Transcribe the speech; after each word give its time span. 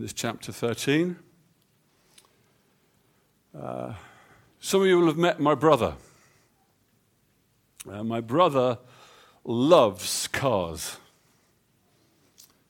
This 0.00 0.12
chapter 0.12 0.52
13. 0.52 1.16
Uh, 3.58 3.94
some 4.60 4.82
of 4.82 4.86
you 4.86 5.00
will 5.00 5.08
have 5.08 5.16
met 5.16 5.40
my 5.40 5.56
brother. 5.56 5.94
Uh, 7.90 8.04
my 8.04 8.20
brother 8.20 8.78
loves 9.44 10.28
cars. 10.28 10.98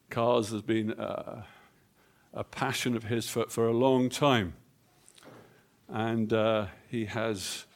Cars 0.08 0.48
has 0.50 0.62
been 0.62 0.92
uh, 0.92 1.42
a 2.32 2.44
passion 2.44 2.96
of 2.96 3.04
his 3.04 3.28
for, 3.28 3.44
for 3.48 3.68
a 3.68 3.74
long 3.74 4.08
time. 4.08 4.54
And 5.86 6.32
uh, 6.32 6.68
he 6.88 7.04
has 7.06 7.66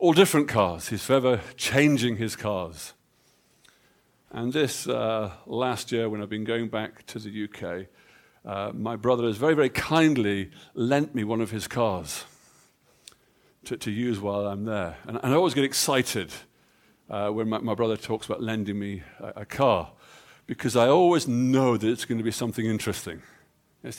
all 0.00 0.12
different 0.12 0.48
cars. 0.48 0.88
He's 0.88 1.04
forever 1.04 1.40
changing 1.56 2.16
his 2.16 2.34
cars. 2.34 2.94
And 4.32 4.52
this 4.52 4.88
uh, 4.88 5.30
last 5.46 5.92
year, 5.92 6.08
when 6.08 6.20
I've 6.20 6.28
been 6.30 6.42
going 6.42 6.68
back 6.68 7.06
to 7.06 7.20
the 7.20 7.44
UK, 7.44 7.86
uh, 8.44 8.72
my 8.74 8.96
brother 8.96 9.24
has 9.24 9.36
very, 9.36 9.54
very 9.54 9.68
kindly 9.68 10.50
lent 10.74 11.14
me 11.14 11.22
one 11.24 11.40
of 11.40 11.50
his 11.50 11.68
cars 11.68 12.24
to, 13.64 13.76
to 13.76 13.90
use 13.90 14.18
while 14.18 14.46
I'm 14.46 14.64
there. 14.64 14.96
And, 15.06 15.18
and 15.22 15.32
I 15.32 15.36
always 15.36 15.54
get 15.54 15.64
excited 15.64 16.32
uh, 17.08 17.28
when 17.28 17.48
my, 17.48 17.58
my, 17.58 17.74
brother 17.74 17.96
talks 17.96 18.26
about 18.26 18.42
lending 18.42 18.78
me 18.78 19.02
a, 19.20 19.42
a, 19.42 19.44
car 19.44 19.92
because 20.46 20.76
I 20.76 20.88
always 20.88 21.28
know 21.28 21.76
that 21.76 21.88
it's 21.88 22.04
going 22.04 22.18
to 22.18 22.24
be 22.24 22.32
something 22.32 22.66
interesting. 22.66 23.22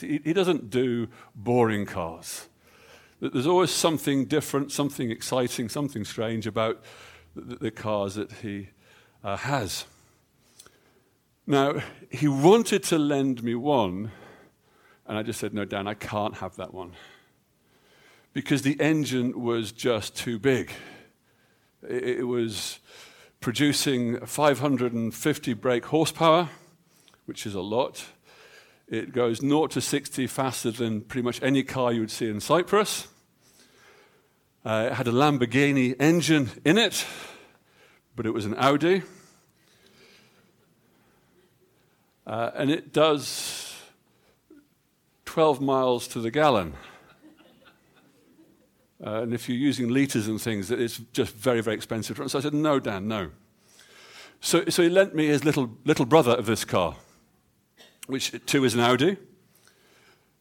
He, 0.00 0.20
he, 0.24 0.32
doesn't 0.32 0.70
do 0.70 1.08
boring 1.34 1.86
cars. 1.86 2.48
There's 3.20 3.46
always 3.46 3.70
something 3.70 4.26
different, 4.26 4.72
something 4.72 5.10
exciting, 5.10 5.68
something 5.68 6.04
strange 6.04 6.46
about 6.46 6.82
the, 7.34 7.56
the 7.56 7.70
cars 7.70 8.16
that 8.16 8.32
he 8.32 8.68
uh, 9.22 9.36
has. 9.36 9.86
Now, 11.46 11.82
he 12.10 12.28
wanted 12.28 12.82
to 12.84 12.98
lend 12.98 13.42
me 13.42 13.54
one 13.54 14.10
and 15.06 15.18
I 15.18 15.22
just 15.22 15.40
said, 15.40 15.54
No, 15.54 15.64
Dan, 15.64 15.86
I 15.86 15.94
can't 15.94 16.36
have 16.36 16.56
that 16.56 16.72
one. 16.72 16.92
Because 18.32 18.62
the 18.62 18.80
engine 18.80 19.40
was 19.40 19.70
just 19.70 20.16
too 20.16 20.38
big. 20.38 20.72
It, 21.88 22.26
was 22.26 22.78
producing 23.40 24.18
550 24.24 25.52
brake 25.54 25.84
horsepower, 25.84 26.48
which 27.26 27.46
is 27.46 27.54
a 27.54 27.60
lot. 27.60 28.06
It 28.88 29.12
goes 29.12 29.38
0 29.38 29.66
to 29.68 29.80
60 29.80 30.26
faster 30.26 30.70
than 30.70 31.02
pretty 31.02 31.24
much 31.24 31.42
any 31.42 31.62
car 31.62 31.92
you 31.92 32.00
would 32.00 32.10
see 32.10 32.28
in 32.28 32.40
Cyprus. 32.40 33.06
Uh, 34.64 34.88
it 34.90 34.94
had 34.94 35.06
a 35.06 35.12
Lamborghini 35.12 35.94
engine 36.00 36.50
in 36.64 36.78
it, 36.78 37.04
but 38.16 38.24
it 38.24 38.30
was 38.30 38.46
an 38.46 38.54
Audi. 38.56 39.02
Uh, 42.26 42.50
and 42.54 42.70
it 42.70 42.92
does 42.92 43.63
12 45.34 45.60
miles 45.60 46.06
to 46.06 46.20
the 46.20 46.30
gallon. 46.30 46.74
Uh, 49.04 49.22
and 49.22 49.34
if 49.34 49.48
you're 49.48 49.58
using 49.58 49.88
liters 49.88 50.28
and 50.28 50.40
things, 50.40 50.70
it's 50.70 50.98
just 51.12 51.34
very, 51.34 51.60
very 51.60 51.74
expensive. 51.74 52.20
So 52.30 52.38
I 52.38 52.42
said, 52.42 52.54
No, 52.54 52.78
Dan, 52.78 53.08
no. 53.08 53.32
So, 54.40 54.64
so 54.68 54.84
he 54.84 54.88
lent 54.88 55.12
me 55.12 55.26
his 55.26 55.44
little, 55.44 55.76
little 55.84 56.06
brother 56.06 56.30
of 56.30 56.46
this 56.46 56.64
car, 56.64 56.94
which 58.06 58.32
too 58.46 58.64
is 58.64 58.74
an 58.74 58.80
Audi, 58.80 59.16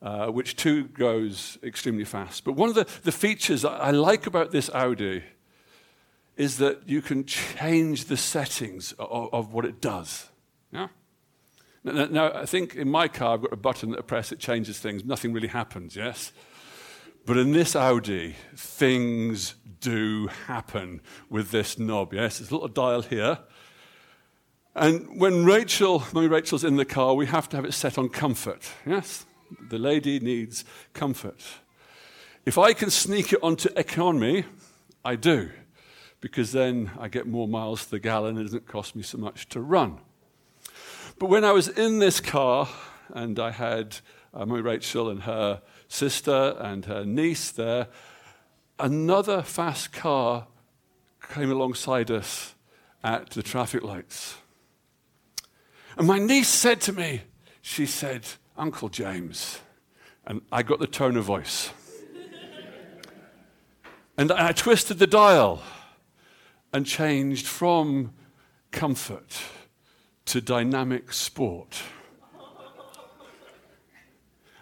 uh, 0.04 0.28
which 0.28 0.56
too 0.56 0.84
goes 0.84 1.58
extremely 1.64 2.06
fast. 2.06 2.44
But 2.44 2.54
one 2.54 2.70
of 2.70 2.76
the, 2.76 2.86
the 3.02 3.12
features 3.12 3.66
I 3.66 3.90
like 3.90 4.28
about 4.28 4.52
this 4.52 4.70
Audi 4.76 5.24
is 6.38 6.60
that 6.60 6.88
you 6.88 7.02
can 7.02 7.26
change 7.26 8.06
the 8.06 8.18
settings 8.18 8.92
of, 9.00 9.34
of 9.34 9.54
what 9.56 9.66
it 9.66 9.82
does. 9.82 10.30
Yeah? 10.72 10.90
Now, 11.84 12.06
now, 12.06 12.32
I 12.34 12.46
think 12.46 12.76
in 12.76 12.90
my 12.90 13.08
car, 13.08 13.34
I've 13.34 13.42
got 13.42 13.54
a 13.54 13.58
button 13.58 13.92
that 13.92 14.00
I 14.00 14.04
press, 14.04 14.32
it 14.32 14.40
changes 14.40 14.80
things. 14.80 15.04
Nothing 15.04 15.34
really 15.34 15.50
happens, 15.50 15.96
yes? 15.96 16.32
But 17.26 17.38
in 17.38 17.52
this 17.52 17.76
Audi, 17.76 18.36
things 18.56 19.56
do 19.80 20.28
happen 20.48 21.02
with 21.30 21.52
this 21.52 21.78
knob, 21.78 22.14
yes? 22.14 22.40
There's 22.40 22.52
a 22.52 22.54
little 22.54 22.70
dial 22.70 23.02
here. 23.02 23.40
And 24.76 25.20
when 25.20 25.46
Rachel, 25.46 26.04
Mummy 26.14 26.28
Rachel's 26.28 26.64
in 26.64 26.78
the 26.78 26.86
car, 26.86 27.14
we 27.14 27.26
have 27.28 27.50
to 27.50 27.58
have 27.58 27.66
it 27.66 27.74
set 27.74 27.98
on 27.98 28.10
comfort, 28.10 28.70
yes? 28.86 29.26
The 29.70 29.78
lady 29.78 30.20
needs 30.20 30.66
comfort. 30.94 31.44
If 32.46 32.58
I 32.58 32.74
can 32.74 32.90
sneak 32.90 33.34
it 33.34 33.40
onto 33.44 33.70
economy, 33.76 34.46
I 35.06 35.16
do, 35.16 35.52
because 36.22 36.52
then 36.52 36.92
I 36.98 37.08
get 37.08 37.28
more 37.28 37.48
miles 37.48 37.86
to 37.86 37.92
the 37.92 38.00
gallon 38.00 38.32
and 38.32 38.40
it 38.40 38.44
doesn't 38.44 38.68
cost 38.68 38.96
me 38.96 39.04
so 39.04 39.18
much 39.18 39.48
to 39.50 39.62
run. 39.62 40.00
But 41.24 41.30
when 41.30 41.46
I 41.46 41.54
was 41.54 41.70
in 41.70 42.00
this 42.00 42.20
car, 42.20 42.68
and 43.14 43.40
I 43.40 43.52
had 43.52 43.96
uh, 44.34 44.46
my 44.46 44.60
Rachel 44.60 45.10
and 45.10 45.22
her 45.22 45.62
sister 45.88 46.58
and 46.60 46.84
her 46.84 47.06
niece 47.06 47.50
there, 47.50 47.88
another 48.78 49.42
fast 49.42 49.94
car 49.94 50.48
came 51.34 51.50
alongside 51.50 52.12
us 52.12 52.56
at 53.06 53.30
the 53.30 53.42
traffic 53.42 53.84
lights. 53.84 54.36
And 55.98 56.08
my 56.08 56.20
niece 56.20 56.50
said 56.50 56.82
to 56.82 56.92
me, 56.92 57.22
she 57.62 57.86
said, 57.86 58.28
Uncle 58.58 58.90
James. 58.90 59.62
And 60.28 60.42
I 60.52 60.62
got 60.62 60.80
the 60.80 60.88
tone 60.88 61.16
of 61.16 61.24
voice. 61.24 61.70
and 64.18 64.30
I 64.30 64.52
twisted 64.52 65.00
the 65.00 65.08
dial 65.08 65.64
and 66.74 66.86
changed 66.86 67.48
from 67.48 68.12
comfort 68.72 69.42
to 70.26 70.42
dynamic 70.42 71.14
sport. 71.14 71.82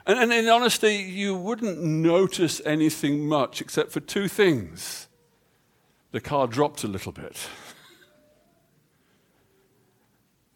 And, 0.06 0.18
and, 0.18 0.34
in 0.34 0.50
honesty, 0.50 0.96
you 0.96 1.36
wouldn't 1.36 1.80
notice 1.80 2.60
anything 2.66 3.28
much 3.28 3.62
except 3.62 3.92
for 3.92 4.00
two 4.00 4.28
things. 4.28 5.08
The 6.12 6.20
car 6.20 6.48
dropped 6.48 6.84
a 6.84 6.88
little 6.88 7.12
bit, 7.12 7.48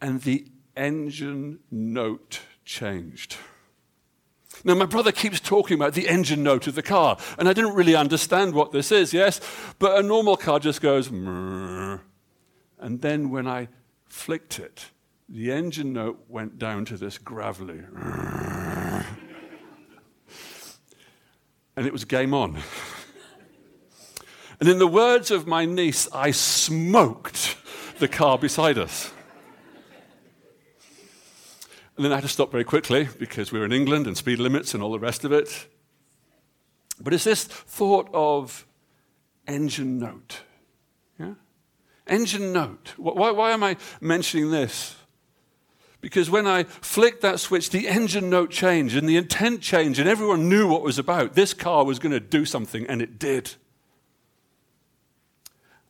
and 0.00 0.20
the 0.22 0.46
engine 0.76 1.60
note 1.70 2.40
changed. 2.64 3.36
Now, 4.64 4.74
my 4.74 4.84
brother 4.84 5.12
keeps 5.12 5.38
talking 5.38 5.76
about 5.76 5.94
the 5.94 6.08
engine 6.08 6.42
note 6.42 6.66
of 6.66 6.74
the 6.74 6.82
car, 6.82 7.16
and 7.38 7.48
I 7.48 7.52
didn't 7.52 7.74
really 7.74 7.94
understand 7.94 8.52
what 8.52 8.72
this 8.72 8.90
is, 8.90 9.14
yes? 9.14 9.40
But 9.78 9.98
a 9.98 10.02
normal 10.02 10.36
car 10.36 10.58
just 10.58 10.80
goes, 10.80 11.08
and 11.08 12.00
then 12.80 13.30
when 13.30 13.46
I 13.46 13.68
flicked 14.06 14.58
it, 14.58 14.90
the 15.28 15.50
engine 15.50 15.92
note 15.92 16.24
went 16.28 16.58
down 16.58 16.84
to 16.86 16.96
this 16.96 17.18
gravelly. 17.18 17.82
and 21.76 21.86
it 21.86 21.92
was 21.92 22.04
game 22.04 22.32
on. 22.32 22.58
And 24.58 24.68
in 24.68 24.78
the 24.78 24.86
words 24.86 25.30
of 25.30 25.46
my 25.46 25.66
niece, 25.66 26.08
I 26.12 26.30
smoked 26.30 27.56
the 27.98 28.08
car 28.08 28.38
beside 28.38 28.78
us. 28.78 29.12
And 31.96 32.04
then 32.04 32.12
I 32.12 32.16
had 32.16 32.22
to 32.22 32.28
stop 32.28 32.52
very 32.52 32.64
quickly 32.64 33.08
because 33.18 33.52
we 33.52 33.58
were 33.58 33.64
in 33.64 33.72
England 33.72 34.06
and 34.06 34.16
speed 34.16 34.38
limits 34.38 34.74
and 34.74 34.82
all 34.82 34.92
the 34.92 34.98
rest 34.98 35.24
of 35.24 35.32
it. 35.32 35.66
But 37.00 37.12
it's 37.12 37.24
this 37.24 37.44
thought 37.44 38.08
of 38.12 38.66
engine 39.46 39.98
note. 39.98 40.40
Yeah? 41.18 41.34
Engine 42.06 42.52
note. 42.52 42.94
Why, 42.96 43.30
why 43.30 43.52
am 43.52 43.62
I 43.62 43.76
mentioning 44.00 44.50
this? 44.50 44.96
Because 46.06 46.30
when 46.30 46.46
I 46.46 46.62
flicked 46.62 47.20
that 47.22 47.40
switch, 47.40 47.70
the 47.70 47.88
engine 47.88 48.30
note 48.30 48.52
changed 48.52 48.94
and 48.96 49.08
the 49.08 49.16
intent 49.16 49.60
changed, 49.60 49.98
and 49.98 50.08
everyone 50.08 50.48
knew 50.48 50.68
what 50.68 50.82
was 50.82 51.00
about. 51.00 51.34
This 51.34 51.52
car 51.52 51.84
was 51.84 51.98
going 51.98 52.12
to 52.12 52.20
do 52.20 52.44
something, 52.44 52.86
and 52.86 53.02
it 53.02 53.18
did. 53.18 53.54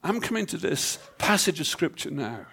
I'm 0.03 0.23
coming 0.23 0.47
to 0.47 0.57
this 0.57 0.99
passage 1.19 1.61
of 1.61 1.67
scripture 1.67 2.11
now. 2.11 2.47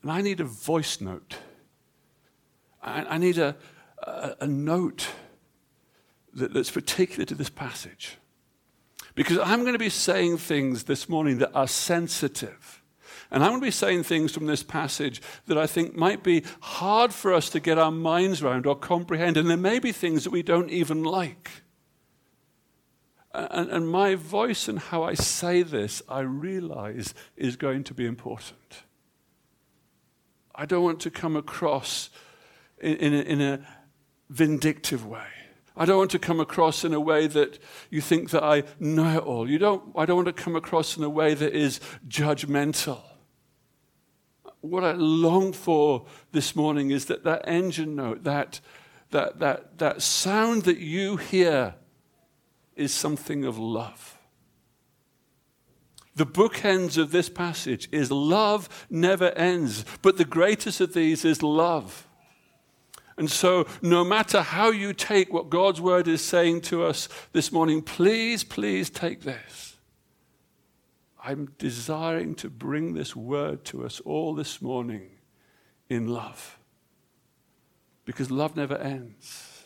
And 0.00 0.12
I 0.12 0.22
need 0.22 0.40
a 0.40 0.44
voice 0.44 1.02
note. 1.02 1.36
I, 2.82 3.18
need 3.18 3.36
a, 3.36 3.54
a, 4.02 4.36
a 4.40 4.46
note 4.46 5.08
that, 6.32 6.54
that's 6.54 6.70
particular 6.70 7.26
to 7.26 7.34
this 7.34 7.50
passage. 7.50 8.16
Because 9.14 9.36
I'm 9.36 9.60
going 9.60 9.74
to 9.74 9.78
be 9.78 9.90
saying 9.90 10.38
things 10.38 10.84
this 10.84 11.06
morning 11.06 11.36
that 11.40 11.54
are 11.54 11.68
sensitive 11.68 12.77
and 13.30 13.42
I'm 13.42 13.50
going 13.50 13.60
to 13.60 13.66
be 13.66 13.70
saying 13.70 14.04
things 14.04 14.32
from 14.32 14.46
this 14.46 14.62
passage 14.62 15.20
that 15.46 15.58
I 15.58 15.66
think 15.66 15.94
might 15.94 16.22
be 16.22 16.44
hard 16.60 17.12
for 17.12 17.34
us 17.34 17.50
to 17.50 17.60
get 17.60 17.78
our 17.78 17.90
minds 17.90 18.42
around 18.42 18.66
or 18.66 18.74
comprehend. 18.74 19.36
And 19.36 19.50
there 19.50 19.56
may 19.56 19.78
be 19.78 19.92
things 19.92 20.24
that 20.24 20.30
we 20.30 20.42
don't 20.42 20.70
even 20.70 21.04
like. 21.04 21.50
And, 23.34 23.68
and 23.70 23.88
my 23.88 24.14
voice 24.14 24.66
and 24.66 24.78
how 24.78 25.02
I 25.02 25.12
say 25.12 25.62
this, 25.62 26.00
I 26.08 26.20
realize, 26.20 27.12
is 27.36 27.56
going 27.56 27.84
to 27.84 27.94
be 27.94 28.06
important. 28.06 28.84
I 30.54 30.64
don't 30.64 30.82
want 30.82 31.00
to 31.00 31.10
come 31.10 31.36
across 31.36 32.08
in, 32.80 32.96
in, 32.96 33.14
a, 33.14 33.20
in 33.20 33.40
a 33.42 33.60
vindictive 34.30 35.06
way. 35.06 35.26
I 35.76 35.84
don't 35.84 35.98
want 35.98 36.10
to 36.12 36.18
come 36.18 36.40
across 36.40 36.82
in 36.82 36.94
a 36.94 37.00
way 37.00 37.26
that 37.28 37.58
you 37.90 38.00
think 38.00 38.30
that 38.30 38.42
I 38.42 38.64
know 38.80 39.18
it 39.18 39.22
all. 39.22 39.48
You 39.48 39.58
don't, 39.58 39.92
I 39.94 40.06
don't 40.06 40.16
want 40.16 40.26
to 40.26 40.42
come 40.42 40.56
across 40.56 40.96
in 40.96 41.04
a 41.04 41.10
way 41.10 41.34
that 41.34 41.54
is 41.54 41.78
judgmental. 42.08 43.02
What 44.60 44.84
I 44.84 44.92
long 44.92 45.52
for 45.52 46.06
this 46.32 46.56
morning 46.56 46.90
is 46.90 47.06
that 47.06 47.24
that 47.24 47.42
engine 47.46 47.96
note, 47.96 48.24
that, 48.24 48.60
that, 49.10 49.38
that, 49.38 49.78
that 49.78 50.02
sound 50.02 50.64
that 50.64 50.78
you 50.78 51.16
hear, 51.16 51.74
is 52.76 52.94
something 52.94 53.44
of 53.44 53.58
love. 53.58 54.18
The 56.14 56.26
bookends 56.26 56.96
of 56.96 57.12
this 57.12 57.28
passage 57.28 57.88
is 57.92 58.10
love 58.10 58.86
never 58.88 59.30
ends, 59.32 59.84
but 60.02 60.16
the 60.16 60.24
greatest 60.24 60.80
of 60.80 60.94
these 60.94 61.24
is 61.24 61.42
love. 61.42 62.08
And 63.16 63.30
so, 63.30 63.66
no 63.82 64.04
matter 64.04 64.42
how 64.42 64.70
you 64.70 64.92
take 64.92 65.32
what 65.32 65.50
God's 65.50 65.80
word 65.80 66.06
is 66.06 66.24
saying 66.24 66.62
to 66.62 66.84
us 66.84 67.08
this 67.32 67.50
morning, 67.50 67.82
please, 67.82 68.44
please 68.44 68.90
take 68.90 69.22
this. 69.22 69.67
I'm 71.28 71.52
desiring 71.58 72.36
to 72.36 72.48
bring 72.48 72.94
this 72.94 73.14
word 73.14 73.62
to 73.66 73.84
us 73.84 74.00
all 74.00 74.34
this 74.34 74.62
morning 74.62 75.10
in 75.90 76.08
love. 76.08 76.58
Because 78.06 78.30
love 78.30 78.56
never 78.56 78.78
ends. 78.78 79.64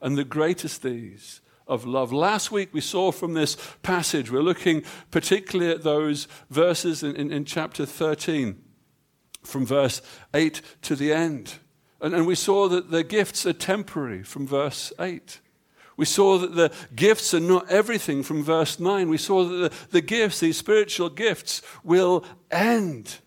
And 0.00 0.16
the 0.16 0.22
greatest 0.22 0.84
these 0.84 1.40
of 1.66 1.84
love. 1.84 2.12
Last 2.12 2.52
week 2.52 2.68
we 2.72 2.80
saw 2.80 3.10
from 3.10 3.34
this 3.34 3.56
passage, 3.82 4.30
we're 4.30 4.42
looking 4.42 4.84
particularly 5.10 5.72
at 5.72 5.82
those 5.82 6.28
verses 6.50 7.02
in, 7.02 7.16
in, 7.16 7.32
in 7.32 7.44
chapter 7.46 7.84
13, 7.84 8.62
from 9.42 9.66
verse 9.66 10.02
8 10.32 10.62
to 10.82 10.94
the 10.94 11.12
end. 11.12 11.54
And, 12.00 12.14
and 12.14 12.28
we 12.28 12.36
saw 12.36 12.68
that 12.68 12.92
the 12.92 13.02
gifts 13.02 13.44
are 13.44 13.52
temporary 13.52 14.22
from 14.22 14.46
verse 14.46 14.92
8. 15.00 15.40
We 15.96 16.04
saw 16.04 16.38
that 16.38 16.54
the 16.54 16.72
gifts 16.94 17.34
are 17.34 17.40
not 17.40 17.70
everything 17.70 18.22
from 18.22 18.42
verse 18.42 18.80
9. 18.80 19.08
We 19.08 19.18
saw 19.18 19.44
that 19.44 19.70
the, 19.70 19.86
the 19.90 20.00
gifts, 20.00 20.40
these 20.40 20.56
spiritual 20.56 21.10
gifts, 21.10 21.62
will 21.84 22.24
end. 22.50 23.18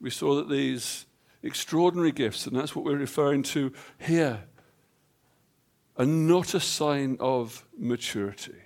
We 0.00 0.10
saw 0.10 0.36
that 0.36 0.48
these 0.48 1.06
extraordinary 1.42 2.12
gifts, 2.12 2.46
and 2.46 2.56
that's 2.56 2.74
what 2.74 2.84
we're 2.84 2.96
referring 2.96 3.42
to 3.44 3.72
here, 3.98 4.44
are 5.96 6.06
not 6.06 6.54
a 6.54 6.60
sign 6.60 7.16
of 7.20 7.64
maturity. 7.78 8.62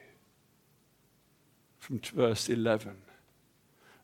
From 1.79 2.01
verse 2.01 2.49
11 2.49 2.97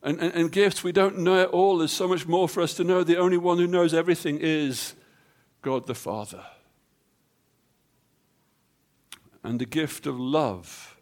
and, 0.02 0.20
and, 0.20 0.32
and 0.35 0.52
gifts. 0.52 0.85
We 0.85 0.93
don't 0.93 1.19
know 1.19 1.43
it 1.43 1.49
all. 1.50 1.79
There's 1.79 1.93
so 1.93 2.09
much 2.09 2.26
more 2.26 2.49
for 2.49 2.62
us 2.62 2.75
to 2.75 2.85
know. 2.85 3.02
The 3.02 3.19
only 3.19 3.37
one 3.37 3.59
who 3.59 3.67
knows 3.67 3.93
everything 3.93 4.38
is 4.41 4.94
God 5.62 5.87
the 5.87 5.94
Father. 5.94 6.44
And 9.46 9.60
the 9.60 9.66
gift 9.66 10.08
of 10.08 10.19
love 10.19 10.96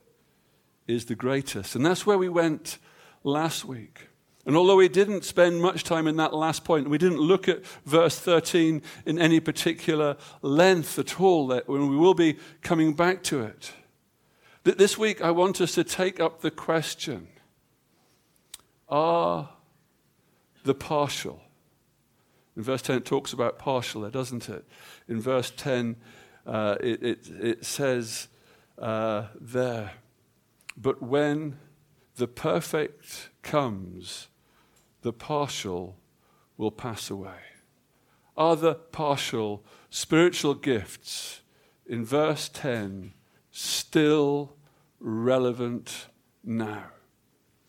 is 0.87 1.07
the 1.07 1.15
greatest. 1.15 1.75
And 1.75 1.87
that's 1.87 2.05
where 2.05 2.19
we 2.19 2.29
went 2.29 2.77
last 3.23 3.65
week. 3.65 4.09
And 4.45 4.55
although 4.55 4.77
we 4.77 4.91
didn't 4.91 5.25
spend 5.25 5.63
much 5.63 5.83
time 5.83 6.07
in 6.07 6.17
that 6.17 6.35
last 6.35 6.63
point, 6.63 6.91
we 6.91 6.99
didn't 6.99 7.21
look 7.21 7.49
at 7.49 7.65
verse 7.87 8.19
13 8.19 8.83
in 9.07 9.19
any 9.19 9.41
particular 9.41 10.19
length 10.43 10.99
at 10.99 11.19
all, 11.19 11.47
that 11.47 11.67
we 11.67 11.79
will 11.79 12.13
be 12.13 12.37
coming 12.61 12.93
back 12.93 13.23
to 13.23 13.41
it. 13.41 13.73
This 14.65 14.99
week, 14.99 15.23
I 15.23 15.31
want 15.31 15.63
us 15.63 15.73
to 15.77 15.85
take 15.85 16.21
up 16.21 16.43
the 16.43 16.51
question 16.51 17.29
are 18.91 19.49
the 20.65 20.75
partial. 20.75 21.41
In 22.59 22.63
verse 22.63 22.83
10, 22.83 22.99
it 22.99 23.05
talks 23.07 23.33
about 23.33 23.59
partial 23.59 24.03
there, 24.03 24.11
doesn't 24.11 24.51
it? 24.51 24.67
In 25.09 25.19
verse 25.19 25.51
10, 25.51 25.97
uh, 26.47 26.77
it, 26.81 27.03
it, 27.03 27.29
it, 27.41 27.65
says 27.65 28.29
uh, 28.79 29.27
there, 29.41 29.93
but 30.77 31.03
when 31.03 31.59
the 32.17 32.27
perfect 32.27 33.31
comes, 33.43 34.29
the 35.03 35.13
partial 35.13 35.97
will 36.57 36.71
pass 36.71 37.11
away. 37.11 37.39
Are 38.37 38.57
the 38.57 38.75
partial 38.75 39.65
spiritual 39.91 40.55
gifts 40.55 41.43
in 41.87 42.05
verse 42.05 42.49
10 42.49 43.13
still 43.51 44.57
relevant 44.99 46.09
now? 46.43 46.87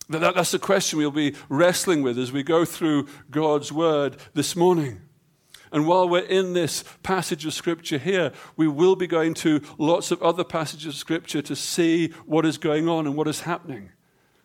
That, 0.10 0.36
that's 0.36 0.52
the 0.52 0.60
question 0.60 1.00
we'll 1.00 1.12
be 1.12 1.36
wrestling 1.50 2.04
with 2.04 2.18
as 2.18 2.32
we 2.32 2.44
go 2.44 2.66
through 2.66 3.08
God's 3.30 3.72
Word 3.72 4.18
this 4.34 4.56
morning. 4.56 5.02
And 5.76 5.86
while 5.86 6.08
we're 6.08 6.20
in 6.20 6.54
this 6.54 6.86
passage 7.04 7.46
of 7.46 7.54
Scripture 7.54 7.98
here, 7.98 8.32
we 8.56 8.66
will 8.66 8.96
be 8.96 9.08
going 9.08 9.34
to 9.34 9.62
lots 9.78 10.10
of 10.10 10.24
other 10.24 10.46
passages 10.46 10.86
of 10.86 10.96
Scripture 10.96 11.42
to 11.42 11.54
see 11.54 12.14
what 12.26 12.46
is 12.46 12.58
going 12.58 12.88
on 12.88 13.06
and 13.06 13.18
what 13.18 13.28
is 13.28 13.42
happening. 13.42 13.90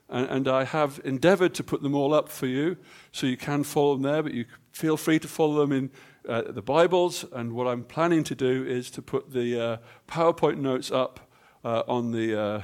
And, 0.08 0.28
and 0.28 0.48
I 0.48 0.64
have 0.64 1.00
endeavored 1.04 1.54
to 1.54 1.62
put 1.62 1.82
them 1.82 1.94
all 1.94 2.14
up 2.14 2.30
for 2.30 2.48
you 2.48 2.78
so 3.12 3.28
you 3.28 3.36
can 3.36 3.62
follow 3.62 3.94
them 3.94 4.02
there, 4.02 4.24
but 4.24 4.34
you 4.34 4.44
feel 4.72 4.96
free 4.96 5.20
to 5.20 5.28
follow 5.28 5.60
them 5.60 5.70
in 5.70 5.90
uh, 6.28 6.50
the 6.50 6.62
Bibles. 6.62 7.24
And 7.30 7.52
what 7.52 7.68
I'm 7.68 7.84
planning 7.84 8.24
to 8.24 8.34
do 8.34 8.66
is 8.66 8.90
to 8.90 9.00
put 9.00 9.30
the 9.30 9.60
uh, 9.60 9.76
PowerPoint 10.08 10.58
notes 10.58 10.90
up 10.90 11.30
uh, 11.64 11.84
on 11.86 12.10
the 12.10 12.40
uh, 12.40 12.62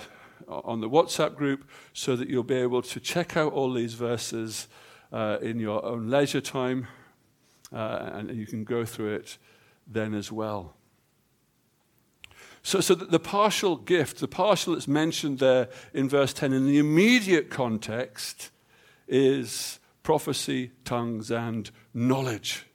on 0.48 0.80
the 0.80 0.90
WhatsApp 0.90 1.36
group 1.36 1.70
so 1.92 2.16
that 2.16 2.28
you'll 2.28 2.42
be 2.42 2.56
able 2.56 2.82
to 2.82 2.98
check 2.98 3.36
out 3.36 3.52
all 3.52 3.72
these 3.72 3.94
verses 3.94 4.66
uh, 5.12 5.38
in 5.40 5.60
your 5.60 5.84
own 5.84 6.10
leisure 6.10 6.40
time 6.40 6.88
uh, 7.72 8.10
and 8.12 8.36
you 8.36 8.46
can 8.46 8.64
go 8.64 8.84
through 8.84 9.14
it 9.14 9.38
then 9.86 10.14
as 10.14 10.30
well. 10.32 10.74
So, 12.62 12.80
so 12.80 12.94
the 12.94 13.20
partial 13.20 13.76
gift, 13.76 14.18
the 14.18 14.26
partial 14.26 14.72
that's 14.72 14.88
mentioned 14.88 15.38
there 15.38 15.68
in 15.94 16.08
verse 16.08 16.32
10 16.32 16.52
in 16.52 16.66
the 16.66 16.78
immediate 16.78 17.48
context 17.48 18.50
is 19.06 19.78
prophecy, 20.02 20.72
tongues, 20.84 21.30
and 21.30 21.70
knowledge. 21.94 22.66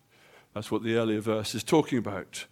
That's 0.53 0.71
what 0.71 0.83
the 0.83 0.95
earlier 0.95 1.19
verse 1.19 1.55
is 1.55 1.63
talking 1.63 1.97
about 1.97 2.45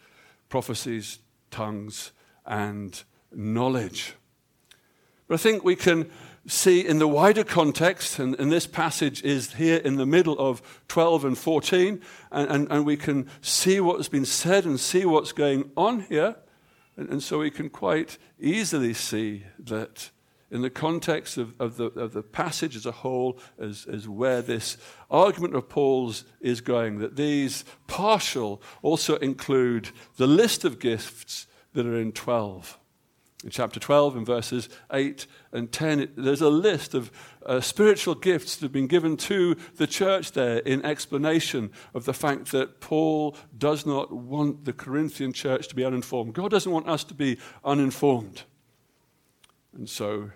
prophecies, 0.49 1.19
tongues, 1.51 2.11
and 2.45 3.01
knowledge. 3.31 4.15
But 5.27 5.35
I 5.35 5.37
think 5.37 5.63
we 5.63 5.75
can 5.75 6.09
see 6.47 6.85
in 6.85 6.99
the 6.99 7.07
wider 7.07 7.43
context, 7.43 8.19
and, 8.19 8.35
and, 8.39 8.51
this 8.51 8.67
passage 8.67 9.23
is 9.23 9.53
here 9.53 9.77
in 9.77 9.97
the 9.97 10.05
middle 10.05 10.37
of 10.39 10.61
12 10.87 11.25
and 11.25 11.37
14, 11.37 12.01
and, 12.31 12.49
and, 12.49 12.71
and 12.71 12.85
we 12.85 12.97
can 12.97 13.29
see 13.41 13.79
what 13.79 13.97
has 13.97 14.09
been 14.09 14.25
said 14.25 14.65
and 14.65 14.79
see 14.79 15.05
what's 15.05 15.31
going 15.31 15.71
on 15.75 16.01
here. 16.01 16.35
And, 16.97 17.23
so 17.23 17.39
we 17.39 17.51
can 17.51 17.69
quite 17.69 18.17
easily 18.39 18.93
see 18.93 19.45
that 19.59 20.09
in 20.51 20.61
the 20.61 20.69
context 20.69 21.37
of, 21.37 21.53
of, 21.59 21.77
the, 21.77 21.85
of 21.85 22.13
the 22.13 22.23
passage 22.23 22.75
as 22.75 22.85
a 22.85 22.91
whole, 22.91 23.37
is, 23.59 23.85
as 23.85 24.07
where 24.07 24.41
this 24.41 24.77
argument 25.11 25.55
of 25.55 25.69
Paul's 25.69 26.25
is 26.41 26.59
going, 26.61 26.99
that 26.99 27.15
these 27.15 27.63
partial 27.87 28.61
also 28.81 29.17
include 29.17 29.91
the 30.17 30.27
list 30.27 30.65
of 30.65 30.79
gifts 30.79 31.47
that 31.73 31.85
are 31.85 31.99
in 31.99 32.11
12. 32.11 32.78
In 33.43 33.51
chapter 33.51 33.79
12, 33.79 34.17
in 34.17 34.25
verses 34.25 34.67
8 34.91 35.25
and 35.53 35.71
10, 35.71 35.99
it, 36.01 36.15
there's 36.17 36.41
a 36.41 36.49
list 36.49 36.93
of 36.93 37.09
uh, 37.45 37.61
spiritual 37.61 38.15
gifts 38.15 38.57
that 38.57 38.65
have 38.65 38.73
been 38.73 38.87
given 38.87 39.15
to 39.15 39.55
the 39.77 39.87
church 39.87 40.33
there 40.33 40.57
in 40.57 40.85
explanation 40.85 41.71
of 41.93 42.03
the 42.03 42.13
fact 42.13 42.51
that 42.51 42.81
Paul 42.81 43.37
does 43.57 43.85
not 43.85 44.11
want 44.11 44.65
the 44.65 44.73
Corinthian 44.73 45.31
church 45.31 45.69
to 45.69 45.75
be 45.75 45.85
uninformed. 45.85 46.33
God 46.33 46.51
doesn't 46.51 46.71
want 46.71 46.89
us 46.89 47.05
to 47.05 47.13
be 47.13 47.37
uninformed. 47.63 48.43
And 49.73 49.89
so, 49.89 50.31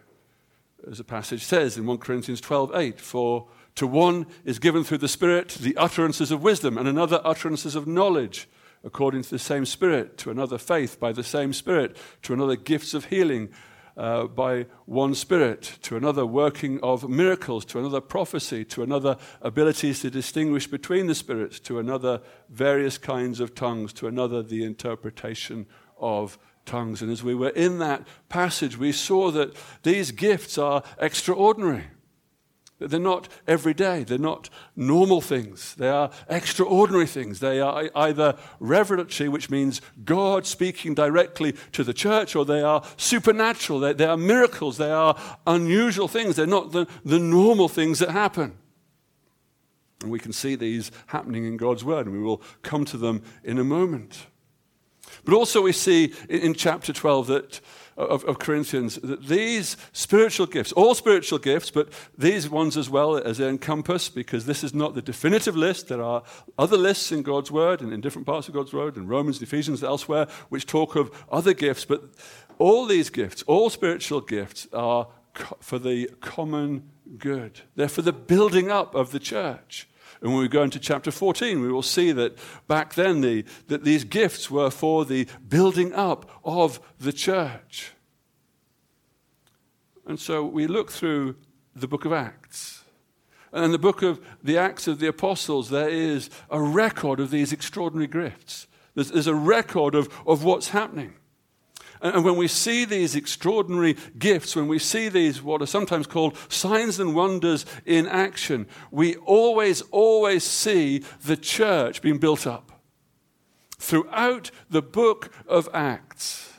as 0.89 0.97
the 0.97 1.03
passage 1.03 1.43
says 1.43 1.77
in 1.77 1.85
1 1.85 1.97
Corinthians 1.97 2.39
12 2.39 2.73
8, 2.73 3.01
for 3.01 3.47
to 3.75 3.85
one 3.85 4.27
is 4.45 4.59
given 4.59 4.85
through 4.85 4.99
the 4.99 5.07
Spirit 5.09 5.49
the 5.49 5.75
utterances 5.75 6.31
of 6.31 6.41
wisdom, 6.41 6.77
and 6.77 6.87
another 6.87 7.19
utterances 7.25 7.75
of 7.75 7.85
knowledge 7.85 8.47
according 8.83 9.23
to 9.23 9.29
the 9.29 9.39
same 9.39 9.65
Spirit, 9.65 10.17
to 10.19 10.31
another 10.31 10.57
faith 10.57 10.99
by 10.99 11.11
the 11.11 11.23
same 11.23 11.53
Spirit, 11.53 11.95
to 12.21 12.33
another 12.33 12.55
gifts 12.55 12.93
of 12.93 13.05
healing 13.05 13.49
uh, 13.95 14.25
by 14.25 14.65
one 14.85 15.13
Spirit, 15.13 15.77
to 15.83 15.95
another 15.95 16.25
working 16.25 16.79
of 16.81 17.07
miracles, 17.07 17.63
to 17.65 17.79
another 17.79 18.01
prophecy, 18.01 18.65
to 18.65 18.83
another 18.83 19.17
abilities 19.41 20.01
to 20.01 20.09
distinguish 20.09 20.67
between 20.67 21.07
the 21.07 21.15
spirits, 21.15 21.59
to 21.59 21.79
another 21.79 22.21
various 22.49 22.97
kinds 22.97 23.39
of 23.39 23.55
tongues, 23.55 23.93
to 23.93 24.07
another 24.07 24.41
the 24.41 24.63
interpretation 24.63 25.65
of 25.97 26.37
tongues. 26.65 27.01
And 27.01 27.11
as 27.11 27.23
we 27.23 27.35
were 27.35 27.49
in 27.49 27.79
that 27.79 28.07
passage, 28.29 28.77
we 28.77 28.91
saw 28.91 29.31
that 29.31 29.55
these 29.83 30.11
gifts 30.11 30.57
are 30.57 30.83
extraordinary. 30.99 31.85
They're 32.89 32.99
not 32.99 33.27
everyday. 33.47 34.03
They're 34.03 34.17
not 34.17 34.49
normal 34.75 35.21
things. 35.21 35.75
They 35.75 35.89
are 35.89 36.11
extraordinary 36.29 37.07
things. 37.07 37.39
They 37.39 37.59
are 37.59 37.89
either 37.95 38.35
revelatory, 38.59 39.29
which 39.29 39.49
means 39.49 39.81
God 40.03 40.45
speaking 40.45 40.93
directly 40.93 41.55
to 41.71 41.83
the 41.83 41.93
church, 41.93 42.35
or 42.35 42.45
they 42.45 42.61
are 42.61 42.83
supernatural. 42.97 43.79
They, 43.79 43.93
they 43.93 44.05
are 44.05 44.17
miracles. 44.17 44.77
They 44.77 44.91
are 44.91 45.17
unusual 45.47 46.07
things. 46.07 46.35
They're 46.35 46.45
not 46.45 46.71
the, 46.71 46.87
the 47.03 47.19
normal 47.19 47.69
things 47.69 47.99
that 47.99 48.09
happen. 48.09 48.57
And 50.01 50.11
we 50.11 50.19
can 50.19 50.33
see 50.33 50.55
these 50.55 50.91
happening 51.07 51.45
in 51.45 51.57
God's 51.57 51.83
Word, 51.83 52.05
and 52.07 52.15
we 52.15 52.21
will 52.21 52.41
come 52.61 52.85
to 52.85 52.97
them 52.97 53.23
in 53.43 53.57
a 53.57 53.63
moment. 53.63 54.27
But 55.23 55.33
also, 55.33 55.61
we 55.61 55.71
see 55.71 56.13
in, 56.29 56.39
in 56.39 56.53
chapter 56.53 56.91
12 56.91 57.27
that, 57.27 57.61
of, 57.97 58.23
of, 58.25 58.39
Corinthians 58.39 58.95
that 58.95 59.27
these 59.27 59.77
spiritual 59.91 60.47
gifts, 60.47 60.71
all 60.73 60.95
spiritual 60.95 61.39
gifts, 61.39 61.71
but 61.71 61.89
these 62.17 62.49
ones 62.49 62.77
as 62.77 62.89
well 62.89 63.17
as 63.17 63.37
they 63.37 63.47
encompass, 63.47 64.09
because 64.09 64.45
this 64.45 64.63
is 64.63 64.73
not 64.73 64.95
the 64.95 65.01
definitive 65.01 65.55
list. 65.55 65.87
There 65.87 66.01
are 66.01 66.23
other 66.57 66.77
lists 66.77 67.11
in 67.11 67.21
God's 67.21 67.51
Word 67.51 67.81
and 67.81 67.93
in 67.93 68.01
different 68.01 68.25
parts 68.25 68.47
of 68.47 68.53
God's 68.53 68.73
Word, 68.73 68.97
in 68.97 69.07
Romans, 69.07 69.41
Ephesians, 69.41 69.83
elsewhere, 69.83 70.27
which 70.49 70.65
talk 70.65 70.95
of 70.95 71.11
other 71.31 71.53
gifts. 71.53 71.85
But 71.85 72.03
all 72.59 72.85
these 72.85 73.09
gifts, 73.09 73.43
all 73.43 73.69
spiritual 73.69 74.21
gifts, 74.21 74.67
are 74.73 75.07
co- 75.33 75.57
for 75.59 75.79
the 75.79 76.09
common 76.21 76.89
good. 77.17 77.61
They're 77.75 77.89
for 77.89 78.01
the 78.01 78.13
building 78.13 78.71
up 78.71 78.95
of 78.95 79.11
the 79.11 79.19
church. 79.19 79.87
And 80.23 80.31
when 80.31 80.41
we 80.41 80.47
go 80.47 80.63
into 80.63 80.79
chapter 80.79 81.11
14, 81.11 81.61
we 81.61 81.69
will 81.69 81.81
see 81.81 82.13
that 82.13 82.37
back 82.65 82.93
then 82.93 83.19
the, 83.19 83.43
that 83.67 83.83
these 83.83 84.05
gifts 84.05 84.49
were 84.49 84.71
for 84.71 85.03
the 85.03 85.27
building 85.49 85.93
up 85.93 86.31
of 86.45 86.79
the 86.97 87.11
church. 87.11 87.91
And 90.07 90.17
so 90.17 90.45
we 90.45 90.65
look 90.65 90.91
through 90.91 91.35
the 91.75 91.89
book 91.89 92.05
of 92.05 92.13
Acts. 92.13 92.85
And 93.51 93.65
in 93.65 93.71
the 93.73 93.77
book 93.77 94.01
of 94.01 94.21
the 94.41 94.57
Acts 94.57 94.87
of 94.87 94.99
the 94.99 95.07
Apostles, 95.07 95.69
there 95.69 95.89
is 95.89 96.29
a 96.49 96.61
record 96.61 97.19
of 97.19 97.29
these 97.29 97.51
extraordinary 97.51 98.07
gifts. 98.07 98.67
There's, 98.95 99.11
there's 99.11 99.27
a 99.27 99.35
record 99.35 99.93
of, 99.93 100.07
of 100.25 100.45
what's 100.45 100.69
happening. 100.69 101.15
And 102.03 102.25
when 102.25 102.35
we 102.35 102.49
see 102.49 102.83
these 102.83 103.15
extraordinary 103.15 103.95
gifts, 104.19 104.57
when 104.57 104.67
we 104.67 104.77
see 104.77 105.07
these, 105.07 105.41
what 105.41 105.61
are 105.61 105.65
sometimes 105.65 106.05
called 106.05 106.37
signs 106.49 106.99
and 106.99 107.15
wonders 107.15 107.65
in 107.85 108.07
action, 108.07 108.67
we 108.91 109.15
always, 109.15 109.81
always 109.83 110.43
see 110.43 111.05
the 111.23 111.37
church 111.37 112.01
being 112.01 112.17
built 112.17 112.45
up. 112.45 112.73
Throughout 113.77 114.51
the 114.69 114.81
book 114.81 115.31
of 115.47 115.69
Acts, 115.73 116.51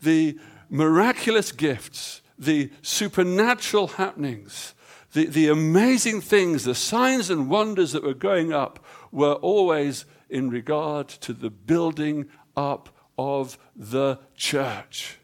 the 0.00 0.38
miraculous 0.70 1.52
gifts, 1.52 2.22
the 2.38 2.70
supernatural 2.80 3.88
happenings, 3.88 4.74
the, 5.12 5.26
the 5.26 5.48
amazing 5.48 6.22
things, 6.22 6.64
the 6.64 6.74
signs 6.74 7.28
and 7.28 7.50
wonders 7.50 7.92
that 7.92 8.02
were 8.02 8.14
going 8.14 8.50
up 8.50 8.82
were 9.12 9.34
always 9.34 10.06
in 10.30 10.48
regard 10.48 11.08
to 11.08 11.34
the 11.34 11.50
building 11.50 12.30
up 12.56 12.88
of 13.20 13.58
the 13.76 14.18
church. 14.34 15.18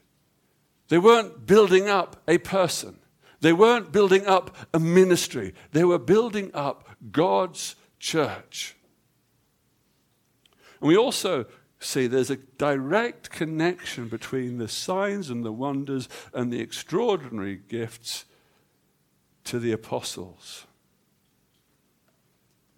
They 0.89 0.99
weren't 0.99 1.47
building 1.47 1.89
up 1.89 2.21
a 2.27 2.37
person, 2.37 2.99
they 3.41 3.53
weren't 3.53 3.91
building 3.91 4.27
up 4.27 4.55
a 4.71 4.79
ministry, 4.79 5.53
they 5.71 5.83
were 5.83 5.99
building 5.99 6.51
up 6.53 6.87
God's 7.11 7.75
church. 7.99 8.75
And 10.79 10.87
we 10.87 10.95
also 10.95 11.45
see 11.79 12.05
there's 12.05 12.29
a 12.29 12.37
direct 12.37 13.31
connection 13.31 14.07
between 14.07 14.59
the 14.59 14.67
signs 14.67 15.31
and 15.31 15.43
the 15.43 15.51
wonders 15.51 16.07
and 16.33 16.53
the 16.53 16.59
extraordinary 16.59 17.59
gifts 17.67 18.25
to 19.45 19.59
the 19.59 19.71
apostles. 19.71 20.67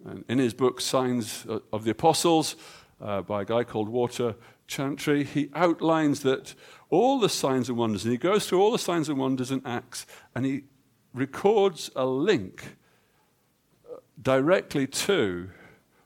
And 0.04 0.24
in 0.28 0.38
his 0.38 0.54
book, 0.54 0.80
Signs 0.80 1.46
of 1.72 1.84
the 1.84 1.90
Apostles, 1.90 2.56
uh, 3.00 3.22
by 3.22 3.42
a 3.42 3.44
guy 3.44 3.64
called 3.64 3.88
Walter 3.88 4.34
Chantry, 4.70 5.24
he 5.24 5.50
outlines 5.52 6.20
that 6.20 6.54
all 6.90 7.18
the 7.18 7.28
signs 7.28 7.68
and 7.68 7.76
wonders, 7.76 8.04
and 8.04 8.12
he 8.12 8.18
goes 8.18 8.46
through 8.46 8.60
all 8.62 8.70
the 8.70 8.78
signs 8.78 9.08
and 9.08 9.18
wonders 9.18 9.50
in 9.50 9.60
Acts, 9.66 10.06
and 10.32 10.46
he 10.46 10.62
records 11.12 11.90
a 11.96 12.06
link 12.06 12.76
uh, 13.84 13.96
directly 14.22 14.86
to 14.86 15.50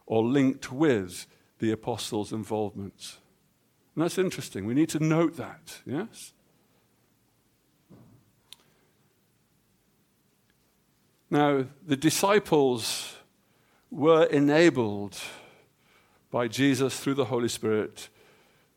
or 0.06 0.24
linked 0.24 0.72
with 0.72 1.26
the 1.58 1.70
apostles' 1.70 2.32
involvement. 2.32 3.18
And 3.94 4.02
that's 4.02 4.16
interesting. 4.16 4.64
We 4.64 4.74
need 4.74 4.88
to 4.90 4.98
note 4.98 5.36
that, 5.36 5.80
yes? 5.84 6.32
Now, 11.28 11.66
the 11.86 11.96
disciples 11.96 13.16
were 13.90 14.24
enabled 14.24 15.18
by 16.30 16.48
Jesus 16.48 16.98
through 16.98 17.14
the 17.14 17.26
Holy 17.26 17.48
Spirit 17.48 18.08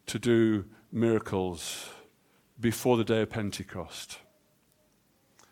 to 0.08 0.20
do 0.20 0.66
miracles 0.92 1.90
before 2.60 2.98
the 2.98 3.04
day 3.04 3.22
of 3.22 3.30
Pentecost. 3.30 4.20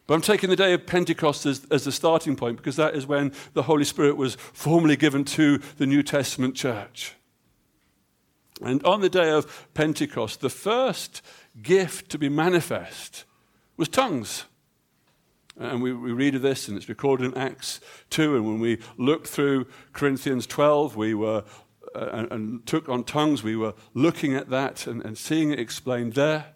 But 0.08 0.14
I'm 0.14 0.22
taking 0.22 0.50
the 0.50 0.56
day 0.56 0.74
of 0.74 0.86
Pentecost 0.86 1.46
as, 1.46 1.66
as 1.72 1.84
the 1.84 1.92
starting 1.92 2.36
point 2.36 2.58
because 2.58 2.76
that 2.76 2.96
is 2.96 3.08
when 3.08 3.34
the 3.54 3.64
Holy 3.64 3.86
Spirit 3.86 4.18
was 4.18 4.36
formally 4.36 4.96
given 4.96 5.24
to 5.26 5.58
the 5.78 5.88
New 5.88 6.04
Testament 6.04 6.56
church. 6.56 7.16
And 8.62 8.84
on 8.86 9.02
the 9.02 9.10
day 9.10 9.32
of 9.32 9.68
Pentecost, 9.74 10.42
the 10.42 10.50
first 10.50 11.22
gift 11.62 12.10
to 12.12 12.18
be 12.18 12.30
manifest 12.30 13.26
was 13.78 13.90
tongues. 13.90 14.46
And 15.58 15.82
we, 15.82 15.94
we 15.94 16.12
read 16.12 16.36
of 16.36 16.42
this, 16.42 16.68
and 16.68 16.78
it's 16.78 16.90
recorded 16.90 17.26
in 17.26 17.38
Acts 17.38 17.80
2. 18.10 18.36
And 18.36 18.46
when 18.46 18.60
we 18.60 18.80
look 18.98 19.26
through 19.26 19.68
Corinthians 19.94 20.46
12, 20.46 20.96
we 20.96 21.14
were 21.14 21.44
and, 21.96 22.32
and, 22.32 22.66
took 22.66 22.90
on 22.90 23.04
tongues, 23.04 23.44
we 23.44 23.56
were 23.56 23.74
looking 23.94 24.36
at 24.36 24.50
that 24.50 24.88
and, 24.88 25.04
and 25.04 25.18
seeing 25.18 25.52
it 25.52 25.60
explained 25.60 26.14
there. 26.14 26.48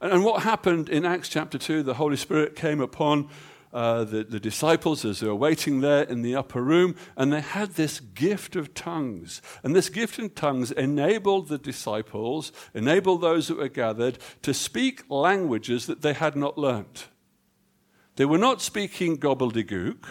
And, 0.00 0.12
and, 0.12 0.24
what 0.24 0.42
happened 0.42 0.88
in 0.88 1.04
Acts 1.04 1.28
chapter 1.28 1.58
2, 1.58 1.82
the 1.82 1.94
Holy 1.94 2.16
Spirit 2.16 2.56
came 2.56 2.80
upon 2.80 3.28
uh, 3.72 4.04
the, 4.04 4.24
the 4.24 4.40
disciples 4.40 5.04
as 5.04 5.20
they 5.20 5.26
were 5.26 5.34
waiting 5.34 5.80
there 5.80 6.02
in 6.02 6.22
the 6.22 6.34
upper 6.34 6.62
room, 6.62 6.94
and 7.16 7.32
they 7.32 7.40
had 7.40 7.72
this 7.72 8.00
gift 8.00 8.56
of 8.56 8.72
tongues. 8.72 9.42
And 9.62 9.76
this 9.76 9.88
gift 9.88 10.18
in 10.18 10.30
tongues 10.30 10.70
enabled 10.72 11.48
the 11.48 11.58
disciples, 11.58 12.52
enabled 12.72 13.20
those 13.20 13.48
that 13.48 13.58
were 13.58 13.68
gathered, 13.68 14.18
to 14.42 14.54
speak 14.54 15.04
languages 15.10 15.86
that 15.86 16.00
they 16.00 16.14
had 16.14 16.36
not 16.36 16.56
learnt. 16.56 17.08
They 18.16 18.24
were 18.24 18.38
not 18.38 18.62
speaking 18.62 19.18
gobbledygook, 19.18 20.04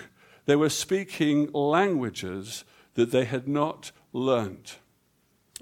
they 0.46 0.56
were 0.56 0.70
speaking 0.70 1.52
languages 1.52 2.66
that 2.94 3.12
they 3.12 3.26
had 3.26 3.48
not 3.48 3.92
learned. 4.16 4.74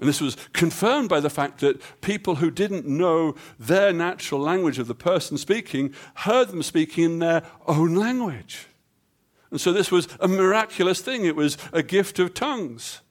And 0.00 0.08
this 0.08 0.20
was 0.20 0.36
confirmed 0.52 1.08
by 1.08 1.20
the 1.20 1.30
fact 1.30 1.60
that 1.60 1.80
people 2.00 2.36
who 2.36 2.50
didn't 2.50 2.86
know 2.86 3.34
their 3.58 3.92
natural 3.92 4.40
language 4.40 4.78
of 4.78 4.88
the 4.88 4.94
person 4.94 5.38
speaking 5.38 5.94
heard 6.14 6.48
them 6.48 6.62
speaking 6.62 7.04
in 7.04 7.18
their 7.20 7.42
own 7.66 7.94
language. 7.94 8.66
And 9.50 9.60
so 9.60 9.72
this 9.72 9.92
was 9.92 10.08
a 10.18 10.26
miraculous 10.26 11.00
thing. 11.00 11.24
It 11.24 11.36
was 11.36 11.56
a 11.72 11.82
gift 11.82 12.18
of 12.18 12.34
tongues. 12.34 13.02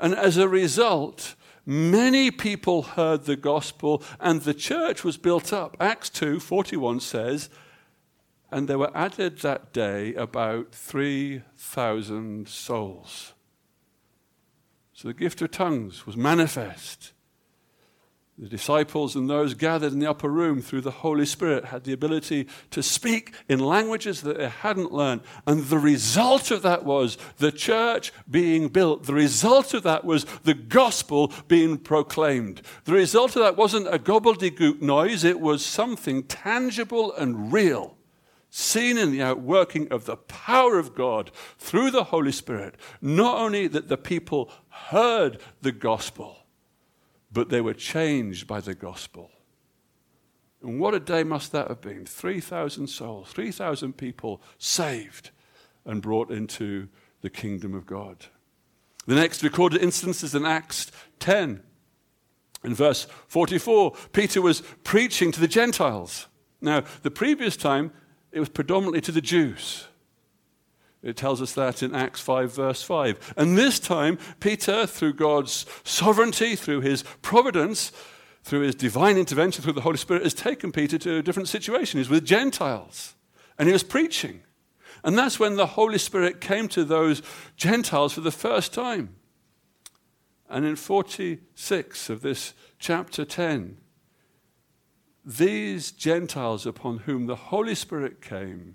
And 0.00 0.14
as 0.14 0.36
a 0.36 0.48
result, 0.48 1.36
many 1.64 2.32
people 2.32 2.82
heard 2.82 3.24
the 3.24 3.36
gospel 3.36 4.02
and 4.18 4.42
the 4.42 4.54
church 4.54 5.04
was 5.04 5.16
built 5.16 5.52
up. 5.52 5.76
Acts 5.78 6.10
2 6.10 6.40
41 6.40 6.98
says, 7.00 7.48
and 8.50 8.68
there 8.68 8.78
were 8.78 8.94
added 8.94 9.38
that 9.38 9.72
day 9.72 10.14
about 10.14 10.72
3,000 10.74 12.46
souls. 12.48 13.32
So 15.02 15.08
the 15.08 15.14
gift 15.14 15.42
of 15.42 15.50
tongues 15.50 16.06
was 16.06 16.16
manifest. 16.16 17.10
The 18.38 18.48
disciples 18.48 19.16
and 19.16 19.28
those 19.28 19.52
gathered 19.54 19.92
in 19.92 19.98
the 19.98 20.08
upper 20.08 20.28
room 20.28 20.62
through 20.62 20.82
the 20.82 20.92
Holy 20.92 21.26
Spirit 21.26 21.64
had 21.64 21.82
the 21.82 21.92
ability 21.92 22.46
to 22.70 22.84
speak 22.84 23.34
in 23.48 23.58
languages 23.58 24.22
that 24.22 24.38
they 24.38 24.48
hadn't 24.48 24.92
learned. 24.92 25.22
And 25.44 25.64
the 25.64 25.80
result 25.80 26.52
of 26.52 26.62
that 26.62 26.84
was 26.84 27.18
the 27.38 27.50
church 27.50 28.12
being 28.30 28.68
built. 28.68 29.02
The 29.02 29.12
result 29.12 29.74
of 29.74 29.82
that 29.82 30.04
was 30.04 30.24
the 30.44 30.54
gospel 30.54 31.32
being 31.48 31.78
proclaimed. 31.78 32.62
The 32.84 32.92
result 32.92 33.34
of 33.34 33.42
that 33.42 33.56
wasn't 33.56 33.92
a 33.92 33.98
gobbledygook 33.98 34.80
noise, 34.80 35.24
it 35.24 35.40
was 35.40 35.66
something 35.66 36.22
tangible 36.22 37.12
and 37.12 37.52
real 37.52 37.96
seen 38.54 38.98
in 38.98 39.10
the 39.10 39.22
outworking 39.22 39.88
of 39.90 40.04
the 40.04 40.16
power 40.16 40.78
of 40.78 40.94
God 40.94 41.30
through 41.58 41.90
the 41.90 42.04
Holy 42.04 42.32
Spirit, 42.32 42.74
not 43.00 43.38
only 43.38 43.66
that 43.66 43.88
the 43.88 43.96
people 43.96 44.50
heard 44.68 45.40
the 45.62 45.72
gospel, 45.72 46.44
but 47.32 47.48
they 47.48 47.62
were 47.62 47.72
changed 47.72 48.46
by 48.46 48.60
the 48.60 48.74
gospel. 48.74 49.30
And 50.62 50.78
what 50.78 50.94
a 50.94 51.00
day 51.00 51.24
must 51.24 51.50
that 51.52 51.68
have 51.68 51.80
been! 51.80 52.04
3,000 52.04 52.88
souls, 52.88 53.30
3,000 53.30 53.96
people 53.96 54.42
saved 54.58 55.30
and 55.86 56.02
brought 56.02 56.30
into 56.30 56.88
the 57.22 57.30
kingdom 57.30 57.74
of 57.74 57.86
God. 57.86 58.26
The 59.06 59.14
next 59.14 59.42
recorded 59.42 59.82
instance 59.82 60.22
is 60.22 60.34
in 60.34 60.44
Acts 60.44 60.92
10. 61.20 61.62
In 62.64 62.74
verse 62.74 63.06
44, 63.28 63.92
Peter 64.12 64.42
was 64.42 64.62
preaching 64.84 65.32
to 65.32 65.40
the 65.40 65.48
Gentiles. 65.48 66.26
Now, 66.60 66.84
the 67.02 67.10
previous 67.10 67.56
time, 67.56 67.92
it 68.32 68.40
was 68.40 68.48
predominantly 68.48 69.00
to 69.02 69.12
the 69.12 69.20
Jews. 69.20 69.86
It 71.02 71.16
tells 71.16 71.42
us 71.42 71.52
that 71.54 71.82
in 71.82 71.94
Acts 71.94 72.20
5, 72.20 72.54
verse 72.54 72.82
5. 72.82 73.34
And 73.36 73.58
this 73.58 73.80
time, 73.80 74.18
Peter, 74.40 74.86
through 74.86 75.14
God's 75.14 75.66
sovereignty, 75.84 76.54
through 76.54 76.80
his 76.80 77.02
providence, 77.22 77.92
through 78.44 78.60
his 78.60 78.74
divine 78.74 79.18
intervention 79.18 79.62
through 79.62 79.72
the 79.72 79.80
Holy 79.80 79.96
Spirit, 79.96 80.22
has 80.22 80.34
taken 80.34 80.70
Peter 80.70 80.98
to 80.98 81.18
a 81.18 81.22
different 81.22 81.48
situation. 81.48 81.98
He's 81.98 82.08
with 82.08 82.24
Gentiles, 82.24 83.14
and 83.58 83.68
he 83.68 83.72
was 83.72 83.82
preaching. 83.82 84.42
And 85.04 85.18
that's 85.18 85.40
when 85.40 85.56
the 85.56 85.66
Holy 85.66 85.98
Spirit 85.98 86.40
came 86.40 86.68
to 86.68 86.84
those 86.84 87.22
Gentiles 87.56 88.12
for 88.12 88.20
the 88.20 88.30
first 88.30 88.72
time. 88.72 89.16
And 90.48 90.64
in 90.64 90.76
46 90.76 92.10
of 92.10 92.22
this 92.22 92.54
chapter 92.78 93.24
10, 93.24 93.78
these 95.24 95.92
Gentiles 95.92 96.66
upon 96.66 96.98
whom 96.98 97.26
the 97.26 97.36
Holy 97.36 97.74
Spirit 97.74 98.20
came, 98.20 98.74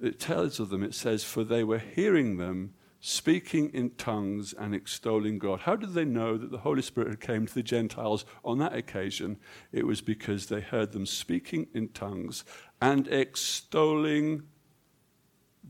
it 0.00 0.20
tells 0.20 0.60
of 0.60 0.68
them, 0.68 0.82
it 0.82 0.94
says, 0.94 1.24
for 1.24 1.42
they 1.42 1.64
were 1.64 1.78
hearing 1.78 2.36
them 2.36 2.74
speaking 3.00 3.70
in 3.70 3.90
tongues 3.90 4.52
and 4.52 4.74
extolling 4.74 5.38
God. 5.38 5.60
How 5.60 5.76
did 5.76 5.94
they 5.94 6.04
know 6.04 6.36
that 6.36 6.50
the 6.50 6.58
Holy 6.58 6.82
Spirit 6.82 7.10
had 7.10 7.20
came 7.20 7.46
to 7.46 7.54
the 7.54 7.62
Gentiles 7.62 8.24
on 8.44 8.58
that 8.58 8.74
occasion? 8.74 9.38
It 9.72 9.86
was 9.86 10.00
because 10.00 10.46
they 10.46 10.60
heard 10.60 10.92
them 10.92 11.06
speaking 11.06 11.68
in 11.74 11.88
tongues 11.88 12.44
and 12.80 13.06
extolling 13.08 14.42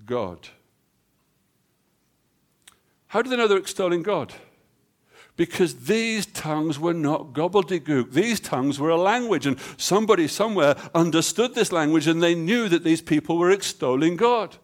God. 0.05 0.49
How 3.09 3.23
do 3.23 3.31
they 3.31 3.37
know 3.37 3.49
they're 3.49 3.59
extolling 3.59 4.03
God? 4.03 4.35
Because 5.39 5.85
these 5.85 6.27
tongues 6.27 6.81
were 6.81 6.93
not 6.93 7.33
gobbledygook. 7.33 8.11
These 8.11 8.41
tongues 8.41 8.81
were 8.81 8.91
a 8.91 8.97
language, 8.97 9.47
and 9.47 9.57
somebody 9.77 10.27
somewhere 10.27 10.75
understood 10.97 11.55
this 11.55 11.71
language 11.71 12.09
and 12.09 12.21
they 12.21 12.35
knew 12.35 12.69
that 12.69 12.83
these 12.83 13.01
people 13.01 13.39
were 13.39 13.53
extolling 13.53 14.17
God. 14.17 14.57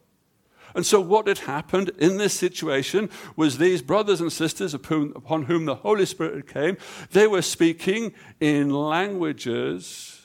And 0.75 0.85
so, 0.85 1.01
what 1.01 1.29
had 1.29 1.39
happened 1.39 1.91
in 1.99 2.17
this 2.17 2.35
situation 2.35 3.09
was 3.37 3.59
these 3.59 3.83
brothers 3.83 4.21
and 4.21 4.33
sisters 4.33 4.75
upon 4.75 5.45
whom 5.45 5.65
the 5.65 5.77
Holy 5.77 6.07
Spirit 6.07 6.49
came, 6.49 6.77
they 7.13 7.29
were 7.29 7.43
speaking 7.43 8.13
in 8.41 8.71
languages 8.71 10.21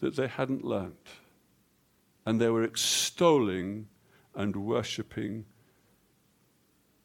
that 0.00 0.16
they 0.16 0.28
hadn't 0.28 0.66
learned. 0.66 0.92
And 2.26 2.38
they 2.38 2.50
were 2.50 2.62
extolling 2.62 3.88
and 4.34 4.54
worshipping 4.54 5.46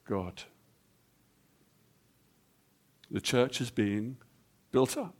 God. 0.06 0.44
The 3.12 3.22
church 3.22 3.62
is 3.62 3.70
being 3.70 4.18
built 4.72 4.98
up. 4.98 5.16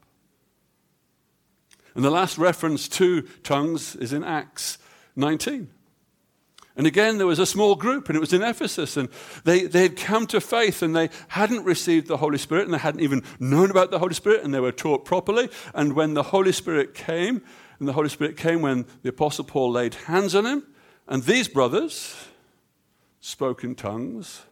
And 1.94 2.04
the 2.04 2.10
last 2.10 2.38
reference 2.38 2.86
to 2.88 3.22
tongues 3.42 3.96
is 3.96 4.12
in 4.12 4.22
Acts 4.22 4.78
19. 5.16 5.68
And 6.76 6.86
again, 6.86 7.18
there 7.18 7.26
was 7.26 7.40
a 7.40 7.46
small 7.46 7.74
group, 7.74 8.08
and 8.08 8.14
it 8.14 8.20
was 8.20 8.32
in 8.32 8.40
Ephesus, 8.40 8.96
and 8.96 9.08
they, 9.42 9.62
they 9.64 9.82
had 9.82 9.96
come 9.96 10.28
to 10.28 10.40
faith, 10.40 10.80
and 10.80 10.94
they 10.94 11.10
hadn't 11.26 11.64
received 11.64 12.06
the 12.06 12.18
Holy 12.18 12.38
Spirit, 12.38 12.66
and 12.66 12.72
they 12.72 12.78
hadn't 12.78 13.00
even 13.00 13.24
known 13.40 13.72
about 13.72 13.90
the 13.90 13.98
Holy 13.98 14.14
Spirit, 14.14 14.44
and 14.44 14.54
they 14.54 14.60
were 14.60 14.70
taught 14.70 15.04
properly. 15.04 15.48
And 15.74 15.94
when 15.94 16.14
the 16.14 16.22
Holy 16.22 16.52
Spirit 16.52 16.94
came, 16.94 17.42
and 17.80 17.88
the 17.88 17.94
Holy 17.94 18.08
Spirit 18.08 18.36
came 18.36 18.62
when 18.62 18.86
the 19.02 19.08
Apostle 19.08 19.44
Paul 19.44 19.72
laid 19.72 19.94
hands 19.94 20.36
on 20.36 20.46
him, 20.46 20.62
and 21.08 21.24
these 21.24 21.48
brothers 21.48 22.14
spoke 23.20 23.64
in 23.64 23.74
tongues 23.74 24.42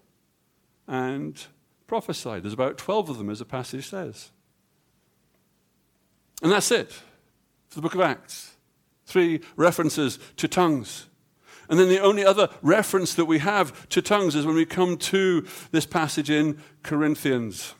and 0.89 1.47
prophesied. 1.87 2.43
There's 2.43 2.53
about 2.53 2.79
12 2.79 3.11
of 3.11 3.19
them, 3.19 3.31
as 3.31 3.39
the 3.39 3.45
passage 3.45 3.89
says. 3.89 4.31
And 6.43 6.53
that's 6.53 6.71
it 6.71 6.93
for 7.69 7.77
the 7.77 7.83
book 7.83 7.95
of 7.95 8.01
Acts. 8.01 8.57
Three 9.07 9.41
references 9.57 10.19
to 10.37 10.49
tongues. 10.49 11.07
And 11.69 11.79
then 11.79 11.89
the 11.89 12.01
only 12.01 12.25
other 12.25 12.49
reference 12.63 13.15
that 13.15 13.25
we 13.25 13.39
have 13.39 13.89
to 13.91 14.03
tongues 14.03 14.35
is 14.35 14.47
when 14.47 14.55
we 14.55 14.67
come 14.67 14.97
to 14.99 15.47
this 15.73 15.87
passage 15.87 16.31
in 16.31 16.61
Corinthians. 16.83 17.75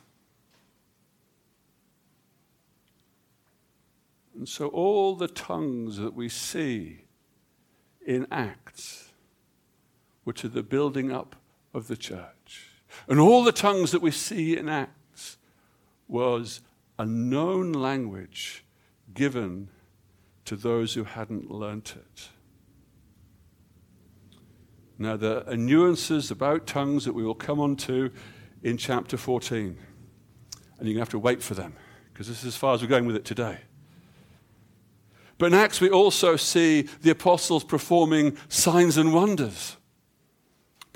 And 4.35 4.47
so 4.47 4.67
all 4.67 5.15
the 5.15 5.27
tongues 5.27 5.97
that 5.97 6.13
we 6.13 6.29
see 6.29 7.05
in 8.05 8.27
Acts 8.31 9.11
were 10.25 10.33
to 10.33 10.47
the 10.47 10.63
building 10.63 11.11
up 11.11 11.35
of 11.73 11.87
the 11.87 11.97
church. 11.97 12.36
And 13.07 13.19
all 13.19 13.43
the 13.43 13.51
tongues 13.51 13.91
that 13.91 14.01
we 14.01 14.11
see 14.11 14.57
in 14.57 14.69
Acts 14.69 15.37
was 16.07 16.61
a 16.99 17.05
known 17.05 17.71
language 17.71 18.65
given 19.13 19.69
to 20.45 20.55
those 20.55 20.93
who 20.93 21.03
hadn't 21.03 21.51
learnt 21.51 21.95
it. 21.95 22.29
Now, 24.97 25.15
there 25.15 25.47
are 25.47 25.55
nuances 25.55 26.31
about 26.31 26.65
tongues 26.65 27.05
that 27.05 27.13
we 27.13 27.23
will 27.23 27.35
come 27.35 27.59
on 27.59 27.75
to 27.77 28.11
in 28.63 28.77
chapter 28.77 29.15
14. 29.15 29.77
And 30.79 30.87
you're 30.87 30.93
going 30.93 30.95
to 30.95 30.99
have 30.99 31.09
to 31.09 31.19
wait 31.19 31.43
for 31.43 31.53
them, 31.53 31.75
because 32.11 32.27
this 32.27 32.39
is 32.39 32.45
as 32.45 32.55
far 32.55 32.73
as 32.73 32.81
we're 32.81 32.87
going 32.87 33.05
with 33.05 33.15
it 33.15 33.25
today. 33.25 33.59
But 35.37 35.47
in 35.47 35.53
Acts, 35.53 35.79
we 35.79 35.89
also 35.89 36.35
see 36.35 36.83
the 37.01 37.11
apostles 37.11 37.63
performing 37.63 38.37
signs 38.49 38.97
and 38.97 39.13
wonders 39.13 39.76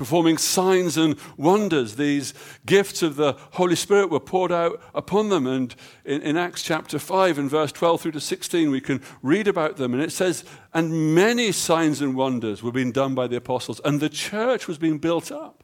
performing 0.01 0.35
signs 0.35 0.97
and 0.97 1.15
wonders. 1.37 1.95
These 1.95 2.33
gifts 2.65 3.03
of 3.03 3.17
the 3.17 3.33
Holy 3.51 3.75
Spirit 3.75 4.09
were 4.09 4.19
poured 4.19 4.51
out 4.51 4.81
upon 4.95 5.29
them. 5.29 5.45
And 5.45 5.75
in, 6.03 6.23
in, 6.23 6.37
Acts 6.37 6.63
chapter 6.63 6.97
5 6.97 7.37
and 7.37 7.47
verse 7.47 7.71
12 7.71 8.01
through 8.01 8.11
to 8.13 8.19
16, 8.19 8.71
we 8.71 8.81
can 8.81 9.03
read 9.21 9.47
about 9.47 9.77
them. 9.77 9.93
And 9.93 10.01
it 10.01 10.11
says, 10.11 10.43
And 10.73 11.13
many 11.13 11.51
signs 11.51 12.01
and 12.01 12.15
wonders 12.15 12.63
were 12.63 12.71
being 12.71 12.91
done 12.91 13.13
by 13.13 13.27
the 13.27 13.35
apostles, 13.35 13.79
and 13.85 13.99
the 13.99 14.09
church 14.09 14.67
was 14.67 14.79
being 14.79 14.97
built 14.97 15.31
up. 15.31 15.63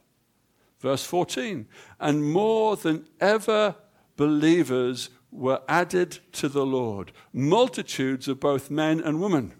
Verse 0.81 1.03
14, 1.03 1.67
and 1.99 2.23
more 2.23 2.75
than 2.75 3.07
ever 3.19 3.73
believers 4.17 5.09
were 5.31 5.61
added 5.67 6.19
to 6.33 6.47
the 6.47 6.63
Lord, 6.63 7.11
multitudes 7.33 8.27
of 8.27 8.39
both 8.39 8.69
men 8.69 8.99
and 8.99 9.19
women. 9.19 9.55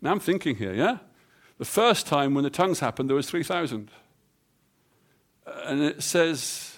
Now 0.00 0.12
I'm 0.12 0.20
thinking 0.20 0.56
here, 0.56 0.72
yeah? 0.72 1.00
The 1.58 1.64
first 1.64 2.06
time 2.06 2.34
when 2.34 2.44
the 2.44 2.50
tongues 2.50 2.80
happened, 2.80 3.08
there 3.08 3.16
was 3.16 3.28
3,000. 3.28 3.90
And 5.64 5.82
it 5.82 6.02
says, 6.02 6.76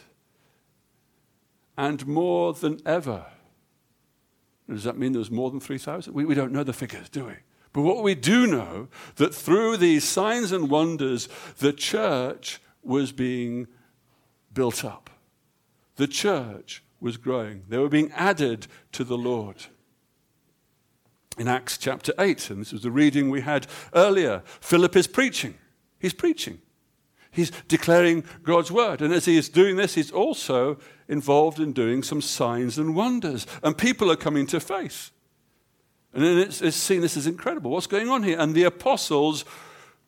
and 1.76 2.06
more 2.06 2.52
than 2.52 2.80
ever. 2.86 3.26
Does 4.68 4.84
that 4.84 4.96
mean 4.96 5.12
there 5.12 5.18
was 5.18 5.30
more 5.30 5.50
than 5.50 5.60
3,000? 5.60 6.12
We, 6.14 6.24
we 6.24 6.34
don't 6.34 6.52
know 6.52 6.64
the 6.64 6.72
figures, 6.72 7.08
do 7.08 7.26
we? 7.26 7.34
But 7.72 7.82
what 7.82 8.02
we 8.02 8.14
do 8.14 8.46
know, 8.46 8.88
that 9.16 9.34
through 9.34 9.76
these 9.78 10.04
signs 10.04 10.52
and 10.52 10.70
wonders, 10.70 11.28
the 11.58 11.72
church 11.72 12.60
was 12.82 13.12
being 13.12 13.66
built 14.52 14.84
up. 14.84 15.10
The 15.96 16.06
church 16.06 16.82
was 17.00 17.16
growing. 17.16 17.64
They 17.68 17.78
were 17.78 17.88
being 17.88 18.12
added 18.12 18.66
to 18.92 19.04
the 19.04 19.18
Lord 19.18 19.66
in 21.38 21.48
Acts 21.48 21.78
chapter 21.78 22.12
8, 22.18 22.50
and 22.50 22.60
this 22.60 22.72
was 22.72 22.82
the 22.82 22.90
reading 22.90 23.30
we 23.30 23.40
had 23.40 23.66
earlier. 23.94 24.42
Philip 24.60 24.96
is 24.96 25.06
preaching. 25.06 25.54
He's 25.98 26.12
preaching. 26.12 26.60
He's 27.30 27.50
declaring 27.66 28.24
God's 28.44 28.70
word. 28.70 29.02
And 29.02 29.12
as 29.12 29.24
he 29.24 29.36
is 29.36 29.48
doing 29.48 29.76
this, 29.76 29.94
he's 29.94 30.12
also 30.12 30.78
involved 31.08 31.58
in 31.58 31.72
doing 31.72 32.04
some 32.04 32.20
signs 32.20 32.78
and 32.78 32.94
wonders. 32.94 33.46
And 33.62 33.76
people 33.76 34.10
are 34.10 34.16
coming 34.16 34.46
to 34.48 34.60
faith. 34.60 35.10
And 36.12 36.22
then 36.22 36.38
it's, 36.38 36.62
it's 36.62 36.76
seen 36.76 37.00
this 37.00 37.16
as 37.16 37.26
incredible. 37.26 37.72
What's 37.72 37.88
going 37.88 38.08
on 38.08 38.22
here? 38.22 38.38
And 38.38 38.54
the 38.54 38.62
apostles 38.62 39.44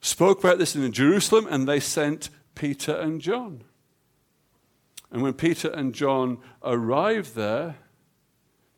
spoke 0.01 0.39
about 0.39 0.59
this 0.59 0.77
in 0.77 0.93
Jerusalem, 0.93 1.49
and 1.51 1.67
they 1.67 1.81
sent 1.81 2.31
Peter 2.55 2.95
and 2.95 3.21
John. 3.21 3.65
And 5.11 5.23
when 5.23 5.33
Peter 5.33 5.69
and 5.71 5.95
John 5.95 6.39
arrived 6.62 7.35
there, 7.35 7.77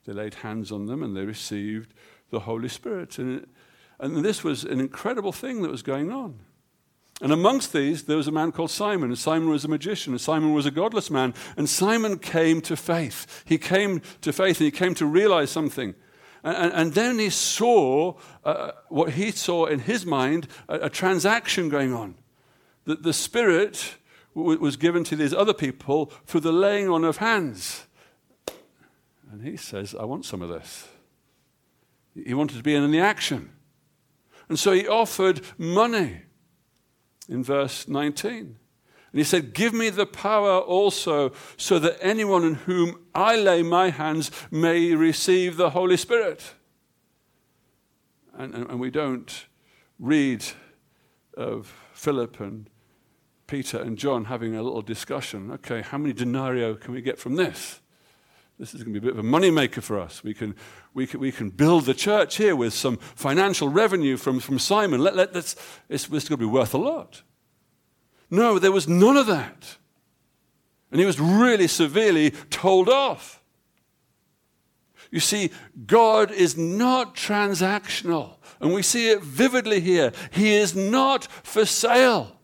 they 0.04 0.14
laid 0.14 0.34
hands 0.34 0.72
on 0.72 0.86
them 0.86 1.02
and 1.02 1.14
they 1.14 1.26
received 1.26 1.92
the 2.30 2.40
Holy 2.40 2.68
Spirit. 2.68 3.18
And, 3.18 3.46
and 3.98 4.24
this 4.24 4.44
was 4.44 4.64
an 4.64 4.80
incredible 4.80 5.32
thing 5.32 5.62
that 5.62 5.70
was 5.70 5.82
going 5.82 6.10
on. 6.10 6.40
And 7.20 7.32
amongst 7.32 7.72
these, 7.72 8.04
there 8.04 8.16
was 8.16 8.28
a 8.28 8.32
man 8.32 8.52
called 8.52 8.70
Simon, 8.70 9.10
and 9.10 9.18
Simon 9.18 9.48
was 9.48 9.64
a 9.64 9.68
magician, 9.68 10.12
and 10.12 10.20
Simon 10.20 10.54
was 10.54 10.66
a 10.66 10.70
godless 10.70 11.10
man. 11.10 11.34
And 11.56 11.68
Simon 11.68 12.18
came 12.18 12.60
to 12.62 12.76
faith. 12.76 13.42
He 13.44 13.58
came 13.58 14.02
to 14.20 14.32
faith, 14.32 14.60
and 14.60 14.66
he 14.66 14.70
came 14.70 14.94
to 14.94 15.06
realize 15.06 15.50
something. 15.50 15.96
And, 16.44 16.56
and, 16.56 16.72
and 16.72 16.94
then 16.94 17.18
he 17.18 17.30
saw 17.30 18.14
uh, 18.44 18.70
what 18.88 19.14
he 19.14 19.32
saw 19.32 19.66
in 19.66 19.80
his 19.80 20.06
mind 20.06 20.46
a, 20.68 20.86
a 20.86 20.90
transaction 20.90 21.68
going 21.68 21.92
on. 21.92 22.14
That 22.84 23.02
the 23.02 23.12
Spirit 23.12 23.96
w- 24.36 24.60
was 24.60 24.76
given 24.76 25.02
to 25.04 25.16
these 25.16 25.34
other 25.34 25.54
people 25.54 26.12
through 26.26 26.42
the 26.42 26.52
laying 26.52 26.88
on 26.88 27.04
of 27.04 27.16
hands. 27.16 27.86
And 29.32 29.42
he 29.42 29.56
says, 29.56 29.92
I 29.98 30.04
want 30.04 30.24
some 30.24 30.40
of 30.40 30.48
this. 30.48 30.86
He 32.26 32.34
wanted 32.34 32.56
to 32.56 32.62
be 32.62 32.74
in 32.74 32.90
the 32.90 33.00
action. 33.00 33.50
And 34.48 34.58
so 34.58 34.72
he 34.72 34.86
offered 34.88 35.42
money 35.58 36.22
in 37.28 37.42
verse 37.44 37.86
19. 37.86 38.56
And 39.12 39.18
he 39.18 39.24
said, 39.24 39.54
Give 39.54 39.72
me 39.72 39.90
the 39.90 40.06
power 40.06 40.58
also, 40.58 41.32
so 41.56 41.78
that 41.78 41.98
anyone 42.00 42.44
in 42.44 42.54
whom 42.54 43.06
I 43.14 43.36
lay 43.36 43.62
my 43.62 43.90
hands 43.90 44.30
may 44.50 44.94
receive 44.94 45.56
the 45.56 45.70
Holy 45.70 45.96
Spirit. 45.96 46.54
And, 48.36 48.54
and, 48.54 48.70
and 48.70 48.80
we 48.80 48.90
don't 48.90 49.46
read 49.98 50.44
of 51.36 51.72
Philip 51.92 52.40
and 52.40 52.68
Peter 53.46 53.80
and 53.80 53.96
John 53.96 54.26
having 54.26 54.54
a 54.54 54.62
little 54.62 54.82
discussion. 54.82 55.50
Okay, 55.52 55.82
how 55.82 55.98
many 55.98 56.12
denarii 56.12 56.76
can 56.76 56.92
we 56.92 57.00
get 57.00 57.18
from 57.18 57.36
this? 57.36 57.80
This 58.58 58.74
is 58.74 58.82
going 58.82 58.92
to 58.92 59.00
be 59.00 59.06
a 59.06 59.12
bit 59.12 59.18
of 59.18 59.24
a 59.24 59.28
moneymaker 59.28 59.80
for 59.80 60.00
us. 60.00 60.24
We 60.24 60.34
can, 60.34 60.56
we 60.92 61.06
can, 61.06 61.20
we 61.20 61.30
can 61.30 61.50
build 61.50 61.84
the 61.84 61.94
church 61.94 62.36
here 62.36 62.56
with 62.56 62.74
some 62.74 62.96
financial 62.96 63.68
revenue 63.68 64.16
from, 64.16 64.40
from 64.40 64.58
Simon. 64.58 65.00
Let, 65.00 65.14
let, 65.14 65.32
let's, 65.32 65.54
it's, 65.88 66.04
it's 66.04 66.08
going 66.08 66.22
to 66.22 66.36
be 66.38 66.44
worth 66.44 66.74
a 66.74 66.78
lot. 66.78 67.22
No, 68.30 68.58
there 68.58 68.72
was 68.72 68.88
none 68.88 69.16
of 69.16 69.26
that. 69.28 69.76
And 70.90 70.98
he 70.98 71.06
was 71.06 71.20
really 71.20 71.68
severely 71.68 72.30
told 72.50 72.88
off. 72.88 73.42
You 75.10 75.20
see, 75.20 75.50
God 75.86 76.32
is 76.32 76.56
not 76.56 77.14
transactional. 77.14 78.36
And 78.60 78.74
we 78.74 78.82
see 78.82 79.08
it 79.10 79.22
vividly 79.22 79.80
here. 79.80 80.12
He 80.32 80.52
is 80.52 80.74
not 80.74 81.26
for 81.44 81.64
sale. 81.64 82.37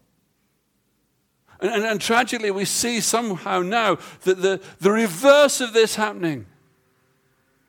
And, 1.65 1.73
and, 1.73 1.85
and, 1.85 1.99
tragically, 1.99 2.51
we 2.51 2.67
see 2.67 3.01
somehow 3.01 3.63
now 3.63 3.97
that 4.25 4.43
the, 4.43 4.61
the 4.81 4.91
reverse 4.91 5.63
of 5.63 5.73
this 5.73 5.95
happening. 5.95 6.45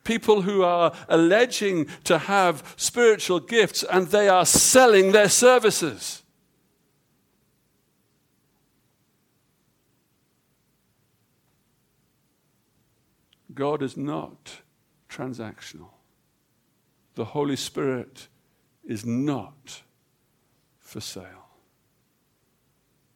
People 0.04 0.42
who 0.42 0.64
are 0.64 0.94
alleging 1.08 1.88
to 2.04 2.18
have 2.18 2.74
spiritual 2.76 3.40
gifts 3.40 3.84
and 3.84 4.08
they 4.08 4.28
are 4.28 4.46
selling 4.46 5.14
their 5.14 5.30
services. 5.30 6.24
God 13.54 13.82
is 13.82 13.96
not 13.96 14.58
transactional. 15.10 15.92
The 17.14 17.24
Holy 17.24 17.56
Spirit 17.56 18.28
is 18.84 19.06
not 19.06 19.84
for 20.82 21.00
sale. 21.00 21.45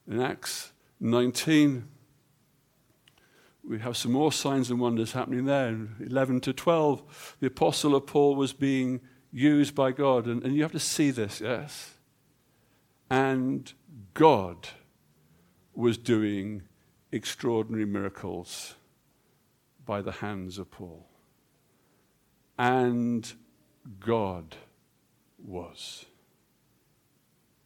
In 0.09 0.19
Acts 0.19 0.71
19, 0.99 1.87
we 3.63 3.79
have 3.79 3.95
some 3.95 4.11
more 4.11 4.31
signs 4.31 4.71
and 4.71 4.79
wonders 4.79 5.11
happening 5.11 5.45
there. 5.45 5.67
In 5.67 5.95
11 5.99 6.41
to 6.41 6.53
12, 6.53 7.37
the 7.39 7.47
apostle 7.47 7.93
of 7.93 8.07
Paul 8.07 8.35
was 8.35 8.51
being 8.51 9.01
used 9.31 9.75
by 9.75 9.91
God. 9.91 10.25
And, 10.25 10.43
and 10.43 10.55
you 10.55 10.63
have 10.63 10.71
to 10.71 10.79
see 10.79 11.11
this, 11.11 11.39
yes? 11.39 11.93
And 13.11 13.71
God 14.15 14.69
was 15.75 15.99
doing 15.99 16.63
extraordinary 17.11 17.85
miracles 17.85 18.73
by 19.85 20.01
the 20.01 20.13
hands 20.13 20.57
of 20.57 20.71
Paul. 20.71 21.07
And 22.57 23.31
God 23.99 24.55
was. 25.37 26.05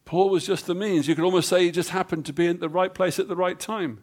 Paul 0.04 0.30
was 0.30 0.46
just 0.46 0.66
the 0.66 0.74
means. 0.74 1.08
You 1.08 1.14
could 1.14 1.24
almost 1.24 1.48
say 1.48 1.64
he 1.64 1.70
just 1.70 1.90
happened 1.90 2.26
to 2.26 2.32
be 2.32 2.46
in 2.46 2.58
the 2.58 2.68
right 2.68 2.92
place 2.92 3.18
at 3.18 3.28
the 3.28 3.36
right 3.36 3.58
time. 3.58 4.02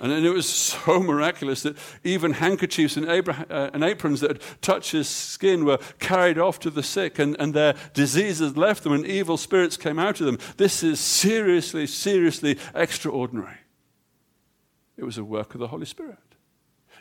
And, 0.00 0.12
it 0.12 0.30
was 0.30 0.48
so 0.48 1.00
miraculous 1.00 1.62
that 1.62 1.76
even 2.04 2.34
handkerchiefs 2.34 2.96
and, 2.96 3.08
Abraham, 3.08 3.46
uh, 3.50 3.70
and, 3.72 3.82
aprons 3.82 4.20
that 4.20 4.30
had 4.30 4.42
touched 4.62 4.92
his 4.92 5.08
skin 5.08 5.64
were 5.64 5.78
carried 5.98 6.38
off 6.38 6.58
to 6.60 6.70
the 6.70 6.82
sick, 6.82 7.18
and, 7.18 7.36
and 7.38 7.52
their 7.52 7.74
diseases 7.94 8.56
left 8.56 8.84
them, 8.84 8.92
and 8.92 9.06
evil 9.06 9.36
spirits 9.36 9.76
came 9.76 9.98
out 9.98 10.20
of 10.20 10.26
them. 10.26 10.38
This 10.56 10.82
is 10.82 11.00
seriously, 11.00 11.86
seriously 11.86 12.58
extraordinary. 12.74 13.58
It 14.96 15.04
was 15.04 15.18
a 15.18 15.24
work 15.24 15.54
of 15.54 15.60
the 15.60 15.68
Holy 15.68 15.86
Spirit. 15.86 16.18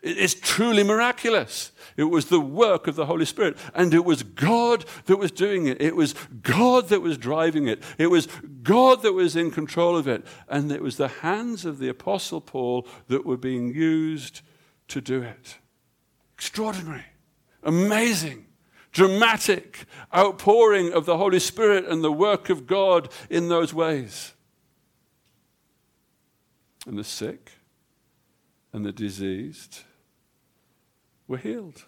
It's 0.02 0.34
truly 0.34 0.84
miraculous. 0.84 1.72
It 1.96 2.06
was 2.06 2.26
the 2.26 2.40
work 2.40 2.88
of 2.88 2.96
the 2.96 3.06
Holy 3.06 3.26
Spirit. 3.26 3.58
And 3.74 3.94
it 3.94 4.06
was 4.06 4.24
God 4.24 4.86
that 5.06 5.18
was 5.18 5.32
doing 5.32 5.68
it. 5.68 5.82
It 5.82 5.96
was 5.96 6.14
God 6.42 6.90
that 6.90 7.02
was 7.02 7.18
driving 7.18 7.68
it. 7.68 7.82
It 7.98 8.08
was 8.08 8.28
God 8.62 9.02
that 9.02 9.14
was 9.14 9.36
in 9.36 9.52
control 9.52 9.98
of 9.98 10.08
it. 10.08 10.26
And 10.48 10.72
it 10.72 10.82
was 10.82 10.98
the 10.98 11.08
hands 11.08 11.66
of 11.66 11.80
the 11.80 11.90
Apostle 11.90 12.42
Paul 12.42 12.88
that 13.08 13.26
were 13.26 13.38
being 13.38 13.74
used 13.74 14.42
to 14.90 15.02
do 15.02 15.22
it. 15.22 15.58
Extraordinary. 16.34 17.06
Amazing. 17.64 18.46
Dramatic 18.92 19.86
outpouring 20.16 20.94
of 20.94 21.06
the 21.06 21.18
Holy 21.18 21.40
Spirit 21.40 21.86
and 21.86 22.04
the 22.04 22.12
work 22.12 22.50
of 22.50 22.68
God 22.68 23.10
in 23.30 23.50
those 23.50 23.74
ways. 23.74 24.34
And 26.86 26.98
the 26.98 27.04
sick 27.04 27.52
and 28.72 28.86
the 28.86 28.94
diseased 28.94 29.84
were 31.28 31.38
healed. 31.38 31.86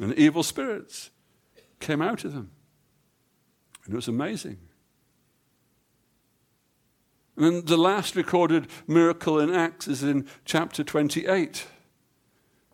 And 0.00 0.14
evil 0.14 0.42
spirits 0.42 1.10
came 1.80 2.02
out 2.02 2.24
of 2.24 2.32
them. 2.32 2.50
And 3.84 3.94
it 3.94 3.96
was 3.96 4.08
amazing. 4.08 4.58
And 7.36 7.44
then 7.44 7.64
the 7.64 7.76
last 7.76 8.16
recorded 8.16 8.68
miracle 8.86 9.40
in 9.40 9.52
Acts 9.52 9.88
is 9.88 10.02
in 10.02 10.26
chapter 10.44 10.84
28. 10.84 11.66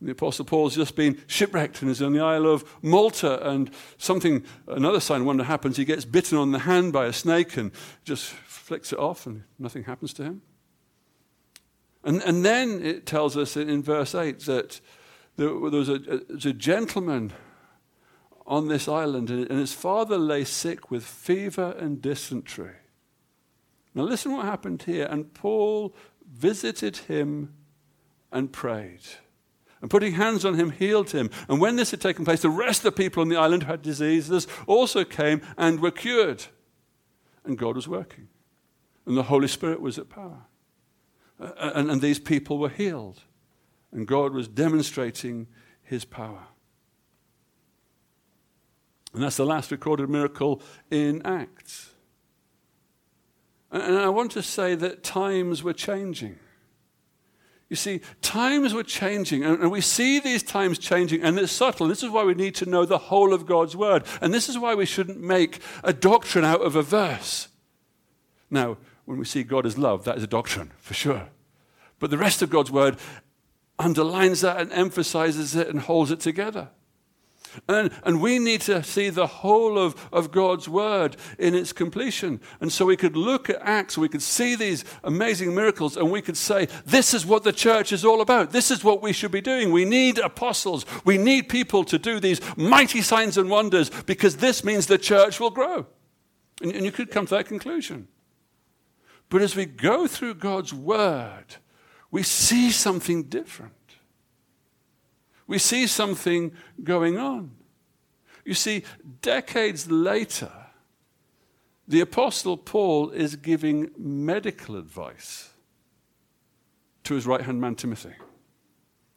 The 0.02 0.12
Apostle 0.12 0.46
Paul's 0.46 0.76
just 0.76 0.96
been 0.96 1.20
shipwrecked 1.26 1.82
and 1.82 1.90
is 1.90 2.00
on 2.00 2.14
the 2.14 2.20
Isle 2.20 2.46
of 2.46 2.64
Malta, 2.80 3.46
and 3.46 3.70
something, 3.98 4.44
another 4.66 5.00
sign 5.00 5.26
wonder 5.26 5.44
happens. 5.44 5.76
He 5.76 5.84
gets 5.84 6.06
bitten 6.06 6.38
on 6.38 6.52
the 6.52 6.60
hand 6.60 6.94
by 6.94 7.04
a 7.04 7.12
snake 7.12 7.58
and 7.58 7.70
just 8.04 8.30
flicks 8.30 8.94
it 8.94 8.98
off, 8.98 9.26
and 9.26 9.44
nothing 9.58 9.84
happens 9.84 10.14
to 10.14 10.24
him. 10.24 10.42
And, 12.02 12.22
and 12.22 12.44
then 12.44 12.82
it 12.82 13.04
tells 13.04 13.36
us 13.36 13.58
in 13.58 13.82
verse 13.82 14.14
8 14.14 14.40
that 14.40 14.80
there, 15.40 15.54
was 15.54 15.88
a, 15.88 15.94
a, 15.94 16.48
a 16.48 16.52
gentleman 16.52 17.32
on 18.46 18.68
this 18.68 18.86
island, 18.86 19.30
and 19.30 19.50
his 19.50 19.72
father 19.72 20.18
lay 20.18 20.44
sick 20.44 20.90
with 20.90 21.02
fever 21.02 21.74
and 21.78 22.02
dysentery. 22.02 22.74
Now, 23.94 24.02
listen 24.02 24.32
what 24.32 24.44
happened 24.44 24.82
here. 24.82 25.06
And 25.06 25.32
Paul 25.32 25.94
visited 26.30 26.98
him 26.98 27.54
and 28.30 28.52
prayed. 28.52 29.00
And 29.80 29.90
putting 29.90 30.12
hands 30.12 30.44
on 30.44 30.56
him, 30.56 30.72
healed 30.72 31.12
him. 31.12 31.30
And 31.48 31.58
when 31.58 31.76
this 31.76 31.90
had 31.90 32.02
taken 32.02 32.26
place, 32.26 32.42
the 32.42 32.50
rest 32.50 32.80
of 32.80 32.94
the 32.94 33.02
people 33.02 33.22
on 33.22 33.30
the 33.30 33.36
island 33.36 33.62
who 33.62 33.70
had 33.70 33.80
diseases 33.80 34.46
also 34.66 35.04
came 35.04 35.40
and 35.56 35.80
were 35.80 35.90
cured. 35.90 36.44
And 37.44 37.56
God 37.56 37.76
was 37.76 37.88
working. 37.88 38.28
And 39.06 39.16
the 39.16 39.22
Holy 39.22 39.48
Spirit 39.48 39.80
was 39.80 39.98
at 39.98 40.10
power. 40.10 40.42
And, 41.38 41.90
and 41.90 42.02
these 42.02 42.18
people 42.18 42.58
were 42.58 42.68
healed. 42.68 43.22
And 43.92 44.06
God 44.06 44.32
was 44.32 44.48
demonstrating 44.48 45.46
his 45.82 46.04
power. 46.04 46.46
And 49.12 49.22
that's 49.22 49.36
the 49.36 49.46
last 49.46 49.70
recorded 49.70 50.08
miracle 50.08 50.62
in 50.90 51.20
Acts. 51.24 51.94
And 53.72 53.98
I 53.98 54.08
want 54.08 54.32
to 54.32 54.42
say 54.42 54.74
that 54.76 55.02
times 55.02 55.62
were 55.62 55.72
changing. 55.72 56.38
You 57.68 57.76
see, 57.76 58.00
times 58.20 58.74
were 58.74 58.82
changing, 58.82 59.44
and 59.44 59.70
we 59.70 59.80
see 59.80 60.18
these 60.18 60.42
times 60.42 60.76
changing, 60.76 61.22
and 61.22 61.38
it's 61.38 61.52
subtle. 61.52 61.86
This 61.86 62.02
is 62.02 62.10
why 62.10 62.24
we 62.24 62.34
need 62.34 62.56
to 62.56 62.66
know 62.66 62.84
the 62.84 62.98
whole 62.98 63.32
of 63.32 63.46
God's 63.46 63.76
word. 63.76 64.02
And 64.20 64.34
this 64.34 64.48
is 64.48 64.58
why 64.58 64.74
we 64.74 64.86
shouldn't 64.86 65.20
make 65.20 65.60
a 65.84 65.92
doctrine 65.92 66.44
out 66.44 66.62
of 66.62 66.74
a 66.74 66.82
verse. 66.82 67.46
Now, 68.50 68.76
when 69.04 69.18
we 69.18 69.24
see 69.24 69.44
God 69.44 69.66
as 69.66 69.78
love, 69.78 70.02
that 70.04 70.16
is 70.16 70.24
a 70.24 70.28
doctrine, 70.28 70.72
for 70.78 70.94
sure. 70.94 71.28
But 72.00 72.10
the 72.10 72.18
rest 72.18 72.42
of 72.42 72.50
God's 72.50 72.72
word 72.72 72.96
underlines 73.80 74.42
that 74.42 74.60
and 74.60 74.72
emphasizes 74.72 75.56
it 75.56 75.68
and 75.68 75.80
holds 75.80 76.10
it 76.10 76.20
together. 76.20 76.68
And, 77.68 77.90
and 78.04 78.20
we 78.20 78.38
need 78.38 78.60
to 78.62 78.82
see 78.82 79.10
the 79.10 79.26
whole 79.26 79.78
of, 79.78 80.08
of 80.12 80.30
God's 80.30 80.68
word 80.68 81.16
in 81.38 81.54
its 81.54 81.72
completion. 81.72 82.40
And 82.60 82.72
so 82.72 82.86
we 82.86 82.96
could 82.96 83.16
look 83.16 83.50
at 83.50 83.60
Acts, 83.62 83.98
we 83.98 84.08
could 84.08 84.22
see 84.22 84.54
these 84.54 84.84
amazing 85.02 85.54
miracles, 85.54 85.96
and 85.96 86.12
we 86.12 86.22
could 86.22 86.36
say, 86.36 86.68
This 86.86 87.12
is 87.12 87.26
what 87.26 87.42
the 87.42 87.52
church 87.52 87.92
is 87.92 88.04
all 88.04 88.20
about. 88.20 88.52
This 88.52 88.70
is 88.70 88.84
what 88.84 89.02
we 89.02 89.12
should 89.12 89.32
be 89.32 89.40
doing. 89.40 89.72
We 89.72 89.84
need 89.84 90.18
apostles. 90.18 90.86
We 91.04 91.18
need 91.18 91.48
people 91.48 91.84
to 91.84 91.98
do 91.98 92.20
these 92.20 92.40
mighty 92.56 93.02
signs 93.02 93.36
and 93.36 93.50
wonders 93.50 93.90
because 94.06 94.36
this 94.36 94.62
means 94.62 94.86
the 94.86 94.98
church 94.98 95.40
will 95.40 95.50
grow. 95.50 95.86
And, 96.62 96.72
and 96.72 96.84
you 96.84 96.92
could 96.92 97.10
come 97.10 97.26
to 97.26 97.34
that 97.34 97.46
conclusion. 97.46 98.06
But 99.28 99.42
as 99.42 99.56
we 99.56 99.64
go 99.64 100.06
through 100.06 100.34
God's 100.34 100.74
word, 100.74 101.56
we 102.10 102.22
see 102.22 102.70
something 102.70 103.24
different. 103.24 103.72
We 105.46 105.58
see 105.58 105.86
something 105.86 106.52
going 106.82 107.18
on. 107.18 107.52
You 108.44 108.54
see, 108.54 108.84
decades 109.20 109.90
later, 109.90 110.52
the 111.86 112.00
Apostle 112.00 112.56
Paul 112.56 113.10
is 113.10 113.36
giving 113.36 113.90
medical 113.98 114.76
advice 114.76 115.50
to 117.04 117.14
his 117.14 117.26
right 117.26 117.40
hand 117.40 117.60
man 117.60 117.74
Timothy. 117.74 118.14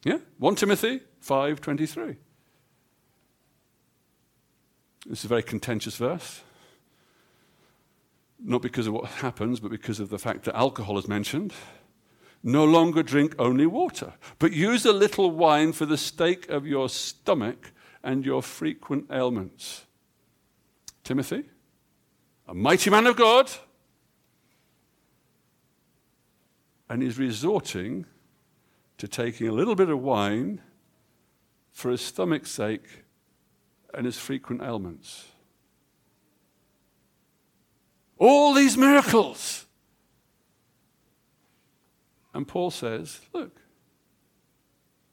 Yeah? 0.04 0.18
1 0.38 0.56
Timothy 0.56 1.00
5:23. 1.20 2.16
This 5.06 5.20
is 5.20 5.24
a 5.24 5.28
very 5.28 5.42
contentious 5.42 5.96
verse. 5.96 6.42
Not 8.38 8.62
because 8.62 8.86
of 8.86 8.94
what 8.94 9.06
happens, 9.06 9.60
but 9.60 9.70
because 9.70 10.00
of 10.00 10.08
the 10.10 10.18
fact 10.18 10.44
that 10.44 10.56
alcohol 10.56 10.98
is 10.98 11.06
mentioned. 11.06 11.52
No 12.46 12.62
longer 12.66 13.02
drink 13.02 13.34
only 13.38 13.64
water, 13.64 14.12
but 14.38 14.52
use 14.52 14.84
a 14.84 14.92
little 14.92 15.30
wine 15.30 15.72
for 15.72 15.86
the 15.86 15.96
stake 15.96 16.50
of 16.50 16.66
your 16.66 16.90
stomach 16.90 17.72
and 18.02 18.26
your 18.26 18.42
frequent 18.42 19.06
ailments. 19.10 19.86
Timothy, 21.02 21.44
a 22.46 22.52
mighty 22.52 22.90
man 22.90 23.06
of 23.06 23.16
God, 23.16 23.50
and 26.90 27.02
he's 27.02 27.18
resorting 27.18 28.04
to 28.98 29.08
taking 29.08 29.48
a 29.48 29.52
little 29.52 29.74
bit 29.74 29.88
of 29.88 30.02
wine 30.02 30.60
for 31.72 31.90
his 31.90 32.02
stomach's 32.02 32.50
sake 32.50 33.04
and 33.94 34.04
his 34.04 34.18
frequent 34.18 34.60
ailments. 34.60 35.28
All 38.18 38.52
these 38.52 38.76
miracles 38.76 39.63
And 42.34 42.46
Paul 42.46 42.70
says, 42.70 43.20
Look, 43.32 43.60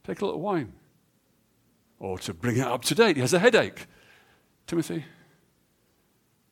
take 0.03 0.21
a 0.21 0.25
little 0.25 0.41
wine. 0.41 0.73
Or 1.99 2.17
to 2.19 2.33
bring 2.33 2.57
it 2.57 2.65
up 2.65 2.83
to 2.85 2.95
date, 2.95 3.15
he 3.15 3.21
has 3.21 3.33
a 3.33 3.39
headache. 3.39 3.85
Timothy, 4.65 5.05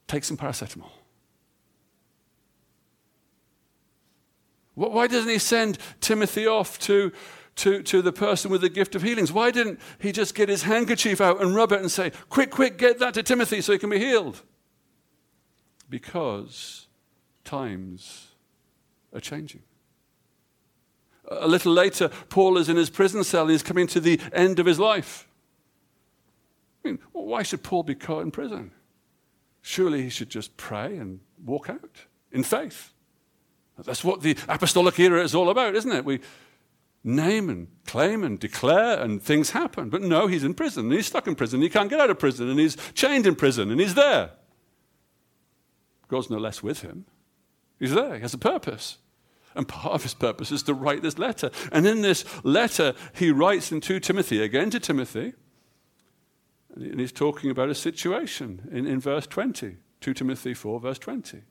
take 0.07 0.23
some 0.23 0.37
paracetamol. 0.37 0.91
Why 4.75 5.07
doesn't 5.07 5.29
he 5.29 5.39
send 5.39 5.77
Timothy 5.99 6.47
off 6.47 6.79
to, 6.79 7.11
to, 7.57 7.83
to 7.83 8.01
the 8.01 8.13
person 8.13 8.49
with 8.49 8.61
the 8.61 8.69
gift 8.69 8.95
of 8.95 9.01
healings? 9.01 9.31
Why 9.31 9.51
didn't 9.51 9.81
he 9.97 10.13
just 10.13 10.35
get 10.35 10.47
his 10.47 10.63
handkerchief 10.63 11.19
out 11.19 11.41
and 11.41 11.53
rub 11.53 11.73
it 11.73 11.81
and 11.81 11.91
say, 11.91 12.11
Quick, 12.29 12.51
quick, 12.51 12.77
get 12.77 12.99
that 12.99 13.15
to 13.15 13.23
Timothy 13.23 13.59
so 13.59 13.73
he 13.73 13.79
can 13.79 13.89
be 13.89 13.99
healed? 13.99 14.41
Because 15.89 16.87
times 17.43 18.27
are 19.13 19.19
changing. 19.19 19.63
A 21.31 21.47
little 21.47 21.73
later, 21.73 22.09
Paul 22.29 22.57
is 22.57 22.69
in 22.69 22.77
his 22.77 22.89
prison 22.89 23.23
cell 23.23 23.43
and 23.43 23.51
he's 23.51 23.63
coming 23.63 23.87
to 23.87 23.99
the 23.99 24.19
end 24.33 24.59
of 24.59 24.65
his 24.65 24.79
life. 24.79 25.27
I 26.83 26.89
mean, 26.89 26.99
why 27.11 27.43
should 27.43 27.63
Paul 27.63 27.83
be 27.83 27.95
caught 27.95 28.23
in 28.23 28.31
prison? 28.31 28.71
Surely 29.61 30.01
he 30.03 30.09
should 30.09 30.29
just 30.29 30.55
pray 30.57 30.97
and 30.97 31.19
walk 31.45 31.69
out 31.69 32.05
in 32.31 32.43
faith. 32.43 32.93
That's 33.83 34.03
what 34.03 34.21
the 34.21 34.37
apostolic 34.47 34.99
era 34.99 35.23
is 35.23 35.35
all 35.35 35.49
about, 35.49 35.75
isn't 35.75 35.91
it? 35.91 36.03
We 36.03 36.19
name 37.03 37.49
and 37.49 37.67
claim 37.85 38.23
and 38.23 38.39
declare, 38.39 38.99
and 38.99 39.21
things 39.21 39.51
happen. 39.51 39.89
But 39.89 40.01
no, 40.01 40.27
he's 40.27 40.43
in 40.43 40.53
prison, 40.53 40.85
and 40.85 40.93
he's 40.93 41.07
stuck 41.07 41.27
in 41.27 41.35
prison, 41.35 41.61
he 41.61 41.69
can't 41.69 41.89
get 41.89 41.99
out 41.99 42.09
of 42.09 42.19
prison, 42.19 42.49
and 42.49 42.59
he's 42.59 42.75
chained 42.93 43.25
in 43.25 43.35
prison, 43.35 43.71
and 43.71 43.79
he's 43.79 43.95
there. 43.95 44.31
God's 46.07 46.29
no 46.29 46.37
less 46.37 46.61
with 46.61 46.81
him. 46.81 47.05
He's 47.79 47.93
there, 47.93 48.15
he 48.15 48.21
has 48.21 48.33
a 48.33 48.37
purpose. 48.37 48.97
And 49.59 49.67
part 49.67 49.93
of 49.93 50.03
his 50.03 50.13
purpose 50.13 50.51
is 50.51 50.63
to 50.63 50.73
write 50.73 51.01
this 51.01 51.19
letter. 51.19 51.51
And 51.73 51.85
in 51.85 52.01
this 52.01 52.23
letter, 52.45 52.93
he 53.13 53.29
writes 53.29 53.73
in 53.73 53.81
2 53.81 53.99
Timothy, 53.99 54.41
again 54.41 54.69
to 54.69 54.79
Timothy, 54.79 55.33
and 56.73 56.97
he's 56.97 57.11
talking 57.11 57.51
about 57.51 57.69
a 57.69 57.75
situation 57.75 58.69
in, 58.71 58.87
in 58.87 59.01
verse 59.01 59.27
20, 59.27 59.75
2 59.99 60.13
Timothy 60.13 60.53
4, 60.53 60.79
verse 60.79 60.97
20. 60.97 61.41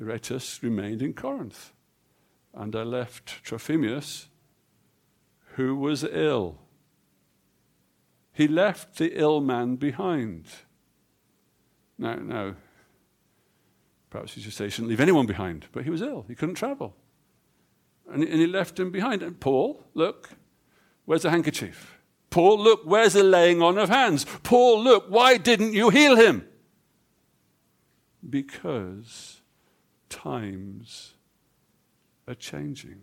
Erastus 0.00 0.62
remained 0.62 1.02
in 1.02 1.12
Corinth, 1.12 1.72
and 2.54 2.76
I 2.76 2.84
left 2.84 3.42
Trophimus, 3.42 4.28
who 5.56 5.74
was 5.74 6.04
ill. 6.04 6.60
He 8.32 8.46
left 8.46 8.98
the 8.98 9.18
ill 9.18 9.40
man 9.40 9.74
behind. 9.74 10.44
Now, 11.98 12.14
now, 12.14 12.54
perhaps 14.10 14.36
you 14.36 14.42
should 14.42 14.52
say 14.52 14.64
he 14.64 14.70
shouldn't 14.70 14.90
leave 14.90 15.00
anyone 15.00 15.26
behind, 15.26 15.66
but 15.72 15.84
he 15.84 15.90
was 15.90 16.02
ill. 16.02 16.24
He 16.28 16.34
couldn't 16.34 16.54
travel. 16.54 16.94
And, 18.10 18.22
and 18.22 18.40
he 18.40 18.46
left 18.46 18.78
him 18.78 18.90
behind. 18.90 19.22
And 19.22 19.38
Paul, 19.38 19.84
look, 19.94 20.30
where's 21.04 21.22
the 21.22 21.30
handkerchief? 21.30 21.98
Paul, 22.30 22.58
look, 22.58 22.82
where's 22.84 23.14
the 23.14 23.22
laying 23.22 23.62
on 23.62 23.78
of 23.78 23.88
hands? 23.88 24.26
Paul, 24.42 24.82
look, 24.82 25.06
why 25.08 25.36
didn't 25.36 25.72
you 25.72 25.90
heal 25.90 26.16
him? 26.16 26.46
Because 28.28 29.40
times 30.08 31.14
are 32.26 32.34
changing. 32.34 33.02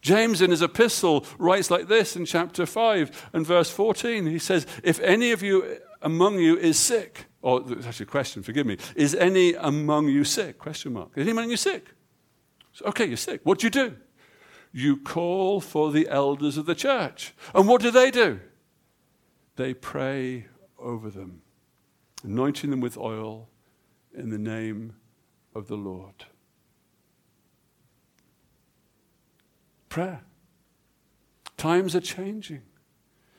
James, 0.00 0.40
in 0.40 0.50
his 0.50 0.62
epistle, 0.62 1.26
writes 1.38 1.70
like 1.70 1.88
this 1.88 2.16
in 2.16 2.24
chapter 2.24 2.66
5 2.66 3.30
and 3.32 3.46
verse 3.46 3.70
14. 3.70 4.26
He 4.26 4.38
says, 4.38 4.66
If 4.82 5.00
any 5.00 5.32
of 5.32 5.42
you 5.42 5.78
among 6.02 6.38
you 6.38 6.56
is 6.56 6.78
sick, 6.78 7.26
or 7.42 7.62
it's 7.72 7.86
actually 7.86 8.04
a 8.04 8.10
question, 8.10 8.42
forgive 8.42 8.66
me, 8.66 8.78
is 8.94 9.14
any 9.14 9.54
among 9.54 10.08
you 10.08 10.24
sick? 10.24 10.58
Question 10.58 10.92
mark. 10.92 11.10
Is 11.16 11.22
any 11.22 11.32
among 11.32 11.50
you 11.50 11.56
sick? 11.56 11.86
So, 12.72 12.86
Okay, 12.86 13.06
you're 13.06 13.16
sick. 13.16 13.40
What 13.44 13.58
do 13.58 13.66
you 13.66 13.70
do? 13.70 13.96
You 14.72 14.98
call 14.98 15.60
for 15.60 15.90
the 15.90 16.08
elders 16.08 16.56
of 16.56 16.66
the 16.66 16.74
church. 16.74 17.34
And 17.54 17.66
what 17.66 17.80
do 17.80 17.90
they 17.90 18.10
do? 18.10 18.40
They 19.56 19.74
pray 19.74 20.46
over 20.78 21.10
them, 21.10 21.42
anointing 22.22 22.70
them 22.70 22.80
with 22.80 22.96
oil 22.96 23.48
in 24.14 24.30
the 24.30 24.38
name 24.38 24.94
of 25.54 25.66
the 25.66 25.76
Lord. 25.76 26.26
Prayer. 29.98 30.20
Times 31.56 31.96
are 31.96 32.00
changing. 32.00 32.62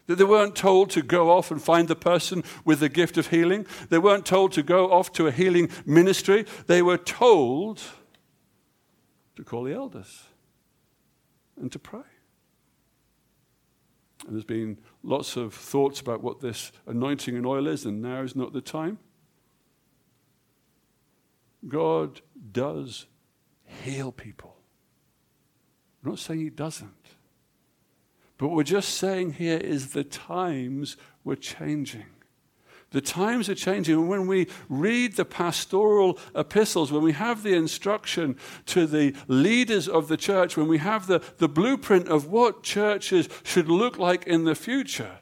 That 0.07 0.17
they 0.17 0.25
weren't 0.25 0.57
told 0.57 0.89
to 0.89 1.01
go 1.01 1.31
off 1.31 1.51
and 1.51 1.61
find 1.61 1.87
the 1.87 1.95
person 1.95 2.43
with 2.65 2.81
the 2.81 2.89
gift 2.89 3.17
of 3.17 3.27
healing. 3.27 3.65
They 3.87 3.97
weren't 3.97 4.25
told 4.25 4.51
to 4.53 4.61
go 4.61 4.91
off 4.91 5.13
to 5.13 5.27
a 5.27 5.31
healing 5.31 5.69
ministry. 5.85 6.45
They 6.67 6.81
were 6.81 6.97
told 6.97 7.81
to 9.37 9.43
call 9.45 9.63
the 9.63 9.73
elders 9.73 10.23
and 11.55 11.71
to 11.71 11.79
pray. 11.79 12.01
And 14.27 14.35
there's 14.35 14.43
been 14.43 14.79
lots 15.01 15.37
of 15.37 15.53
thoughts 15.53 16.01
about 16.01 16.21
what 16.21 16.41
this 16.41 16.73
anointing 16.87 17.37
and 17.37 17.45
oil 17.45 17.67
is, 17.67 17.85
and 17.85 18.01
now 18.01 18.21
is 18.21 18.35
not 18.35 18.51
the 18.51 18.59
time. 18.59 18.99
God 21.65 22.19
does 22.51 23.05
heal 23.85 24.11
people. 24.11 24.58
I'm 26.03 26.11
not 26.11 26.19
saying 26.19 26.39
He 26.39 26.49
doesn't. 26.49 26.93
But 28.37 28.47
what 28.47 28.55
we're 28.55 28.63
just 28.63 28.95
saying 28.95 29.33
here 29.33 29.57
is 29.57 29.91
the 29.91 30.05
times 30.05 30.95
were 31.23 31.35
changing. 31.35 32.05
The 32.91 33.01
times 33.01 33.49
are 33.49 33.55
changing. 33.55 33.95
And 33.95 34.09
when 34.09 34.25
we 34.25 34.47
read 34.67 35.15
the 35.15 35.25
pastoral 35.25 36.17
epistles, 36.33 36.91
when 36.91 37.03
we 37.03 37.11
have 37.11 37.43
the 37.43 37.53
instruction 37.53 38.37
to 38.67 38.87
the 38.87 39.13
leaders 39.27 39.87
of 39.87 40.07
the 40.07 40.17
church, 40.17 40.57
when 40.57 40.67
we 40.67 40.79
have 40.79 41.05
the, 41.05 41.21
the 41.37 41.49
blueprint 41.49 42.07
of 42.07 42.27
what 42.27 42.63
churches 42.63 43.29
should 43.43 43.69
look 43.69 43.99
like 43.99 44.25
in 44.25 44.45
the 44.45 44.55
future, 44.55 45.19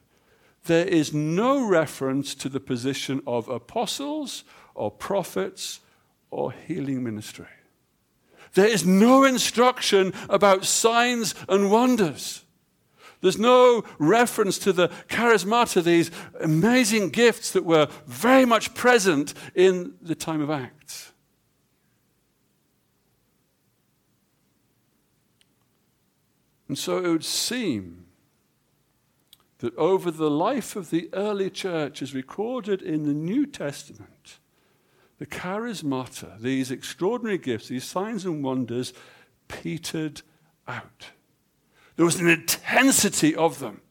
there 0.66 0.86
is 0.86 1.14
no 1.14 1.68
reference 1.68 2.36
to 2.36 2.50
the 2.50 2.60
position 2.60 3.22
of 3.28 3.50
apostles 3.50 4.44
or 4.76 4.92
prophets 4.92 5.82
or 6.30 6.52
healing 6.52 7.04
ministry. 7.04 7.48
There 8.54 8.68
is 8.68 8.86
no 8.86 9.24
instruction 9.24 10.14
about 10.30 10.66
signs 10.66 11.36
and 11.48 11.72
wonders. 11.72 12.44
There's 13.22 13.40
no 13.40 13.84
reference 13.98 14.60
to 14.60 14.74
the 14.74 14.90
charismata, 15.10 15.84
these 15.84 16.12
amazing 16.40 17.10
gifts 17.10 17.52
that 17.52 17.66
were 17.66 17.88
very 18.06 18.46
much 18.46 18.76
present 18.76 19.34
in 19.56 19.96
the 20.02 20.16
time 20.16 20.42
of 20.42 20.50
Acts. 20.50 21.12
And 26.68 26.78
so 26.78 26.98
it 26.98 27.08
would 27.08 27.26
seem 27.26 28.06
that 29.60 29.76
over 29.78 30.12
the 30.12 30.30
life 30.30 30.76
of 30.76 30.92
the 30.92 31.10
early 31.14 31.50
church, 31.50 32.02
as 32.02 32.14
recorded 32.14 32.82
in 32.82 33.04
the 33.04 33.14
New 33.14 33.46
Testament, 33.46 34.38
the 35.20 35.26
charismata, 35.26 36.40
these 36.40 36.72
extraordinary 36.72 37.38
gifts, 37.38 37.68
these 37.68 37.84
signs 37.84 38.26
and 38.26 38.44
wonders, 38.44 38.94
petered 39.48 40.22
out. 40.68 41.08
There 41.96 42.06
was 42.06 42.20
an 42.20 42.30
intensity 42.30 43.36
of 43.36 43.60
them. 43.60 43.82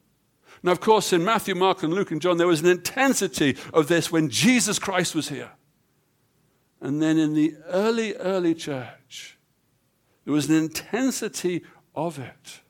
Now, 0.62 0.72
of 0.72 0.80
course, 0.80 1.12
in 1.12 1.24
Matthew, 1.24 1.54
Mark, 1.54 1.82
and 1.82 1.92
Luke, 1.92 2.10
and 2.10 2.20
John, 2.20 2.38
there 2.38 2.46
was 2.46 2.60
an 2.60 2.68
intensity 2.68 3.56
of 3.74 3.88
this 3.88 4.10
when 4.10 4.30
Jesus 4.30 4.78
Christ 4.78 5.14
was 5.14 5.28
here. 5.28 5.50
And 6.80 7.02
then 7.02 7.18
in 7.18 7.34
the 7.34 7.54
early, 7.66 8.14
early 8.16 8.54
church, 8.54 9.38
there 10.24 10.34
was 10.34 10.48
an 10.48 10.56
intensity 10.56 11.64
of 11.94 12.18
it. 12.18 12.60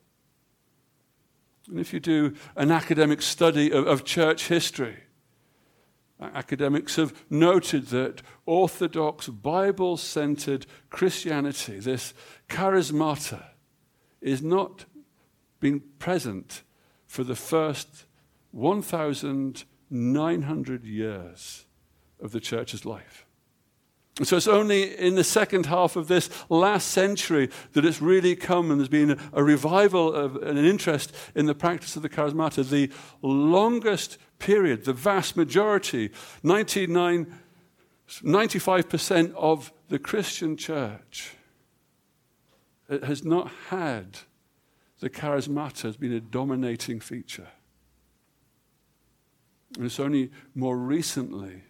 And 1.69 1.81
if 1.81 1.93
you 1.93 2.01
do 2.01 2.35
an 2.55 2.71
academic 2.71 3.23
study 3.23 3.71
of, 3.73 3.87
of 3.87 4.05
church 4.05 4.49
history, 4.49 4.97
Uh, 6.19 6.31
academics 6.35 6.97
have 6.97 7.13
noted 7.29 7.89
that 7.89 8.23
Orthodox, 8.47 9.29
Bible 9.29 9.97
centered 9.97 10.67
Christianity, 10.89 11.79
this 11.79 12.15
charismata, 12.49 13.45
is 14.21 14.43
not 14.43 14.87
been 15.61 15.81
present 15.99 16.63
for 17.07 17.23
the 17.23 17.37
first 17.37 18.07
1,900 18.53 20.85
years 20.85 21.67
of 22.21 22.33
the 22.33 22.41
church's 22.41 22.87
life. 22.87 23.27
So 24.23 24.39
it's 24.39 24.49
only 24.49 24.97
in 24.97 25.15
the 25.15 25.25
second 25.25 25.67
half 25.67 25.95
of 25.95 26.09
this 26.09 26.31
last 26.49 26.89
century 26.89 27.51
that 27.75 27.85
it's 27.85 28.01
really 28.01 28.35
come 28.35 28.71
and 28.71 28.81
there's 28.81 28.89
been 28.89 29.21
a, 29.35 29.45
revival 29.45 30.11
of, 30.11 30.37
and 30.37 30.59
an 30.59 30.65
interest 30.65 31.15
in 31.35 31.45
the 31.45 31.55
practice 31.55 31.97
of 31.97 32.03
the 32.03 32.09
charismata. 32.09 32.67
The 32.67 32.91
longest 33.21 34.17
period, 34.39 34.85
the 34.85 34.93
vast 34.93 35.37
majority, 35.37 36.11
99, 36.43 37.33
95% 38.09 39.35
of 39.35 39.73
the 39.89 39.99
Christian 39.99 40.57
church 40.57 41.33
uh, 42.89 42.99
has 43.07 43.25
not 43.25 43.51
had 43.69 44.19
the 45.01 45.11
charismata 45.11 45.83
has 45.83 45.97
been 45.97 46.13
a 46.13 46.21
dominating 46.21 47.01
feature. 47.01 47.49
And 49.77 49.85
it's 49.85 50.01
only 50.01 50.31
more 50.55 50.77
recently 50.77 51.63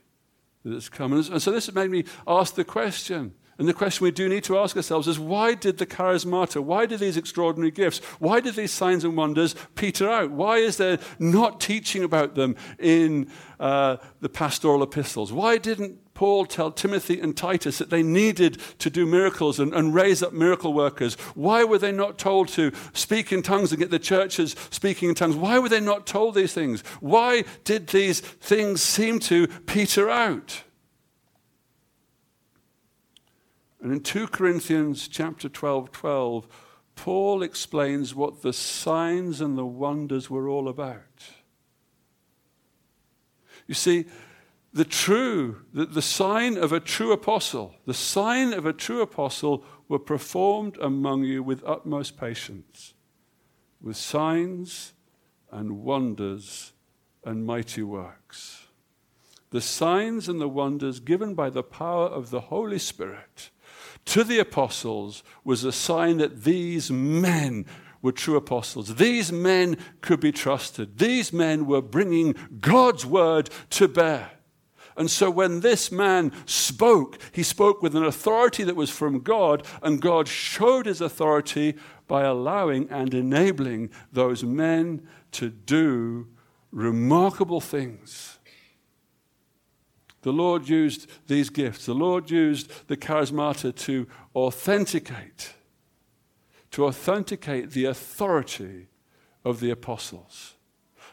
that 0.65 0.75
it's 0.75 0.89
come. 0.89 1.13
And 1.13 1.25
so 1.25 1.51
this 1.51 1.67
has 1.67 1.75
made 1.75 1.91
me 1.91 2.05
ask 2.27 2.55
the 2.55 2.65
question 2.65 3.35
And 3.59 3.67
the 3.67 3.75
question 3.75 4.05
we 4.05 4.11
do 4.11 4.29
need 4.29 4.45
to 4.45 4.59
ask 4.59 4.77
ourselves 4.77 5.09
is 5.09 5.19
why 5.19 5.55
did 5.55 5.79
the 5.79 5.87
charismata, 5.87 6.63
why 6.63 6.85
did 6.85 7.01
these 7.01 7.17
extraordinary 7.17 7.71
gifts, 7.71 7.99
why 8.19 8.41
did 8.41 8.55
these 8.55 8.71
signs 8.71 9.03
and 9.03 9.17
wonders 9.17 9.55
peter 9.75 10.11
out? 10.11 10.31
Why 10.31 10.59
is 10.59 10.77
there 10.77 10.99
not 11.19 11.59
teaching 11.59 12.05
about 12.05 12.35
them 12.35 12.57
in 12.79 13.31
uh, 13.59 13.97
the 14.21 14.29
pastoral 14.29 14.83
epistles? 14.83 15.33
Why 15.33 15.57
didn't 15.57 15.99
Paul 16.13 16.45
tell 16.45 16.71
Timothy 16.71 17.19
and 17.19 17.35
Titus 17.35 17.79
that 17.79 17.89
they 17.89 18.03
needed 18.03 18.61
to 18.79 18.91
do 18.91 19.07
miracles 19.07 19.59
and, 19.59 19.73
and 19.73 19.95
raise 19.95 20.23
up 20.23 20.35
miracle 20.35 20.75
workers? 20.75 21.15
Why 21.35 21.65
were 21.65 21.79
they 21.79 21.93
not 21.93 22.19
told 22.19 22.49
to 22.49 22.73
speak 22.93 23.33
in 23.33 23.43
tongues 23.43 23.73
and 23.73 23.79
get 23.79 23.91
the 23.91 23.99
churches 23.99 24.55
speaking 24.71 25.09
in 25.09 25.15
tongues? 25.15 25.37
Why 25.37 25.59
were 25.59 25.71
they 25.71 25.81
not 25.81 26.07
told 26.07 26.35
these 26.35 26.53
things? 26.53 26.83
Why 27.01 27.45
did 27.65 27.89
these 27.89 28.21
things 28.21 28.83
seem 28.83 29.19
to 29.21 29.47
peter 29.65 30.11
out? 30.11 30.63
And 33.81 33.93
in 33.93 34.01
2 34.01 34.29
Corinthians 34.29 35.09
chapter 35.09 35.49
12, 35.49 35.93
12, 35.93 36.47
Paul 36.95 37.43
explains 37.43 38.15
what 38.15 38.43
the 38.43 38.53
signs 38.53 39.41
and 39.41 39.57
the 39.57 39.67
wonders 39.67 40.31
were 40.31 40.49
all 40.49 40.69
about. 40.69 41.03
You 43.67 43.75
see, 43.75 44.07
the 44.73 44.85
true, 44.85 45.63
the, 45.73 45.87
the 45.87 46.03
sign 46.03 46.57
of 46.57 46.73
a 46.73 46.81
true 46.81 47.13
apostle, 47.13 47.75
the 47.87 47.95
sign 47.95 48.53
of 48.53 48.67
a 48.67 48.73
true 48.73 49.01
apostle 49.01 49.65
were 49.89 49.99
performed 49.99 50.77
among 50.81 51.25
you 51.25 51.43
with 51.43 51.65
utmost 51.65 52.19
patience, 52.19 52.95
with 53.81 53.97
signs 53.97 54.93
and 55.51 55.83
wonders 55.83 56.73
and 57.25 57.47
mighty 57.47 57.83
works. 57.83 58.67
The 59.51 59.61
signs 59.61 60.29
and 60.29 60.41
the 60.41 60.49
wonders 60.49 61.01
given 61.01 61.35
by 61.35 61.51
the 61.51 61.63
power 61.63 62.07
of 62.07 62.31
the 62.31 62.41
Holy 62.41 62.79
Spirit 62.79 63.51
to 64.07 64.25
the 64.25 64.39
apostles 64.39 65.23
was 65.45 65.65
a 65.65 65.73
sign 65.73 66.19
that 66.19 66.45
these 66.45 66.91
men 66.91 67.67
were 68.03 68.13
true 68.13 68.37
apostles. 68.37 68.97
These 68.97 69.33
men 69.33 69.77
could 70.01 70.21
be 70.21 70.33
trusted. 70.33 70.99
These 70.99 71.33
men 71.33 71.67
were 71.67 71.83
bringing 71.83 72.35
God's 72.61 73.05
word 73.05 73.51
to 73.71 73.89
bear. 73.89 74.31
And 74.97 75.11
so 75.11 75.31
when 75.31 75.61
this 75.61 75.93
man 75.93 76.33
spoke, 76.47 77.19
he 77.33 77.43
spoke 77.43 77.83
with 77.83 77.95
an 77.95 78.05
authority 78.05 78.65
that 78.65 78.77
was 78.77 78.91
from 78.91 79.21
God, 79.21 79.67
and 79.83 80.01
God 80.01 80.27
showed 80.27 80.87
his 80.87 81.01
authority 81.01 81.75
by 82.07 82.23
allowing 82.23 82.89
and 82.89 83.13
enabling 83.13 83.91
those 84.13 84.43
men 84.43 85.07
to 85.33 85.51
do 85.51 86.29
remarkable 86.71 87.61
things. 87.61 88.36
The 90.27 90.33
Lord 90.33 90.69
used 90.69 91.09
these 91.29 91.51
gifts. 91.51 91.87
The 91.87 91.95
Lord 91.95 92.33
used 92.33 92.89
the 92.89 92.97
charismata 92.97 93.73
to 93.85 94.09
authenticate, 94.35 95.55
to 96.73 96.87
authenticate 96.87 97.71
the 97.71 97.85
authority 97.85 98.89
of 99.45 99.61
the 99.61 99.71
apostles. 99.71 100.55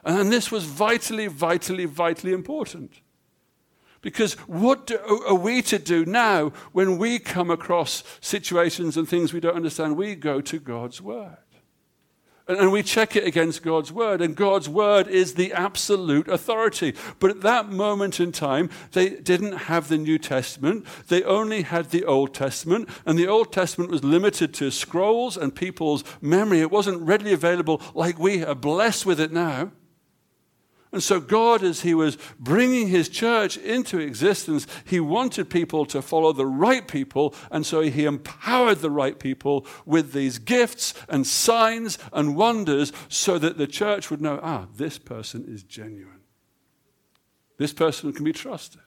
And 0.03 0.33
this 0.33 0.51
was 0.51 0.63
vitally, 0.63 1.27
vitally, 1.27 1.85
vitally 1.85 2.33
important. 2.33 3.01
Because 4.01 4.33
what 4.47 4.87
do, 4.87 4.97
are 5.27 5.35
we 5.35 5.61
to 5.61 5.77
do 5.77 6.05
now 6.05 6.51
when 6.71 6.97
we 6.97 7.19
come 7.19 7.51
across 7.51 8.03
situations 8.19 8.97
and 8.97 9.07
things 9.07 9.31
we 9.31 9.39
don't 9.39 9.55
understand? 9.55 9.95
We 9.95 10.15
go 10.15 10.41
to 10.41 10.57
God's 10.57 11.03
Word. 11.03 11.37
And 12.45 12.73
we 12.73 12.83
check 12.83 13.15
it 13.15 13.25
against 13.25 13.63
God's 13.63 13.89
word, 13.89 14.21
and 14.21 14.35
God's 14.35 14.67
word 14.67 15.07
is 15.07 15.35
the 15.35 15.53
absolute 15.53 16.27
authority. 16.27 16.93
But 17.19 17.31
at 17.31 17.41
that 17.41 17.69
moment 17.69 18.19
in 18.19 18.33
time, 18.33 18.69
they 18.91 19.11
didn't 19.11 19.53
have 19.53 19.87
the 19.87 19.97
New 19.97 20.17
Testament. 20.17 20.85
They 21.07 21.23
only 21.23 21.61
had 21.61 21.91
the 21.91 22.03
Old 22.03 22.33
Testament, 22.33 22.89
and 23.05 23.17
the 23.17 23.29
Old 23.29 23.53
Testament 23.53 23.91
was 23.91 24.03
limited 24.03 24.53
to 24.55 24.71
scrolls 24.71 25.37
and 25.37 25.55
people's 25.55 26.03
memory. 26.19 26.59
It 26.59 26.71
wasn't 26.71 27.01
readily 27.01 27.31
available 27.31 27.81
like 27.93 28.19
we 28.19 28.43
are 28.43 28.55
blessed 28.55 29.05
with 29.05 29.21
it 29.21 29.31
now. 29.31 29.71
And 30.93 31.01
so, 31.01 31.19
God, 31.19 31.63
as 31.63 31.81
He 31.81 31.95
was 31.95 32.19
bringing 32.39 32.87
His 32.87 33.09
church 33.09 33.57
into 33.57 33.97
existence, 33.97 34.67
He 34.85 34.99
wanted 34.99 35.49
people 35.49 35.87
to 35.87 36.03
follow 36.03 36.31
the 36.33 36.45
right 36.45 36.87
people. 36.87 37.33
And 37.49 37.65
so, 37.65 37.81
He 37.81 38.05
empowered 38.05 38.77
the 38.77 38.91
right 38.91 39.17
people 39.17 39.65
with 39.87 40.13
these 40.13 40.37
gifts 40.37 40.93
and 41.09 41.25
signs 41.25 41.97
and 42.13 42.35
wonders 42.35 42.93
so 43.09 43.39
that 43.39 43.57
the 43.57 43.65
church 43.65 44.11
would 44.11 44.21
know 44.21 44.39
ah, 44.43 44.67
this 44.77 44.99
person 44.99 45.45
is 45.47 45.63
genuine. 45.63 46.21
This 47.57 47.73
person 47.73 48.13
can 48.13 48.23
be 48.23 48.33
trusted. 48.33 48.81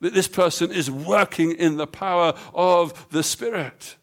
That 0.00 0.12
this 0.12 0.28
person 0.28 0.70
is 0.70 0.90
working 0.90 1.52
in 1.52 1.78
the 1.78 1.86
power 1.86 2.34
of 2.52 3.08
the 3.08 3.22
Spirit. 3.22 3.96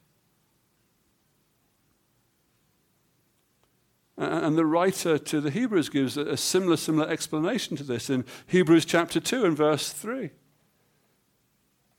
And 4.18 4.58
the 4.58 4.66
writer 4.66 5.20
to 5.20 5.40
the 5.40 5.52
Hebrews 5.52 5.90
gives 5.90 6.18
a 6.18 6.36
similar, 6.38 6.76
similar 6.76 7.08
explanation 7.08 7.78
to 7.78 7.84
this 7.84 8.10
in 8.10 8.26
Hebrews 8.48 8.86
chapter 8.86 9.20
2 9.20 9.46
and 9.46 9.56
verse 9.56 9.92
3. 9.92 10.32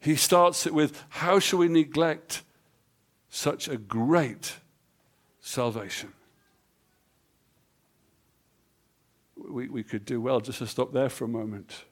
He 0.00 0.16
starts 0.16 0.66
it 0.66 0.74
with, 0.74 1.04
How 1.10 1.38
shall 1.38 1.60
we 1.60 1.68
neglect 1.68 2.42
such 3.28 3.68
a 3.68 3.76
great 3.76 4.56
salvation? 5.40 6.12
We, 9.36 9.68
we 9.68 9.84
could 9.84 10.04
do 10.04 10.20
well 10.20 10.40
just 10.40 10.58
to 10.58 10.66
stop 10.66 10.92
there 10.92 11.08
for 11.08 11.24
a 11.24 11.28
moment 11.28 11.84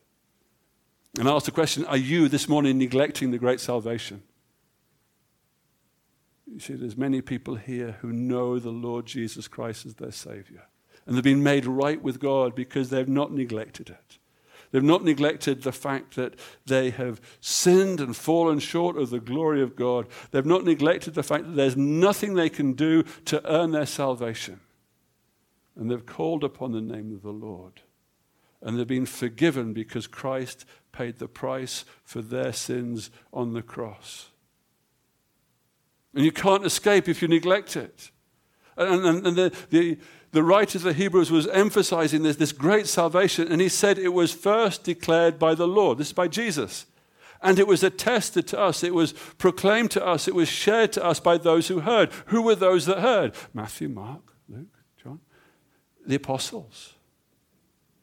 and 1.18 1.28
ask 1.28 1.46
the 1.46 1.52
question 1.52 1.84
Are 1.86 1.96
you 1.96 2.28
this 2.28 2.48
morning 2.48 2.78
neglecting 2.78 3.30
the 3.30 3.38
great 3.38 3.60
salvation? 3.60 4.22
You 6.46 6.60
see, 6.60 6.74
there's 6.74 6.96
many 6.96 7.20
people 7.20 7.56
here 7.56 7.96
who 8.00 8.12
know 8.12 8.58
the 8.58 8.70
Lord 8.70 9.06
Jesus 9.06 9.48
Christ 9.48 9.84
as 9.84 9.94
their 9.94 10.12
Savior. 10.12 10.68
And 11.04 11.16
they've 11.16 11.24
been 11.24 11.42
made 11.42 11.66
right 11.66 12.00
with 12.00 12.20
God 12.20 12.54
because 12.54 12.90
they've 12.90 13.08
not 13.08 13.32
neglected 13.32 13.90
it. 13.90 14.18
They've 14.70 14.82
not 14.82 15.04
neglected 15.04 15.62
the 15.62 15.72
fact 15.72 16.16
that 16.16 16.34
they 16.66 16.90
have 16.90 17.20
sinned 17.40 18.00
and 18.00 18.16
fallen 18.16 18.58
short 18.58 18.96
of 18.96 19.10
the 19.10 19.20
glory 19.20 19.62
of 19.62 19.76
God. 19.76 20.08
They've 20.30 20.44
not 20.44 20.64
neglected 20.64 21.14
the 21.14 21.22
fact 21.22 21.44
that 21.44 21.56
there's 21.56 21.76
nothing 21.76 22.34
they 22.34 22.48
can 22.48 22.72
do 22.72 23.04
to 23.26 23.44
earn 23.50 23.70
their 23.70 23.86
salvation. 23.86 24.60
And 25.76 25.90
they've 25.90 26.04
called 26.04 26.42
upon 26.42 26.72
the 26.72 26.80
name 26.80 27.14
of 27.14 27.22
the 27.22 27.30
Lord. 27.30 27.82
And 28.60 28.78
they've 28.78 28.86
been 28.86 29.06
forgiven 29.06 29.72
because 29.72 30.06
Christ 30.06 30.64
paid 30.90 31.18
the 31.18 31.28
price 31.28 31.84
for 32.04 32.22
their 32.22 32.52
sins 32.52 33.10
on 33.32 33.52
the 33.52 33.62
cross. 33.62 34.30
And 36.16 36.24
you 36.24 36.32
can't 36.32 36.64
escape 36.64 37.08
if 37.08 37.20
you 37.20 37.28
neglect 37.28 37.76
it. 37.76 38.10
And, 38.78 39.04
and, 39.04 39.26
and 39.26 39.36
the, 39.36 39.56
the, 39.68 39.98
the 40.32 40.42
writer 40.42 40.78
of 40.78 40.82
the 40.82 40.94
Hebrews 40.94 41.30
was 41.30 41.46
emphasizing 41.48 42.22
this, 42.22 42.36
this 42.36 42.52
great 42.52 42.86
salvation, 42.86 43.52
and 43.52 43.60
he 43.60 43.68
said 43.68 43.98
it 43.98 44.14
was 44.14 44.32
first 44.32 44.82
declared 44.82 45.38
by 45.38 45.54
the 45.54 45.68
Lord. 45.68 45.98
This 45.98 46.08
is 46.08 46.12
by 46.14 46.28
Jesus. 46.28 46.86
And 47.42 47.58
it 47.58 47.66
was 47.66 47.82
attested 47.82 48.46
to 48.48 48.58
us, 48.58 48.82
it 48.82 48.94
was 48.94 49.12
proclaimed 49.12 49.90
to 49.90 50.04
us, 50.04 50.26
it 50.26 50.34
was 50.34 50.48
shared 50.48 50.90
to 50.94 51.04
us 51.04 51.20
by 51.20 51.36
those 51.36 51.68
who 51.68 51.80
heard. 51.80 52.10
Who 52.26 52.40
were 52.40 52.54
those 52.54 52.86
that 52.86 53.00
heard? 53.00 53.34
Matthew, 53.52 53.90
Mark, 53.90 54.32
Luke, 54.48 54.78
John, 55.02 55.20
the 56.06 56.14
apostles 56.14 56.94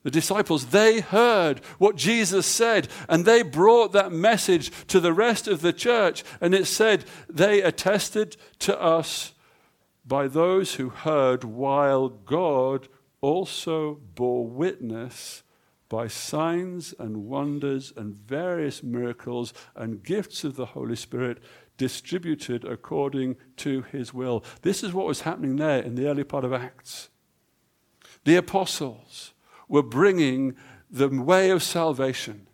the 0.04 0.12
disciples, 0.12 0.68
they 0.68 1.00
heard 1.00 1.60
what 1.78 1.96
Jesus 1.96 2.46
said 2.46 2.88
and 3.10 3.26
they 3.26 3.42
brought 3.42 3.94
that 3.94 4.12
message 4.12 4.72
to 4.88 5.00
the 5.00 5.14
rest 5.14 5.48
of 5.48 5.62
the 5.62 5.74
church. 5.74 6.24
And 6.40 6.54
it 6.54 6.66
said, 6.66 7.06
they 7.30 7.62
attested 7.62 8.38
to 8.60 8.80
us 8.80 9.34
by 10.06 10.28
those 10.28 10.76
who 10.76 10.90
heard, 10.90 11.46
while 11.46 12.10
God 12.10 12.90
also 13.22 14.02
bore 14.16 14.46
witness 14.46 15.44
by 15.88 16.08
signs 16.08 16.94
and 17.00 17.26
wonders 17.26 17.94
and 17.96 18.16
various 18.16 18.84
miracles 18.84 19.54
and 19.76 20.04
gifts 20.04 20.44
of 20.44 20.56
the 20.56 20.66
Holy 20.68 20.96
Spirit 20.96 21.42
distributed 21.78 22.66
according 22.66 23.36
to 23.58 23.84
his 23.84 24.14
will. 24.14 24.44
This 24.64 24.84
is 24.84 24.94
what 24.94 25.06
was 25.06 25.22
happening 25.22 25.56
there 25.56 25.82
in 25.82 25.96
the 25.96 26.08
early 26.08 26.24
part 26.24 26.44
of 26.44 26.52
Acts. 26.52 27.10
The 28.26 28.36
apostles 28.36 29.33
were 29.74 29.82
bringing 29.82 30.56
the 30.92 31.10
way 31.10 31.50
of 31.50 31.64
salvation. 31.64 32.46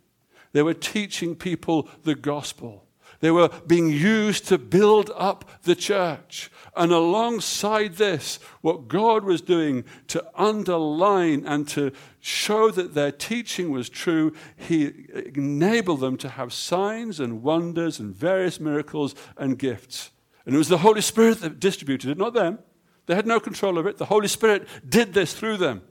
They 0.52 0.62
were 0.62 0.72
teaching 0.72 1.36
people 1.36 1.86
the 2.02 2.14
gospel. 2.14 2.86
They 3.20 3.30
were 3.30 3.50
being 3.66 3.90
used 3.90 4.48
to 4.48 4.56
build 4.56 5.10
up 5.14 5.44
the 5.64 5.74
church. 5.74 6.50
And 6.74 6.90
alongside 6.90 7.96
this, 7.96 8.38
what 8.62 8.88
God 8.88 9.24
was 9.24 9.42
doing 9.42 9.84
to 10.06 10.24
underline 10.34 11.44
and 11.46 11.68
to 11.68 11.92
show 12.20 12.70
that 12.70 12.94
their 12.94 13.12
teaching 13.12 13.70
was 13.70 13.90
true, 13.90 14.32
He 14.56 14.90
enabled 15.34 16.00
them 16.00 16.16
to 16.16 16.28
have 16.30 16.54
signs 16.54 17.20
and 17.20 17.42
wonders 17.42 18.00
and 18.00 18.16
various 18.16 18.58
miracles 18.58 19.14
and 19.36 19.58
gifts. 19.58 20.10
And 20.46 20.54
it 20.54 20.58
was 20.58 20.68
the 20.68 20.78
Holy 20.78 21.02
Spirit 21.02 21.42
that 21.42 21.60
distributed 21.60 22.08
it, 22.08 22.16
not 22.16 22.32
them. 22.32 22.60
They 23.04 23.14
had 23.14 23.26
no 23.26 23.40
control 23.40 23.76
of 23.76 23.86
it. 23.86 23.98
The 23.98 24.06
Holy 24.06 24.28
Spirit 24.28 24.66
did 24.88 25.12
this 25.12 25.34
through 25.34 25.58
them. 25.58 25.82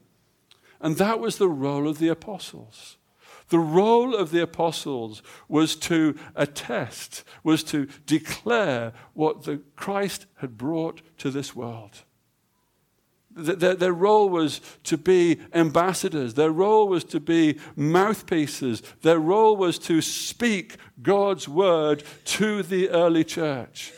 And 0.82 0.98
that 0.98 1.20
was 1.20 1.38
the 1.38 1.50
role 1.50 1.88
of 1.88 2.00
the 2.00 2.08
apostles. 2.08 2.98
The 3.50 3.60
role 3.60 4.16
of 4.16 4.32
the 4.32 4.42
apostles 4.42 5.24
was 5.48 5.76
to 5.78 6.16
attest, 6.36 7.24
was 7.44 7.64
to 7.66 7.88
declare 8.06 8.94
what 9.14 9.44
the 9.44 9.62
Christ 9.76 10.28
had 10.36 10.58
brought 10.58 11.02
to 11.18 11.32
this 11.32 11.56
world. 11.56 12.04
Their, 13.32 13.76
their, 13.76 13.94
role 13.94 14.30
was 14.30 14.60
to 14.86 14.98
be 14.98 15.40
ambassadors. 15.54 16.34
Their 16.34 16.52
role 16.52 16.88
was 16.88 17.04
to 17.06 17.20
be 17.20 17.58
mouthpieces. 17.76 18.82
Their 19.02 19.20
role 19.20 19.56
was 19.56 19.80
to 19.80 20.02
speak 20.02 20.78
God's 21.02 21.48
word 21.48 22.04
to 22.26 22.64
the 22.64 22.90
early 22.90 23.24
church 23.24 23.94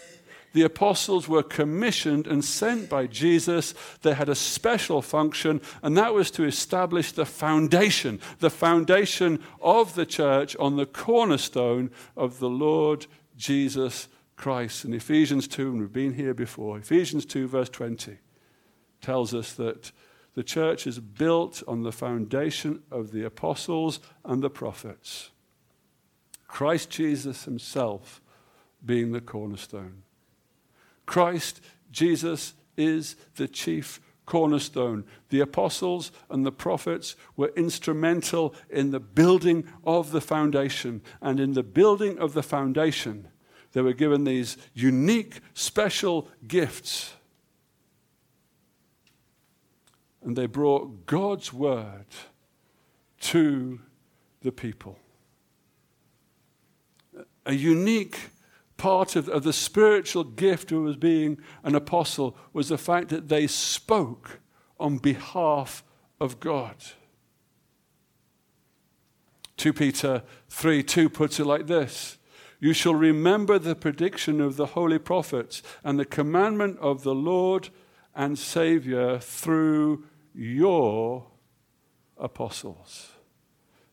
the 0.53 0.63
apostles 0.63 1.27
were 1.27 1.43
commissioned 1.43 2.27
and 2.27 2.43
sent 2.43 2.89
by 2.89 3.07
Jesus. 3.07 3.73
They 4.01 4.13
had 4.13 4.29
a 4.29 4.35
special 4.35 5.01
function, 5.01 5.61
and 5.81 5.97
that 5.97 6.13
was 6.13 6.29
to 6.31 6.43
establish 6.43 7.11
the 7.11 7.25
foundation, 7.25 8.19
the 8.39 8.49
foundation 8.49 9.41
of 9.61 9.95
the 9.95 10.05
church 10.05 10.55
on 10.57 10.75
the 10.75 10.85
cornerstone 10.85 11.91
of 12.17 12.39
the 12.39 12.49
Lord 12.49 13.05
Jesus 13.37 14.07
Christ. 14.35 14.85
In 14.85 14.93
Ephesians 14.93 15.47
2, 15.47 15.69
and 15.69 15.79
we've 15.79 15.93
been 15.93 16.13
here 16.13 16.33
before, 16.33 16.77
Ephesians 16.77 17.25
2, 17.25 17.47
verse 17.47 17.69
20, 17.69 18.17
tells 19.01 19.33
us 19.33 19.53
that 19.53 19.91
the 20.33 20.43
church 20.43 20.87
is 20.87 20.99
built 20.99 21.61
on 21.67 21.83
the 21.83 21.91
foundation 21.91 22.83
of 22.91 23.11
the 23.11 23.23
apostles 23.23 23.99
and 24.23 24.41
the 24.41 24.49
prophets. 24.49 25.29
Christ 26.47 26.89
Jesus 26.89 27.45
himself 27.45 28.21
being 28.83 29.11
the 29.11 29.21
cornerstone. 29.21 30.03
Christ 31.05 31.61
Jesus 31.91 32.53
is 32.77 33.15
the 33.35 33.47
chief 33.47 33.99
cornerstone. 34.25 35.03
The 35.29 35.41
apostles 35.41 36.11
and 36.29 36.45
the 36.45 36.51
prophets 36.51 37.15
were 37.35 37.51
instrumental 37.55 38.55
in 38.69 38.91
the 38.91 38.99
building 38.99 39.67
of 39.83 40.11
the 40.11 40.21
foundation. 40.21 41.01
And 41.21 41.39
in 41.39 41.53
the 41.53 41.63
building 41.63 42.17
of 42.17 42.33
the 42.33 42.43
foundation, 42.43 43.27
they 43.73 43.81
were 43.81 43.93
given 43.93 44.23
these 44.23 44.57
unique, 44.73 45.41
special 45.53 46.29
gifts. 46.47 47.13
And 50.23 50.37
they 50.37 50.45
brought 50.45 51.05
God's 51.05 51.51
word 51.51 52.05
to 53.21 53.79
the 54.41 54.51
people. 54.51 54.97
A 57.45 57.53
unique 57.53 58.29
part 58.81 59.15
of, 59.15 59.29
of 59.29 59.43
the 59.43 59.53
spiritual 59.53 60.23
gift 60.23 60.71
of 60.71 60.99
being 60.99 61.37
an 61.63 61.75
apostle 61.75 62.35
was 62.51 62.69
the 62.69 62.79
fact 62.79 63.09
that 63.09 63.29
they 63.29 63.45
spoke 63.45 64.39
on 64.79 64.97
behalf 64.97 65.83
of 66.19 66.39
God. 66.39 66.75
2 69.57 69.71
Peter 69.71 70.23
3 70.49 70.81
2 70.81 71.09
puts 71.09 71.39
it 71.39 71.45
like 71.45 71.67
this 71.67 72.17
You 72.59 72.73
shall 72.73 72.95
remember 72.95 73.59
the 73.59 73.75
prediction 73.75 74.41
of 74.41 74.55
the 74.55 74.65
holy 74.65 74.97
prophets 74.97 75.61
and 75.83 75.99
the 75.99 76.05
commandment 76.05 76.79
of 76.79 77.03
the 77.03 77.13
Lord 77.13 77.69
and 78.15 78.39
Savior 78.39 79.19
through 79.19 80.05
your 80.33 81.27
apostles. 82.17 83.10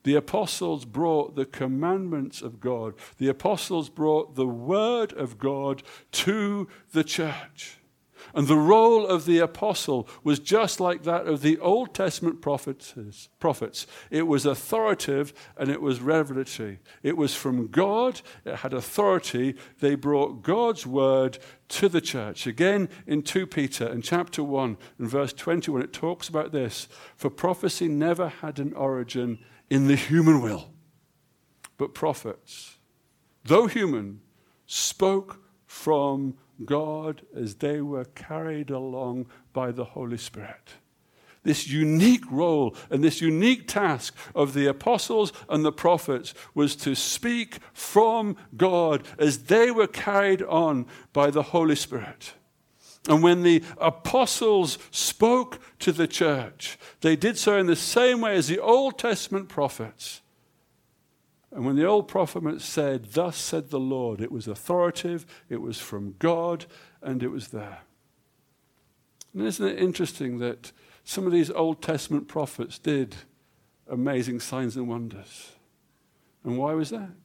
The 0.05 0.15
apostles 0.15 0.85
brought 0.85 1.35
the 1.35 1.45
commandments 1.45 2.41
of 2.41 2.61
God. 2.61 2.95
The 3.19 3.29
apostles 3.29 3.89
brought 3.89 4.37
the 4.37 4.47
word 4.47 5.13
of 5.13 5.39
God 5.39 5.83
to 6.13 6.69
the 6.93 7.05
church. 7.05 7.79
And 8.35 8.47
the 8.47 8.57
role 8.57 9.07
of 9.07 9.25
the 9.25 9.39
apostle 9.39 10.09
was 10.23 10.39
just 10.39 10.81
like 10.81 11.03
that 11.05 11.27
of 11.27 11.43
the 11.43 11.59
Old 11.59 11.95
Testament 11.95 12.41
prophets. 12.41 12.95
prophets. 13.39 13.87
It 14.11 14.27
was 14.27 14.45
authoritative 14.45 15.33
and 15.57 15.71
it 15.71 15.81
was 15.81 16.01
revelatory. 16.01 16.81
It 17.03 17.17
was 17.17 17.35
from 17.35 17.69
God, 17.69 18.21
it 18.45 18.57
had 18.57 18.73
authority. 18.73 19.57
They 19.81 19.95
brought 19.95 20.43
God's 20.43 20.87
word 20.87 21.39
to 21.69 21.89
the 21.89 22.01
church. 22.01 22.47
Again, 22.47 22.89
in 23.07 23.23
2 23.23 23.47
Peter, 23.47 23.89
in 23.89 24.03
chapter 24.03 24.43
1, 24.43 24.77
in 24.99 25.09
verse 25.09 25.33
21, 25.33 25.83
it 25.83 25.93
talks 25.93 26.29
about 26.29 26.53
this 26.53 26.89
For 27.17 27.31
prophecy 27.31 27.89
never 27.89 28.29
had 28.29 28.59
an 28.59 28.73
origin 28.75 29.39
in 29.71 29.87
the 29.87 29.97
human 29.97 30.41
will. 30.41 30.71
But 31.77 31.95
prophets, 31.95 32.77
though 33.45 33.67
human, 33.67 34.21
spoke 34.67 35.43
from 35.67 36.35
God 36.65 37.23
as 37.37 37.57
they 37.57 37.81
were 37.81 38.05
carried 38.05 38.71
along 38.71 39.27
by 39.53 39.71
the 39.71 39.85
Holy 39.85 40.19
Spirit. 40.19 40.75
This 41.45 41.69
unique 41.69 42.25
role 42.31 42.75
and 42.91 43.03
this 43.03 43.21
unique 43.21 43.69
task 43.69 44.15
of 44.35 44.55
the 44.55 44.67
apostles 44.67 45.33
and 45.49 45.65
the 45.65 45.73
prophets 45.73 46.35
was 46.55 46.75
to 46.77 46.95
speak 46.95 47.59
from 47.73 48.37
God 48.57 49.07
as 49.19 49.45
they 49.45 49.71
were 49.71 49.87
carried 49.87 50.43
on 50.43 50.87
by 51.13 51.31
the 51.31 51.45
Holy 51.45 51.77
Spirit. 51.77 52.35
And 53.09 53.23
when 53.23 53.43
the 53.43 53.65
apostles 53.79 54.79
spoke 54.91 55.61
to 55.79 55.93
the 55.93 56.07
church, 56.07 56.79
they 57.01 57.17
did 57.17 57.39
so 57.39 57.57
in 57.57 57.67
the 57.67 57.75
same 57.75 58.21
way 58.21 58.37
as 58.37 58.49
the 58.49 58.61
Old 58.61 58.99
Testament 58.99 59.49
prophets. 59.49 60.21
And 61.51 61.65
when 61.65 61.77
the 61.77 61.87
old 61.87 62.09
prophet 62.09 62.61
said, 62.61 63.13
Thus 63.13 63.37
said 63.37 63.71
the 63.71 63.81
Lord, 63.81 64.21
it 64.21 64.31
was 64.31 64.47
authoritative, 64.47 65.25
it 65.49 65.63
was 65.63 65.79
from 65.79 66.15
God, 66.19 66.67
and 67.01 67.23
it 67.23 67.29
was 67.29 67.49
there. 67.49 67.81
And 69.33 69.47
isn't 69.47 69.67
it 69.67 69.79
interesting 69.79 70.39
that 70.41 70.73
some 71.05 71.25
of 71.25 71.33
these 71.33 71.51
Old 71.51 71.81
Testament 71.81 72.29
prophets 72.29 72.79
did 72.79 73.17
amazing 73.91 74.41
signs 74.41 74.77
and 74.77 74.87
wonders? 74.87 75.53
And 76.45 76.59
why 76.59 76.75
was 76.75 76.91
that? 76.91 77.17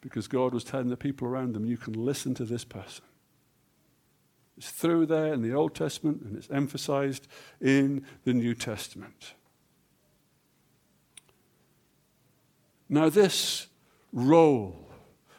Because 0.00 0.26
God 0.26 0.52
was 0.52 0.64
telling 0.64 0.88
the 0.88 0.96
people 0.96 1.28
around 1.28 1.54
them, 1.54 1.64
You 1.64 1.76
can 1.76 1.92
listen 1.92 2.34
to 2.34 2.44
this 2.44 2.64
person. 2.64 3.04
It's 4.60 4.68
through 4.68 5.06
there 5.06 5.32
in 5.32 5.40
the 5.40 5.54
Old 5.54 5.74
Testament 5.74 6.20
and 6.20 6.36
it's 6.36 6.50
emphasized 6.50 7.26
in 7.62 8.04
the 8.24 8.34
New 8.34 8.54
Testament. 8.54 9.32
Now, 12.86 13.08
this 13.08 13.68
role 14.12 14.90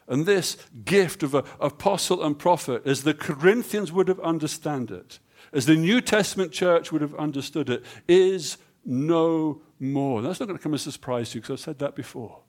and 0.08 0.26
this 0.26 0.56
gift 0.84 1.22
of 1.22 1.36
an 1.36 1.44
apostle 1.60 2.24
and 2.24 2.36
prophet, 2.36 2.82
as 2.84 3.04
the 3.04 3.14
Corinthians 3.14 3.92
would 3.92 4.08
have 4.08 4.18
understood 4.18 4.90
it, 4.90 5.20
as 5.52 5.66
the 5.66 5.76
New 5.76 6.00
Testament 6.00 6.50
church 6.50 6.90
would 6.90 7.00
have 7.00 7.14
understood 7.14 7.70
it, 7.70 7.84
is 8.08 8.58
no 8.84 9.62
more. 9.78 10.20
That's 10.20 10.40
not 10.40 10.46
going 10.46 10.58
to 10.58 10.62
come 10.62 10.74
as 10.74 10.84
a 10.88 10.90
surprise 10.90 11.30
to 11.30 11.38
you 11.38 11.42
because 11.42 11.60
I've 11.60 11.64
said 11.64 11.78
that 11.78 11.94
before. 11.94 12.40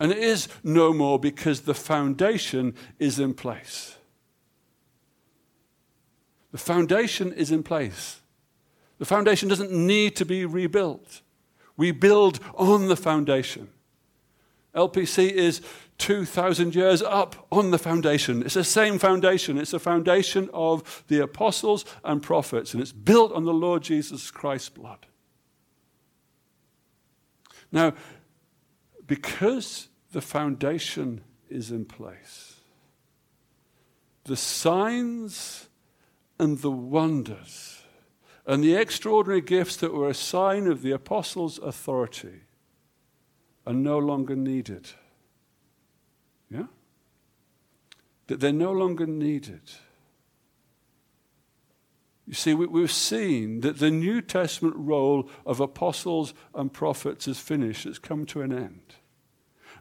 And 0.00 0.10
it 0.10 0.18
is 0.18 0.48
no 0.64 0.92
more 0.92 1.20
because 1.20 1.60
the 1.60 1.74
foundation 1.74 2.74
is 2.98 3.20
in 3.20 3.34
place. 3.34 3.98
The 6.52 6.58
foundation 6.58 7.32
is 7.32 7.50
in 7.50 7.62
place. 7.62 8.20
The 8.98 9.04
foundation 9.04 9.48
doesn't 9.48 9.72
need 9.72 10.14
to 10.16 10.24
be 10.24 10.44
rebuilt. 10.44 11.22
We 11.76 11.90
build 11.90 12.38
on 12.54 12.88
the 12.88 12.96
foundation. 12.96 13.68
LPC 14.74 15.30
is 15.30 15.60
2,000 15.98 16.74
years 16.74 17.02
up 17.02 17.46
on 17.50 17.70
the 17.70 17.78
foundation. 17.78 18.42
It's 18.42 18.54
the 18.54 18.64
same 18.64 18.98
foundation. 18.98 19.58
It's 19.58 19.70
the 19.72 19.78
foundation 19.78 20.48
of 20.52 21.04
the 21.08 21.20
apostles 21.20 21.84
and 22.04 22.22
prophets, 22.22 22.72
and 22.72 22.82
it's 22.82 22.92
built 22.92 23.32
on 23.32 23.44
the 23.44 23.52
Lord 23.52 23.82
Jesus 23.82 24.30
Christ's 24.30 24.68
blood. 24.68 25.06
Now, 27.70 27.94
because 29.06 29.88
the 30.12 30.20
foundation 30.20 31.22
is 31.48 31.70
in 31.70 31.84
place, 31.86 32.56
the 34.24 34.36
signs 34.36 35.68
and 36.38 36.58
the 36.58 36.70
wonders 36.70 37.82
and 38.46 38.62
the 38.62 38.74
extraordinary 38.74 39.40
gifts 39.40 39.76
that 39.76 39.92
were 39.92 40.08
a 40.08 40.14
sign 40.14 40.66
of 40.66 40.82
the 40.82 40.90
apostles' 40.90 41.58
authority 41.58 42.42
are 43.66 43.72
no 43.72 43.98
longer 43.98 44.34
needed. 44.34 44.88
Yeah? 46.50 46.66
That 48.26 48.40
they're 48.40 48.52
no 48.52 48.72
longer 48.72 49.06
needed. 49.06 49.62
You 52.26 52.34
see, 52.34 52.54
we, 52.54 52.80
have 52.80 52.92
seen 52.92 53.60
that 53.60 53.78
the 53.78 53.90
New 53.90 54.20
Testament 54.20 54.74
role 54.76 55.28
of 55.44 55.60
apostles 55.60 56.34
and 56.54 56.72
prophets 56.72 57.28
is 57.28 57.38
finished, 57.38 57.86
it's 57.86 57.98
come 57.98 58.26
to 58.26 58.42
an 58.42 58.52
end. 58.52 58.96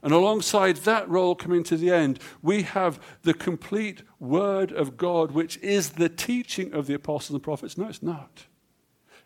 And 0.04 0.14
alongside 0.14 0.78
that 0.78 1.08
role 1.08 1.36
coming 1.36 1.64
to 1.64 1.78
the 1.78 1.91
end, 1.91 2.20
we 2.41 2.64
have 2.64 2.99
the 3.22 3.34
complete 3.34 4.04
Word 4.20 4.72
of 4.72 4.97
God, 4.97 5.32
which 5.32 5.58
is 5.58 5.91
the 5.91 6.10
teaching 6.10 6.74
of 6.74 6.88
the 6.88 6.93
apostles 6.95 7.36
and 7.36 7.43
prophets. 7.43 7.78
No, 7.78 7.88
it's 7.88 8.02
not. 8.02 8.45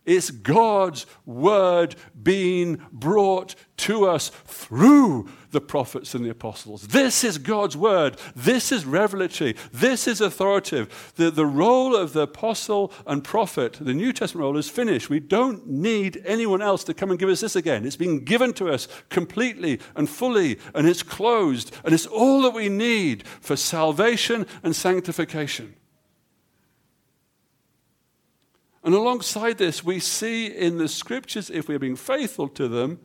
It's 0.05 0.29
God's 0.29 1.05
word 1.25 1.95
being 2.21 2.81
brought 2.91 3.55
to 3.77 4.07
us 4.07 4.29
through 4.45 5.29
the 5.51 5.61
prophets 5.61 6.13
and 6.13 6.23
the 6.23 6.29
apostles. 6.29 6.87
This 6.87 7.23
is 7.23 7.37
God's 7.37 7.75
word. 7.75 8.17
This 8.35 8.71
is 8.71 8.85
revelatory. 8.85 9.55
This 9.71 10.07
is 10.07 10.21
authoritative. 10.21 11.13
The, 11.15 11.31
the 11.31 11.45
role 11.45 11.95
of 11.95 12.13
the 12.13 12.21
apostle 12.21 12.91
and 13.07 13.23
prophet, 13.23 13.77
the 13.79 13.93
New 13.93 14.13
Testament 14.13 14.43
role, 14.43 14.57
is 14.57 14.69
finished. 14.69 15.09
We 15.09 15.19
don't 15.19 15.67
need 15.67 16.21
anyone 16.25 16.61
else 16.61 16.83
to 16.85 16.93
come 16.93 17.09
and 17.09 17.19
give 17.19 17.29
us 17.29 17.41
this 17.41 17.55
again. 17.55 17.85
It's 17.85 17.95
been 17.95 18.23
given 18.23 18.53
to 18.53 18.69
us 18.69 18.87
completely 19.09 19.79
and 19.95 20.09
fully, 20.09 20.59
and 20.73 20.87
it's 20.87 21.03
closed, 21.03 21.75
and 21.83 21.93
it's 21.93 22.05
all 22.05 22.41
that 22.43 22.53
we 22.53 22.69
need 22.69 23.27
for 23.27 23.55
salvation 23.55 24.45
and 24.61 24.75
sanctification. 24.75 25.75
And 28.85 28.93
alongside 28.93 29.57
this, 29.57 29.83
we 29.83 29.99
see 29.99 30.45
in 30.45 30.77
the 30.77 30.87
scriptures, 30.87 31.49
if 31.49 31.67
we're 31.67 31.79
being 31.79 31.95
faithful 31.95 32.47
to 32.49 32.67
them 32.67 32.99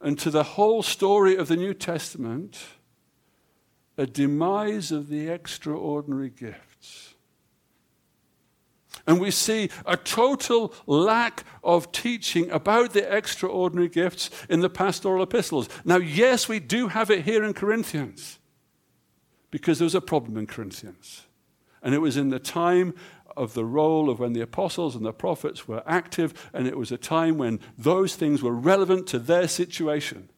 and 0.00 0.18
to 0.18 0.30
the 0.30 0.42
whole 0.42 0.82
story 0.82 1.36
of 1.36 1.46
the 1.46 1.56
New 1.56 1.74
Testament, 1.74 2.58
a 3.96 4.04
demise 4.04 4.90
of 4.90 5.08
the 5.08 5.28
extraordinary 5.28 6.28
gifts. 6.28 7.14
And 9.06 9.20
we 9.20 9.30
see 9.30 9.70
a 9.86 9.96
total 9.96 10.74
lack 10.86 11.44
of 11.62 11.92
teaching 11.92 12.50
about 12.50 12.94
the 12.94 13.16
extraordinary 13.16 13.88
gifts 13.88 14.28
in 14.48 14.58
the 14.58 14.70
pastoral 14.70 15.22
epistles. 15.22 15.68
Now, 15.84 15.98
yes, 15.98 16.48
we 16.48 16.58
do 16.58 16.88
have 16.88 17.12
it 17.12 17.24
here 17.24 17.44
in 17.44 17.54
Corinthians 17.54 18.40
because 19.52 19.78
there 19.78 19.86
was 19.86 19.94
a 19.94 20.00
problem 20.00 20.36
in 20.36 20.48
Corinthians. 20.48 21.26
And 21.80 21.94
it 21.94 21.98
was 21.98 22.16
in 22.16 22.30
the 22.30 22.40
time 22.40 22.94
of 23.36 23.54
the 23.54 23.64
role 23.64 24.10
of 24.10 24.18
when 24.18 24.32
the 24.32 24.40
apostles 24.40 24.94
and 24.94 25.04
the 25.04 25.12
prophets 25.12 25.66
were 25.68 25.82
active, 25.86 26.50
and 26.52 26.66
it 26.66 26.76
was 26.76 26.92
a 26.92 26.96
time 26.96 27.38
when 27.38 27.60
those 27.76 28.16
things 28.16 28.42
were 28.42 28.54
relevant 28.54 29.06
to 29.08 29.18
their 29.18 29.48
situation. 29.48 30.28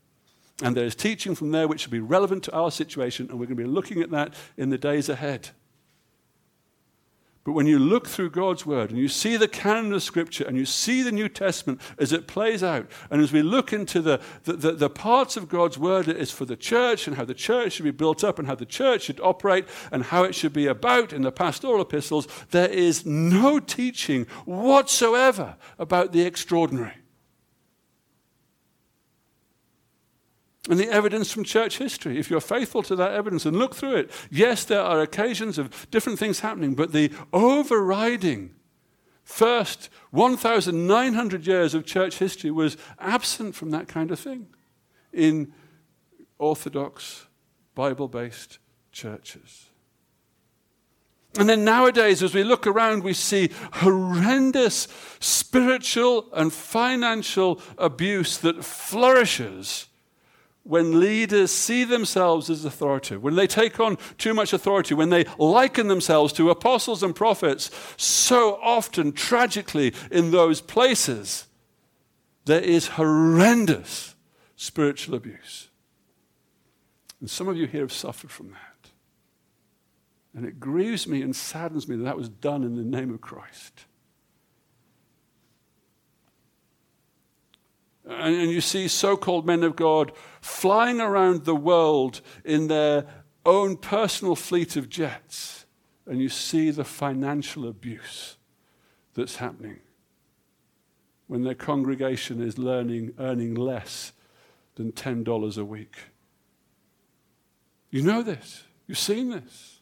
And 0.63 0.77
there's 0.77 0.95
teaching 0.95 1.35
from 1.35 1.51
there 1.51 1.69
which 1.69 1.83
should 1.83 1.91
be 1.91 2.01
relevant 2.01 2.45
to 2.45 2.55
our 2.55 2.71
situation, 2.71 3.29
and 3.29 3.39
we're 3.39 3.47
going 3.47 3.59
to 3.59 3.63
be 3.63 3.69
looking 3.69 4.01
at 4.01 4.11
that 4.11 4.35
in 4.57 4.71
the 4.71 4.79
days 4.79 5.09
ahead. 5.09 5.51
But 7.47 7.53
when 7.53 7.69
you 7.69 7.79
look 7.79 8.09
through 8.09 8.31
God's 8.31 8.67
Word 8.67 8.91
and 8.91 8.99
you 8.99 9.07
see 9.07 9.37
the 9.37 9.47
canon 9.47 9.93
of 9.93 10.03
Scripture 10.03 10.43
and 10.43 10.57
you 10.57 10.67
see 10.67 11.03
the 11.03 11.13
New 11.13 11.29
Testament 11.29 11.81
as 11.97 12.13
it 12.13 12.27
plays 12.27 12.61
out, 12.61 12.91
and 13.09 13.23
as 13.23 13.33
we 13.33 13.41
look 13.41 13.73
into 13.73 14.03
the, 14.03 14.21
the, 14.43 14.55
the, 14.55 14.73
the, 14.73 14.91
parts 14.91 15.37
of 15.37 15.49
God's 15.49 15.79
Word 15.79 16.07
that 16.07 16.17
is 16.17 16.33
for 16.33 16.45
the 16.45 16.57
church 16.57 17.07
and 17.07 17.17
how 17.17 17.25
the 17.25 17.35
church 17.35 17.75
should 17.75 17.85
be 17.85 17.93
built 17.93 18.25
up 18.25 18.41
and 18.41 18.49
how 18.49 18.57
the 18.57 18.67
church 18.67 19.03
should 19.03 19.21
operate 19.21 19.65
and 19.93 20.03
how 20.03 20.25
it 20.25 20.35
should 20.35 20.53
be 20.53 20.67
about 20.67 21.13
in 21.13 21.23
the 21.23 21.31
pastoral 21.31 21.83
epistles, 21.83 22.27
there 22.51 22.69
is 22.69 23.07
no 23.07 23.61
teaching 23.61 24.27
whatsoever 24.45 25.55
about 25.79 26.11
the 26.11 26.23
extraordinary. 26.23 26.95
And 30.69 30.79
the 30.79 30.89
evidence 30.89 31.31
from 31.31 31.45
church 31.45 31.79
history. 31.79 32.19
If 32.19 32.31
you're 32.31 32.41
faithful 32.41 32.83
to 32.85 32.97
that 32.97 33.13
evidence 33.13 33.47
and 33.47 33.57
look 33.57 33.75
through 33.75 33.97
it, 33.97 34.11
yes, 34.31 34.65
there 34.65 34.83
are 34.83 35.01
occasions 35.01 35.59
of 35.59 35.91
different 35.91 36.19
things 36.19 36.41
happening, 36.41 36.75
but 36.75 36.93
the 36.93 37.11
overriding 37.33 38.55
first 39.23 39.89
1,900 40.11 41.47
years 41.47 41.75
of 41.75 41.85
church 41.85 42.19
history 42.19 42.51
was 42.51 42.77
absent 42.99 43.55
from 43.55 43.71
that 43.71 43.89
kind 43.89 44.11
of 44.11 44.19
thing 44.19 44.47
in 45.13 45.53
Orthodox, 46.39 47.27
Bible 47.75 48.09
based 48.09 48.59
churches. 48.93 49.67
And 51.39 51.49
then 51.49 51.65
nowadays, 51.65 52.23
as 52.23 52.35
we 52.35 52.45
look 52.45 52.67
around, 52.67 53.03
we 53.03 53.13
see 53.13 53.51
horrendous 53.75 54.89
spiritual 55.21 56.29
and 56.33 56.53
financial 56.53 57.61
abuse 57.77 58.39
that 58.39 58.65
flourishes 58.65 59.89
when 60.67 60.99
leaders 60.99 61.53
see 61.53 61.85
themselves 61.85 62.51
as 62.51 62.65
authoritative, 62.65 63.23
when 63.23 63.37
they 63.37 63.47
take 63.47 63.79
on 63.79 63.97
too 64.19 64.35
much 64.35 64.53
authority, 64.53 64.95
when 64.95 65.11
they 65.11 65.25
liken 65.39 65.87
themselves 65.89 66.33
to 66.35 66.51
apostles 66.51 67.03
and 67.03 67.15
prophets, 67.15 67.71
so 67.97 68.59
often, 68.61 69.13
tragically, 69.13 69.95
in 70.11 70.33
those 70.33 70.61
places, 70.61 71.47
there 72.47 72.61
is 72.61 72.89
horrendous 72.89 74.15
spiritual 74.57 75.15
abuse. 75.15 75.69
And 77.21 77.31
some 77.31 77.49
of 77.49 77.57
you 77.57 77.67
here 77.67 77.83
have 77.83 77.93
suffered 77.93 78.31
from 78.31 78.51
that. 78.51 78.91
And 80.35 80.45
it 80.45 80.61
grieves 80.61 81.07
me 81.07 81.23
and 81.23 81.35
saddens 81.35 81.89
me 81.89 81.97
that 81.97 82.05
that 82.05 82.17
was 82.17 82.29
done 82.29 82.63
in 82.63 82.75
the 82.75 82.83
name 82.83 83.15
of 83.15 83.21
Christ. 83.21 83.85
And, 88.07 88.37
and 88.37 88.51
you 88.51 88.61
see 88.61 88.89
so 88.89 89.17
called 89.17 89.47
men 89.47 89.63
of 89.63 89.77
God 89.77 90.13
flying 90.41 91.01
around 91.01 91.45
the 91.45 91.57
world 91.57 92.21
in 92.45 92.69
their 92.69 93.07
own 93.45 93.77
personal 93.77 94.37
fleet 94.37 94.77
of 94.77 94.89
jets, 94.89 95.67
and 96.07 96.21
you 96.21 96.29
see 96.29 96.71
the 96.71 96.85
financial 96.85 97.69
abuse 97.69 98.37
that's 99.15 99.37
happening 99.37 99.81
when 101.27 101.43
their 101.43 101.55
congregation 101.55 102.41
is 102.41 102.59
learning, 102.59 103.13
earning 103.19 103.55
less 103.55 104.13
than 104.77 104.93
$10 104.93 105.59
a 105.59 105.65
week. 105.65 105.97
You 107.91 108.03
know 108.03 108.23
this. 108.23 108.65
You've 108.87 108.99
seen 108.99 109.31
this. 109.31 109.76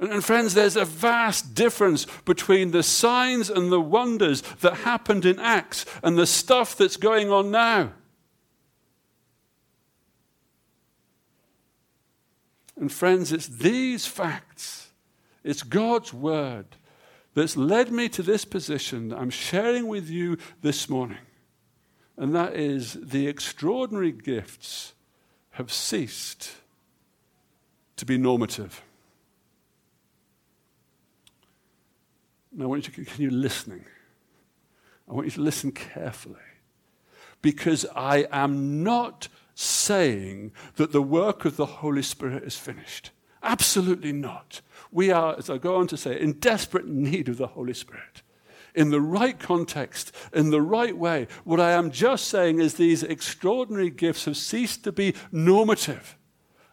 And, 0.00 0.24
friends, 0.24 0.54
there's 0.54 0.76
a 0.76 0.84
vast 0.84 1.54
difference 1.54 2.06
between 2.24 2.72
the 2.72 2.82
signs 2.82 3.48
and 3.48 3.70
the 3.70 3.80
wonders 3.80 4.42
that 4.60 4.78
happened 4.78 5.24
in 5.24 5.38
Acts 5.38 5.86
and 6.02 6.18
the 6.18 6.26
stuff 6.26 6.76
that's 6.76 6.96
going 6.96 7.30
on 7.30 7.50
now. 7.50 7.92
And, 12.76 12.90
friends, 12.90 13.30
it's 13.30 13.46
these 13.46 14.04
facts, 14.04 14.88
it's 15.44 15.62
God's 15.62 16.12
word 16.12 16.66
that's 17.34 17.56
led 17.56 17.92
me 17.92 18.08
to 18.08 18.22
this 18.22 18.44
position 18.44 19.08
that 19.08 19.18
I'm 19.18 19.30
sharing 19.30 19.86
with 19.86 20.10
you 20.10 20.38
this 20.60 20.88
morning. 20.88 21.18
And 22.16 22.34
that 22.34 22.54
is 22.54 22.94
the 23.00 23.26
extraordinary 23.28 24.12
gifts 24.12 24.94
have 25.50 25.72
ceased 25.72 26.50
to 27.96 28.04
be 28.04 28.18
normative. 28.18 28.82
I 32.60 32.66
want 32.66 32.86
you 32.86 32.92
to 32.92 33.04
continue 33.04 33.30
listening. 33.30 33.84
I 35.08 35.12
want 35.12 35.26
you 35.26 35.32
to 35.32 35.40
listen 35.40 35.72
carefully. 35.72 36.36
Because 37.42 37.84
I 37.94 38.26
am 38.30 38.82
not 38.82 39.28
saying 39.54 40.52
that 40.76 40.92
the 40.92 41.02
work 41.02 41.44
of 41.44 41.56
the 41.56 41.66
Holy 41.66 42.02
Spirit 42.02 42.44
is 42.44 42.56
finished. 42.56 43.10
Absolutely 43.42 44.12
not. 44.12 44.60
We 44.90 45.10
are, 45.10 45.36
as 45.36 45.50
I 45.50 45.58
go 45.58 45.76
on 45.76 45.86
to 45.88 45.96
say, 45.96 46.18
in 46.18 46.34
desperate 46.34 46.86
need 46.86 47.28
of 47.28 47.36
the 47.36 47.48
Holy 47.48 47.74
Spirit. 47.74 48.22
In 48.74 48.90
the 48.90 49.00
right 49.00 49.38
context, 49.38 50.12
in 50.32 50.50
the 50.50 50.62
right 50.62 50.96
way. 50.96 51.28
What 51.44 51.60
I 51.60 51.72
am 51.72 51.90
just 51.90 52.28
saying 52.28 52.60
is 52.60 52.74
these 52.74 53.02
extraordinary 53.02 53.90
gifts 53.90 54.24
have 54.24 54.36
ceased 54.36 54.82
to 54.84 54.92
be 54.92 55.14
normative. 55.30 56.16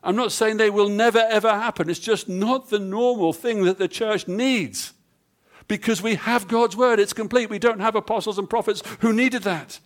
I'm 0.03 0.15
not 0.15 0.32
saying 0.32 0.57
they 0.57 0.71
will 0.71 0.89
never, 0.89 1.19
ever 1.19 1.49
happen. 1.49 1.89
It's 1.89 1.99
just 1.99 2.27
not 2.27 2.69
the 2.69 2.79
normal 2.79 3.34
thing 3.34 3.65
that 3.65 3.77
the 3.77 3.88
church 3.88 4.27
needs 4.27 4.93
because 5.68 6.01
we 6.01 6.16
have 6.16 6.47
God's 6.47 6.76
word. 6.76 6.99
It's 6.99 7.14
complete. 7.14 7.49
We 7.49 7.59
don't 7.59 7.80
have 7.80 7.95
apostles 7.95 8.38
and 8.38 8.49
prophets 8.49 8.84
who 8.99 9.14
needed 9.14 9.43
that. 9.43 9.80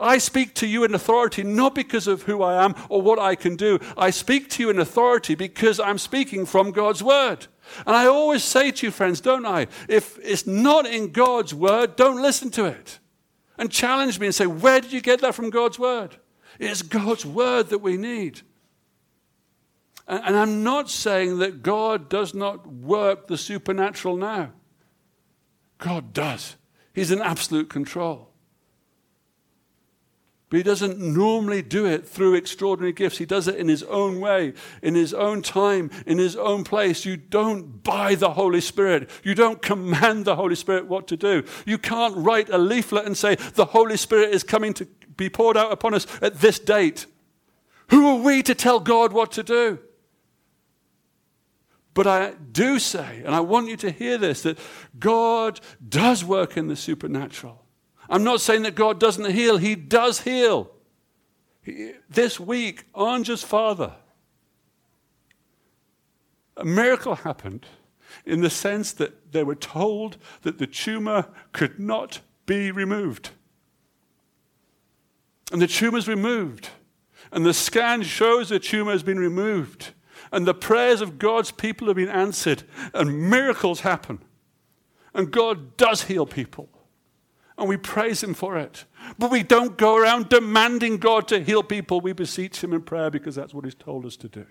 I 0.00 0.18
speak 0.18 0.54
to 0.56 0.66
you 0.66 0.84
in 0.84 0.94
authority 0.94 1.42
not 1.44 1.74
because 1.74 2.06
of 2.06 2.22
who 2.22 2.42
I 2.42 2.64
am 2.64 2.74
or 2.88 3.00
what 3.00 3.18
I 3.18 3.34
can 3.34 3.56
do. 3.56 3.78
I 3.96 4.10
speak 4.10 4.50
to 4.50 4.62
you 4.62 4.70
in 4.70 4.78
authority 4.78 5.34
because 5.34 5.78
I'm 5.78 5.98
speaking 5.98 6.44
from 6.44 6.72
God's 6.72 7.02
word. 7.02 7.46
And 7.86 7.94
I 7.94 8.06
always 8.06 8.42
say 8.42 8.72
to 8.72 8.86
you, 8.86 8.90
friends, 8.90 9.20
don't 9.20 9.46
I? 9.46 9.68
If 9.88 10.18
it's 10.20 10.46
not 10.46 10.86
in 10.86 11.12
God's 11.12 11.54
word, 11.54 11.94
don't 11.94 12.20
listen 12.20 12.50
to 12.52 12.64
it. 12.64 12.98
And 13.58 13.70
challenge 13.70 14.18
me 14.18 14.26
and 14.26 14.34
say, 14.34 14.46
where 14.46 14.80
did 14.80 14.92
you 14.92 15.00
get 15.00 15.20
that 15.20 15.34
from 15.34 15.50
God's 15.50 15.78
word? 15.78 16.16
It's 16.58 16.82
God's 16.82 17.24
word 17.24 17.68
that 17.68 17.78
we 17.78 17.96
need. 17.96 18.40
And 20.08 20.36
I'm 20.36 20.64
not 20.64 20.90
saying 20.90 21.38
that 21.38 21.62
God 21.62 22.08
does 22.08 22.34
not 22.34 22.66
work 22.66 23.28
the 23.28 23.38
supernatural 23.38 24.16
now. 24.16 24.50
God 25.82 26.12
does. 26.12 26.54
He's 26.94 27.10
in 27.10 27.20
absolute 27.20 27.68
control. 27.68 28.28
But 30.48 30.58
he 30.58 30.62
doesn't 30.62 31.00
normally 31.00 31.60
do 31.60 31.86
it 31.86 32.06
through 32.06 32.34
extraordinary 32.34 32.92
gifts. 32.92 33.18
He 33.18 33.26
does 33.26 33.48
it 33.48 33.56
in 33.56 33.66
his 33.66 33.82
own 33.84 34.20
way, 34.20 34.52
in 34.80 34.94
his 34.94 35.12
own 35.12 35.42
time, 35.42 35.90
in 36.06 36.18
his 36.18 36.36
own 36.36 36.62
place. 36.62 37.04
You 37.04 37.16
don't 37.16 37.82
buy 37.82 38.14
the 38.14 38.34
Holy 38.34 38.60
Spirit. 38.60 39.10
You 39.24 39.34
don't 39.34 39.60
command 39.60 40.24
the 40.24 40.36
Holy 40.36 40.54
Spirit 40.54 40.86
what 40.86 41.08
to 41.08 41.16
do. 41.16 41.42
You 41.66 41.78
can't 41.78 42.16
write 42.16 42.48
a 42.48 42.58
leaflet 42.58 43.06
and 43.06 43.16
say, 43.16 43.34
the 43.34 43.64
Holy 43.64 43.96
Spirit 43.96 44.32
is 44.32 44.44
coming 44.44 44.72
to 44.74 44.86
be 45.16 45.28
poured 45.28 45.56
out 45.56 45.72
upon 45.72 45.94
us 45.94 46.06
at 46.20 46.40
this 46.40 46.60
date. 46.60 47.06
Who 47.88 48.06
are 48.06 48.22
we 48.22 48.44
to 48.44 48.54
tell 48.54 48.78
God 48.78 49.12
what 49.12 49.32
to 49.32 49.42
do? 49.42 49.80
But 51.94 52.06
I 52.06 52.32
do 52.52 52.78
say, 52.78 53.22
and 53.24 53.34
I 53.34 53.40
want 53.40 53.68
you 53.68 53.76
to 53.78 53.90
hear 53.90 54.16
this, 54.16 54.42
that 54.42 54.58
God 54.98 55.60
does 55.86 56.24
work 56.24 56.56
in 56.56 56.68
the 56.68 56.76
supernatural. 56.76 57.64
I'm 58.08 58.24
not 58.24 58.40
saying 58.40 58.62
that 58.62 58.74
God 58.74 58.98
doesn't 58.98 59.30
heal, 59.30 59.58
He 59.58 59.74
does 59.74 60.20
heal. 60.22 60.70
He, 61.60 61.92
this 62.08 62.40
week, 62.40 62.90
Anja's 62.92 63.42
father, 63.42 63.94
a 66.56 66.64
miracle 66.64 67.14
happened 67.14 67.66
in 68.26 68.40
the 68.40 68.50
sense 68.50 68.92
that 68.92 69.32
they 69.32 69.42
were 69.42 69.54
told 69.54 70.16
that 70.42 70.58
the 70.58 70.66
tumor 70.66 71.28
could 71.52 71.78
not 71.78 72.20
be 72.46 72.70
removed. 72.70 73.30
And 75.50 75.60
the 75.60 75.66
tumor 75.66 75.98
is 75.98 76.08
removed. 76.08 76.68
And 77.30 77.46
the 77.46 77.54
scan 77.54 78.02
shows 78.02 78.48
the 78.48 78.58
tumor 78.58 78.92
has 78.92 79.02
been 79.02 79.18
removed. 79.18 79.92
And 80.32 80.46
the 80.46 80.54
prayers 80.54 81.00
of 81.00 81.18
God's 81.18 81.50
people 81.50 81.86
have 81.88 81.96
been 81.96 82.08
answered. 82.08 82.64
And 82.94 83.30
miracles 83.30 83.80
happen. 83.80 84.20
And 85.14 85.30
God 85.30 85.76
does 85.76 86.04
heal 86.04 86.26
people. 86.26 86.68
And 87.58 87.68
we 87.68 87.76
praise 87.76 88.22
Him 88.22 88.34
for 88.34 88.56
it. 88.56 88.86
But 89.18 89.30
we 89.30 89.42
don't 89.42 89.76
go 89.76 89.96
around 89.96 90.30
demanding 90.30 90.96
God 90.96 91.28
to 91.28 91.40
heal 91.44 91.62
people. 91.62 92.00
We 92.00 92.14
beseech 92.14 92.64
Him 92.64 92.72
in 92.72 92.82
prayer 92.82 93.10
because 93.10 93.34
that's 93.34 93.52
what 93.52 93.66
He's 93.66 93.74
told 93.74 94.06
us 94.06 94.16
to 94.16 94.28
do. 94.28 94.46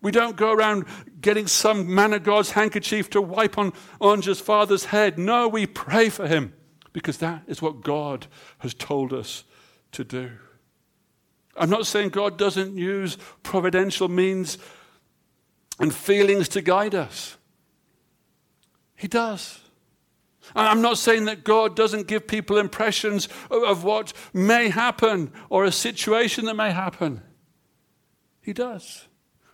We 0.00 0.12
don't 0.12 0.36
go 0.36 0.52
around 0.52 0.84
getting 1.20 1.48
some 1.48 1.92
man 1.92 2.12
of 2.12 2.22
God's 2.22 2.52
handkerchief 2.52 3.10
to 3.10 3.20
wipe 3.20 3.58
on 3.58 3.72
Anja's 4.00 4.40
father's 4.40 4.86
head. 4.86 5.18
No, 5.18 5.48
we 5.48 5.66
pray 5.66 6.08
for 6.08 6.28
him 6.28 6.54
because 6.92 7.18
that 7.18 7.42
is 7.48 7.60
what 7.60 7.82
God 7.82 8.28
has 8.58 8.74
told 8.74 9.12
us 9.12 9.42
to 9.92 10.04
do. 10.04 10.30
I'm 11.58 11.70
not 11.70 11.86
saying 11.86 12.10
God 12.10 12.38
doesn't 12.38 12.76
use 12.76 13.18
providential 13.42 14.08
means 14.08 14.58
and 15.80 15.94
feelings 15.94 16.48
to 16.50 16.60
guide 16.60 16.94
us. 16.94 17.36
He 18.96 19.08
does. 19.08 19.60
I'm 20.56 20.80
not 20.80 20.98
saying 20.98 21.26
that 21.26 21.44
God 21.44 21.76
doesn't 21.76 22.06
give 22.06 22.26
people 22.26 22.58
impressions 22.58 23.28
of 23.50 23.84
what 23.84 24.12
may 24.32 24.70
happen 24.70 25.32
or 25.50 25.64
a 25.64 25.72
situation 25.72 26.46
that 26.46 26.54
may 26.54 26.70
happen. 26.70 27.22
He 28.40 28.52
does. 28.52 29.06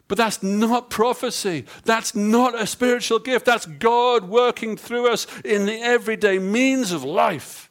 But 0.07 0.19
that's 0.19 0.43
not 0.43 0.91
prophecy. 0.91 1.65
That's 1.85 2.15
not 2.15 2.61
a 2.61 2.67
spiritual 2.67 3.19
gift. 3.19 3.47
That's 3.47 3.67
God 3.67 4.29
working 4.29 4.77
through 4.77 5.11
us 5.11 5.27
in 5.45 5.67
the 5.67 5.81
everyday 5.81 6.39
means 6.39 6.93
of 6.93 7.03
life. 7.03 7.64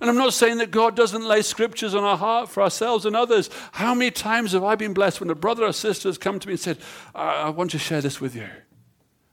And 0.00 0.08
I'm 0.08 0.16
not 0.16 0.32
saying 0.32 0.58
that 0.58 0.70
God 0.70 0.96
doesn't 0.96 1.24
lay 1.24 1.42
scriptures 1.42 1.94
on 1.94 2.04
our 2.04 2.16
heart 2.16 2.48
for 2.48 2.62
ourselves 2.62 3.04
and 3.04 3.14
others. 3.14 3.50
How 3.72 3.94
many 3.94 4.10
times 4.10 4.52
have 4.52 4.64
I 4.64 4.74
been 4.74 4.94
blessed 4.94 5.20
when 5.20 5.28
a 5.28 5.34
brother 5.34 5.64
or 5.64 5.72
sister 5.72 6.08
has 6.08 6.16
come 6.16 6.38
to 6.38 6.48
me 6.48 6.54
and 6.54 6.60
said, 6.60 6.78
I, 7.14 7.42
I 7.42 7.48
want 7.50 7.70
to 7.72 7.78
share 7.78 8.00
this 8.00 8.20
with 8.20 8.34
you? 8.34 8.48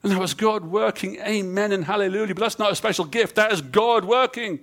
And 0.03 0.11
that 0.11 0.19
was 0.19 0.33
God 0.33 0.65
working. 0.65 1.19
Amen 1.21 1.71
and 1.71 1.85
hallelujah. 1.85 2.35
But 2.35 2.41
that's 2.41 2.59
not 2.59 2.71
a 2.71 2.75
special 2.75 3.05
gift, 3.05 3.35
that 3.35 3.53
is 3.53 3.61
God 3.61 4.03
working. 4.03 4.59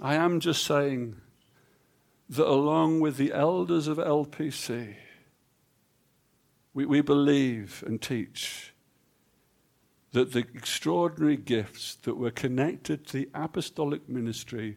I 0.00 0.14
am 0.14 0.40
just 0.40 0.64
saying 0.64 1.16
that 2.28 2.46
along 2.46 3.00
with 3.00 3.16
the 3.16 3.32
elders 3.32 3.88
of 3.88 3.98
LPC, 3.98 4.94
we, 6.74 6.86
we 6.86 7.00
believe 7.00 7.82
and 7.86 8.00
teach 8.00 8.74
that 10.12 10.32
the 10.32 10.40
extraordinary 10.54 11.36
gifts 11.36 11.96
that 12.02 12.16
were 12.16 12.30
connected 12.30 13.06
to 13.06 13.18
the 13.18 13.28
apostolic 13.34 14.08
ministry 14.08 14.76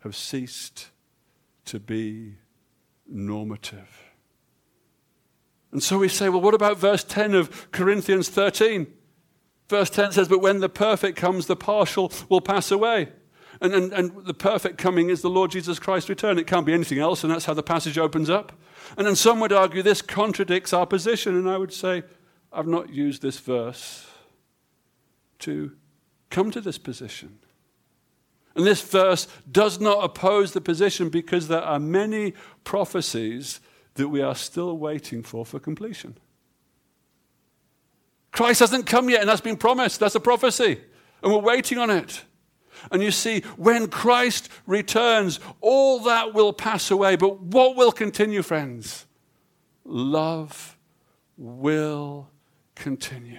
have 0.00 0.16
ceased 0.16 0.88
to 1.64 1.78
be 1.78 2.34
normative. 3.06 4.02
And 5.70 5.82
so 5.82 5.98
we 5.98 6.08
say, 6.08 6.28
well, 6.28 6.40
what 6.40 6.54
about 6.54 6.78
verse 6.78 7.04
10 7.04 7.34
of 7.34 7.70
Corinthians 7.70 8.28
13? 8.28 8.86
Verse 9.68 9.88
10 9.88 10.12
says, 10.12 10.28
But 10.28 10.42
when 10.42 10.60
the 10.60 10.68
perfect 10.68 11.16
comes, 11.16 11.46
the 11.46 11.56
partial 11.56 12.12
will 12.28 12.40
pass 12.40 12.70
away. 12.70 13.08
And, 13.60 13.72
and, 13.72 13.92
and 13.92 14.26
the 14.26 14.34
perfect 14.34 14.76
coming 14.76 15.08
is 15.08 15.22
the 15.22 15.30
Lord 15.30 15.52
Jesus 15.52 15.78
Christ's 15.78 16.10
return. 16.10 16.38
It 16.38 16.46
can't 16.46 16.66
be 16.66 16.74
anything 16.74 16.98
else, 16.98 17.22
and 17.22 17.32
that's 17.32 17.44
how 17.44 17.54
the 17.54 17.62
passage 17.62 17.96
opens 17.96 18.28
up. 18.28 18.52
And 18.98 19.06
then 19.06 19.16
some 19.16 19.38
would 19.40 19.52
argue 19.52 19.82
this 19.82 20.02
contradicts 20.02 20.72
our 20.72 20.86
position, 20.86 21.36
and 21.36 21.48
I 21.48 21.56
would 21.56 21.72
say, 21.72 22.02
I've 22.52 22.66
not 22.66 22.90
used 22.90 23.22
this 23.22 23.38
verse 23.38 24.06
to 25.42 25.72
come 26.30 26.50
to 26.50 26.60
this 26.60 26.78
position. 26.78 27.38
And 28.54 28.66
this 28.66 28.82
verse 28.82 29.28
does 29.50 29.80
not 29.80 30.04
oppose 30.04 30.52
the 30.52 30.60
position 30.60 31.08
because 31.08 31.48
there 31.48 31.62
are 31.62 31.78
many 31.78 32.34
prophecies 32.64 33.60
that 33.94 34.08
we 34.08 34.20
are 34.20 34.34
still 34.34 34.76
waiting 34.76 35.22
for 35.22 35.44
for 35.46 35.58
completion. 35.58 36.18
Christ 38.30 38.60
hasn't 38.60 38.86
come 38.86 39.10
yet, 39.10 39.20
and 39.20 39.28
that's 39.28 39.40
been 39.42 39.56
promised. 39.56 40.00
That's 40.00 40.14
a 40.14 40.20
prophecy, 40.20 40.80
and 41.22 41.32
we're 41.32 41.38
waiting 41.38 41.78
on 41.78 41.90
it. 41.90 42.22
And 42.90 43.02
you 43.02 43.10
see, 43.10 43.42
when 43.56 43.88
Christ 43.88 44.48
returns, 44.66 45.38
all 45.60 46.00
that 46.00 46.34
will 46.34 46.52
pass 46.52 46.90
away. 46.90 47.16
But 47.16 47.40
what 47.40 47.76
will 47.76 47.92
continue, 47.92 48.42
friends? 48.42 49.06
Love 49.84 50.76
will 51.36 52.28
continue. 52.74 53.38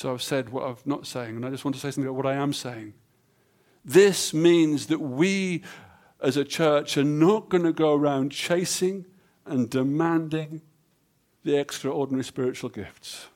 So 0.00 0.14
I've 0.14 0.22
said 0.22 0.48
what 0.48 0.62
I'm 0.62 0.76
not 0.86 1.06
saying, 1.06 1.36
and 1.36 1.44
I 1.44 1.50
just 1.50 1.62
want 1.62 1.74
to 1.74 1.80
say 1.82 1.90
something 1.90 2.08
about 2.08 2.16
what 2.16 2.24
I 2.24 2.32
am 2.32 2.54
saying. 2.54 2.94
This 3.84 4.32
means 4.32 4.86
that 4.86 4.98
we 4.98 5.62
as 6.22 6.38
a 6.38 6.44
church 6.44 6.96
are 6.96 7.04
not 7.04 7.50
going 7.50 7.64
to 7.64 7.72
go 7.74 7.94
around 7.94 8.32
chasing 8.32 9.04
and 9.44 9.68
demanding 9.68 10.62
the 11.44 11.58
extraordinary 11.58 12.24
spiritual 12.24 12.70
gifts. 12.70 13.26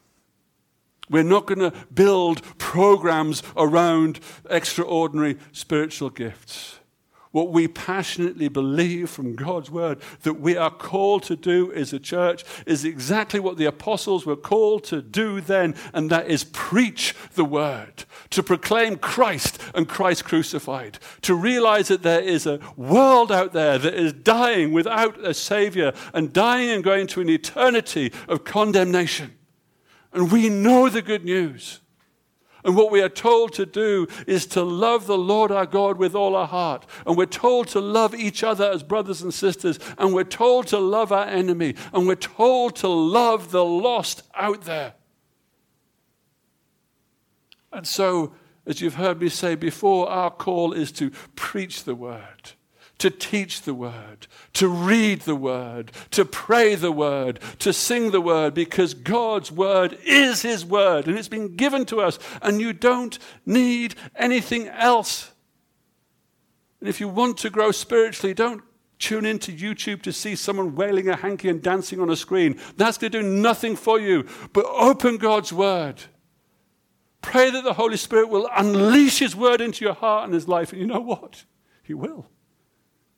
We're 1.10 1.22
not 1.22 1.44
going 1.44 1.70
to 1.70 1.78
build 1.92 2.40
programs 2.56 3.42
around 3.58 4.20
extraordinary 4.48 5.36
spiritual 5.52 6.08
gifts 6.08 6.78
what 7.34 7.50
we 7.50 7.66
passionately 7.66 8.46
believe 8.46 9.10
from 9.10 9.34
God's 9.34 9.68
word 9.68 10.00
that 10.22 10.34
we 10.34 10.56
are 10.56 10.70
called 10.70 11.24
to 11.24 11.34
do 11.34 11.72
as 11.72 11.92
a 11.92 11.98
church 11.98 12.44
is 12.64 12.84
exactly 12.84 13.40
what 13.40 13.56
the 13.56 13.64
apostles 13.64 14.24
were 14.24 14.36
called 14.36 14.84
to 14.84 15.02
do 15.02 15.40
then, 15.40 15.74
and 15.92 16.10
that 16.10 16.28
is 16.28 16.44
preach 16.44 17.12
the 17.34 17.44
word, 17.44 18.04
to 18.30 18.40
proclaim 18.40 18.98
Christ 18.98 19.60
and 19.74 19.88
Christ 19.88 20.24
crucified, 20.24 21.00
to 21.22 21.34
realize 21.34 21.88
that 21.88 22.04
there 22.04 22.22
is 22.22 22.46
a 22.46 22.60
world 22.76 23.32
out 23.32 23.52
there 23.52 23.78
that 23.78 23.94
is 23.94 24.12
dying 24.12 24.72
without 24.72 25.18
a 25.26 25.34
savior 25.34 25.92
and 26.12 26.32
dying 26.32 26.70
and 26.70 26.84
going 26.84 27.08
to 27.08 27.20
an 27.20 27.28
eternity 27.28 28.12
of 28.28 28.44
condemnation. 28.44 29.36
And 30.12 30.30
we 30.30 30.48
know 30.48 30.88
the 30.88 31.02
good 31.02 31.24
news. 31.24 31.80
And 32.64 32.76
what 32.76 32.90
we 32.90 33.02
are 33.02 33.10
told 33.10 33.52
to 33.54 33.66
do 33.66 34.06
is 34.26 34.46
to 34.46 34.62
love 34.62 35.06
the 35.06 35.18
Lord 35.18 35.52
our 35.52 35.66
God 35.66 35.98
with 35.98 36.14
all 36.14 36.34
our 36.34 36.46
heart. 36.46 36.86
And 37.06 37.16
we're 37.16 37.26
told 37.26 37.68
to 37.68 37.80
love 37.80 38.14
each 38.14 38.42
other 38.42 38.70
as 38.70 38.82
brothers 38.82 39.20
and 39.20 39.34
sisters. 39.34 39.78
And 39.98 40.14
we're 40.14 40.24
told 40.24 40.66
to 40.68 40.78
love 40.78 41.12
our 41.12 41.26
enemy. 41.26 41.74
And 41.92 42.06
we're 42.06 42.14
told 42.14 42.76
to 42.76 42.88
love 42.88 43.50
the 43.50 43.64
lost 43.64 44.22
out 44.34 44.62
there. 44.62 44.94
And 47.70 47.86
so, 47.86 48.32
as 48.66 48.80
you've 48.80 48.94
heard 48.94 49.20
me 49.20 49.28
say 49.28 49.56
before, 49.56 50.08
our 50.08 50.30
call 50.30 50.72
is 50.72 50.90
to 50.92 51.10
preach 51.34 51.84
the 51.84 51.94
word 51.94 52.52
to 52.98 53.10
teach 53.10 53.62
the 53.62 53.74
word, 53.74 54.26
to 54.54 54.68
read 54.68 55.22
the 55.22 55.34
word, 55.34 55.92
to 56.12 56.24
pray 56.24 56.74
the 56.74 56.92
word, 56.92 57.40
to 57.58 57.72
sing 57.72 58.10
the 58.10 58.20
word, 58.20 58.54
because 58.54 58.94
God's 58.94 59.50
word 59.50 59.98
is 60.04 60.42
his 60.42 60.64
word 60.64 61.06
and 61.06 61.18
it's 61.18 61.28
been 61.28 61.56
given 61.56 61.84
to 61.86 62.00
us, 62.00 62.18
and 62.40 62.60
you 62.60 62.72
don't 62.72 63.18
need 63.44 63.94
anything 64.14 64.68
else. 64.68 65.32
And 66.80 66.88
if 66.88 67.00
you 67.00 67.08
want 67.08 67.38
to 67.38 67.50
grow 67.50 67.72
spiritually, 67.72 68.34
don't 68.34 68.62
tune 68.98 69.26
into 69.26 69.52
YouTube 69.52 70.02
to 70.02 70.12
see 70.12 70.36
someone 70.36 70.74
wailing 70.74 71.08
a 71.08 71.16
hanky 71.16 71.48
and 71.48 71.62
dancing 71.62 72.00
on 72.00 72.10
a 72.10 72.16
screen. 72.16 72.60
That's 72.76 72.98
going 72.98 73.12
to 73.12 73.22
do 73.22 73.28
nothing 73.28 73.74
for 73.74 73.98
you. 73.98 74.26
But 74.52 74.66
open 74.66 75.16
God's 75.16 75.52
word. 75.52 76.02
Pray 77.22 77.50
that 77.50 77.64
the 77.64 77.72
Holy 77.72 77.96
Spirit 77.96 78.28
will 78.28 78.48
unleash 78.54 79.18
His 79.18 79.34
word 79.34 79.60
into 79.60 79.84
your 79.84 79.94
heart 79.94 80.24
and 80.24 80.34
His 80.34 80.46
life. 80.46 80.72
And 80.72 80.80
you 80.80 80.86
know 80.86 81.00
what? 81.00 81.44
He 81.82 81.94
will 81.94 82.26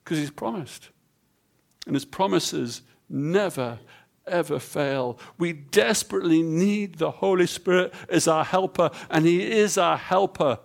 because 0.07 0.18
He's 0.18 0.30
promised. 0.30 0.90
And 1.84 1.96
His 1.96 2.04
promises 2.04 2.82
never, 3.09 3.80
ever 4.24 4.61
fail. 4.61 5.18
We 5.36 5.52
desperately 5.52 6.42
need 6.42 6.98
the 6.98 7.11
Holy 7.11 7.48
Spirit 7.48 7.92
as 8.09 8.28
our 8.28 8.44
helper, 8.44 8.92
and 9.11 9.26
He 9.26 9.50
is 9.50 9.76
our 9.76 9.96
helper, 9.96 10.61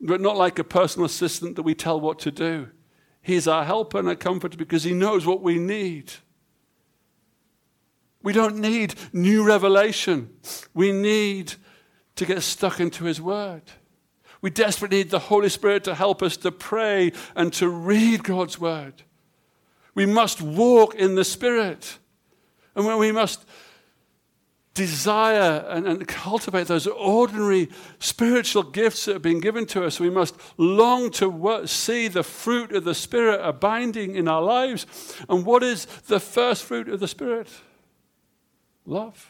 but 0.00 0.22
not 0.22 0.38
like 0.38 0.58
a 0.58 0.64
personal 0.64 1.04
assistant 1.04 1.56
that 1.56 1.62
we 1.62 1.74
tell 1.74 2.00
what 2.00 2.18
to 2.20 2.30
do. 2.30 2.70
He's 3.20 3.46
our 3.46 3.64
helper 3.64 3.98
and 3.98 4.08
our 4.08 4.16
comforter 4.16 4.56
because 4.56 4.84
He 4.84 4.94
knows 4.94 5.26
what 5.26 5.42
we 5.42 5.58
need. 5.58 6.14
We 8.22 8.32
don't 8.32 8.56
need 8.56 8.94
new 9.12 9.44
revelation. 9.44 10.30
We 10.72 10.90
need 10.90 11.52
to 12.16 12.24
get 12.24 12.42
stuck 12.42 12.80
into 12.80 13.04
His 13.04 13.20
Word. 13.20 13.62
We 14.42 14.50
desperately 14.50 14.98
need 14.98 15.10
the 15.10 15.20
Holy 15.20 15.48
Spirit 15.48 15.84
to 15.84 15.94
help 15.94 16.22
us 16.22 16.36
to 16.38 16.52
pray 16.52 17.12
and 17.34 17.52
to 17.54 17.68
read 17.68 18.24
God's 18.24 18.60
word. 18.60 19.04
We 19.94 20.04
must 20.04 20.42
walk 20.42 20.94
in 20.94 21.14
the 21.14 21.24
Spirit. 21.24 21.98
And 22.74 22.84
when 22.84 22.98
we 22.98 23.12
must 23.12 23.44
desire 24.74 25.64
and, 25.68 25.86
and, 25.86 26.08
cultivate 26.08 26.66
those 26.66 26.86
ordinary 26.86 27.68
spiritual 27.98 28.62
gifts 28.62 29.04
that 29.04 29.12
have 29.12 29.22
been 29.22 29.40
given 29.40 29.66
to 29.66 29.84
us, 29.84 30.00
we 30.00 30.08
must 30.08 30.34
long 30.56 31.10
to 31.10 31.28
work, 31.28 31.68
see 31.68 32.08
the 32.08 32.22
fruit 32.22 32.72
of 32.72 32.84
the 32.84 32.94
Spirit 32.94 33.40
abiding 33.42 34.16
in 34.16 34.28
our 34.28 34.42
lives. 34.42 34.86
And 35.28 35.44
what 35.44 35.62
is 35.62 35.84
the 36.06 36.18
first 36.18 36.64
fruit 36.64 36.88
of 36.88 37.00
the 37.00 37.08
Spirit? 37.08 37.48
Love. 38.86 39.28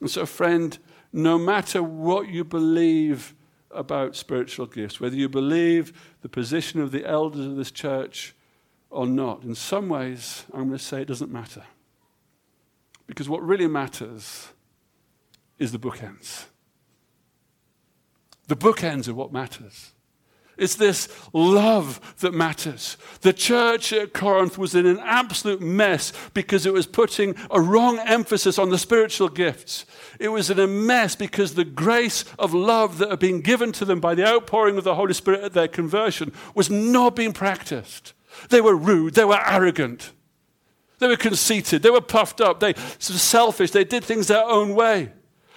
And 0.00 0.10
so, 0.10 0.24
friend, 0.26 0.76
no 1.14 1.38
matter 1.38 1.80
what 1.80 2.28
you 2.28 2.42
believe 2.42 3.36
about 3.70 4.16
spiritual 4.16 4.66
gifts, 4.66 5.00
whether 5.00 5.14
you 5.14 5.28
believe 5.28 5.92
the 6.22 6.28
position 6.28 6.80
of 6.80 6.90
the 6.90 7.06
elders 7.06 7.46
of 7.46 7.54
this 7.54 7.70
church 7.70 8.34
or 8.90 9.06
not, 9.06 9.44
in 9.44 9.54
some 9.54 9.88
ways, 9.88 10.44
I'm 10.52 10.66
going 10.66 10.78
to 10.78 10.84
say 10.84 11.02
it 11.02 11.08
doesn't 11.08 11.30
matter. 11.30 11.62
Because 13.06 13.28
what 13.28 13.46
really 13.46 13.68
matters 13.68 14.48
is 15.56 15.70
the 15.70 15.78
bookends. 15.78 16.46
The 18.48 18.56
bookends 18.56 19.06
are 19.06 19.14
what 19.14 19.32
matters. 19.32 19.92
It's 20.56 20.76
this 20.76 21.08
love 21.32 22.16
that 22.20 22.32
matters. 22.32 22.96
The 23.22 23.32
church 23.32 23.92
at 23.92 24.12
Corinth 24.12 24.56
was 24.56 24.74
in 24.74 24.86
an 24.86 25.00
absolute 25.00 25.60
mess 25.60 26.12
because 26.32 26.64
it 26.64 26.72
was 26.72 26.86
putting 26.86 27.34
a 27.50 27.60
wrong 27.60 27.98
emphasis 27.98 28.58
on 28.58 28.70
the 28.70 28.78
spiritual 28.78 29.28
gifts. 29.28 29.84
It 30.20 30.28
was 30.28 30.50
in 30.50 30.60
a 30.60 30.66
mess 30.66 31.16
because 31.16 31.54
the 31.54 31.64
grace 31.64 32.24
of 32.38 32.54
love 32.54 32.98
that 32.98 33.10
had 33.10 33.18
been 33.18 33.40
given 33.40 33.72
to 33.72 33.84
them 33.84 34.00
by 34.00 34.14
the 34.14 34.26
outpouring 34.26 34.78
of 34.78 34.84
the 34.84 34.94
Holy 34.94 35.14
Spirit 35.14 35.42
at 35.42 35.52
their 35.54 35.68
conversion 35.68 36.32
was 36.54 36.70
not 36.70 37.16
being 37.16 37.32
practiced. 37.32 38.12
They 38.48 38.60
were 38.60 38.76
rude, 38.76 39.14
they 39.14 39.24
were 39.24 39.40
arrogant, 39.44 40.12
they 40.98 41.08
were 41.08 41.16
conceited, 41.16 41.82
they 41.82 41.90
were 41.90 42.00
puffed 42.00 42.40
up, 42.40 42.60
they 42.60 42.72
were 42.74 42.98
selfish, 43.00 43.72
they 43.72 43.84
did 43.84 44.04
things 44.04 44.28
their 44.28 44.44
own 44.44 44.74
way. 44.74 45.12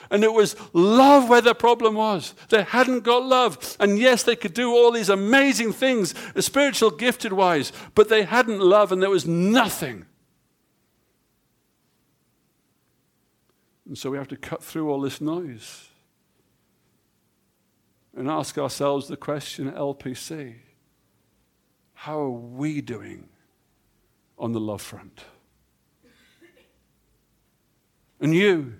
And 0.09 0.23
it 0.23 0.33
was 0.33 0.55
love 0.73 1.29
where 1.29 1.41
the 1.41 1.55
problem 1.55 1.95
was. 1.95 2.33
They 2.49 2.63
hadn't 2.63 3.01
got 3.01 3.23
love. 3.25 3.75
And 3.79 3.99
yes, 3.99 4.23
they 4.23 4.35
could 4.35 4.53
do 4.53 4.71
all 4.71 4.91
these 4.91 5.09
amazing 5.09 5.73
things, 5.73 6.13
spiritual 6.39 6.91
gifted 6.91 7.33
wise, 7.33 7.71
but 7.95 8.09
they 8.09 8.23
hadn't 8.23 8.59
love 8.59 8.91
and 8.91 9.01
there 9.01 9.09
was 9.09 9.27
nothing. 9.27 10.05
And 13.85 13.97
so 13.97 14.09
we 14.11 14.17
have 14.17 14.27
to 14.29 14.37
cut 14.37 14.63
through 14.63 14.89
all 14.89 15.01
this 15.01 15.21
noise 15.21 15.87
and 18.15 18.29
ask 18.29 18.57
ourselves 18.57 19.07
the 19.07 19.17
question 19.17 19.71
LPC 19.71 20.55
how 21.93 22.19
are 22.19 22.29
we 22.29 22.79
doing 22.79 23.27
on 24.37 24.51
the 24.51 24.59
love 24.59 24.83
front? 24.83 25.25
And 28.19 28.35
you, 28.35 28.75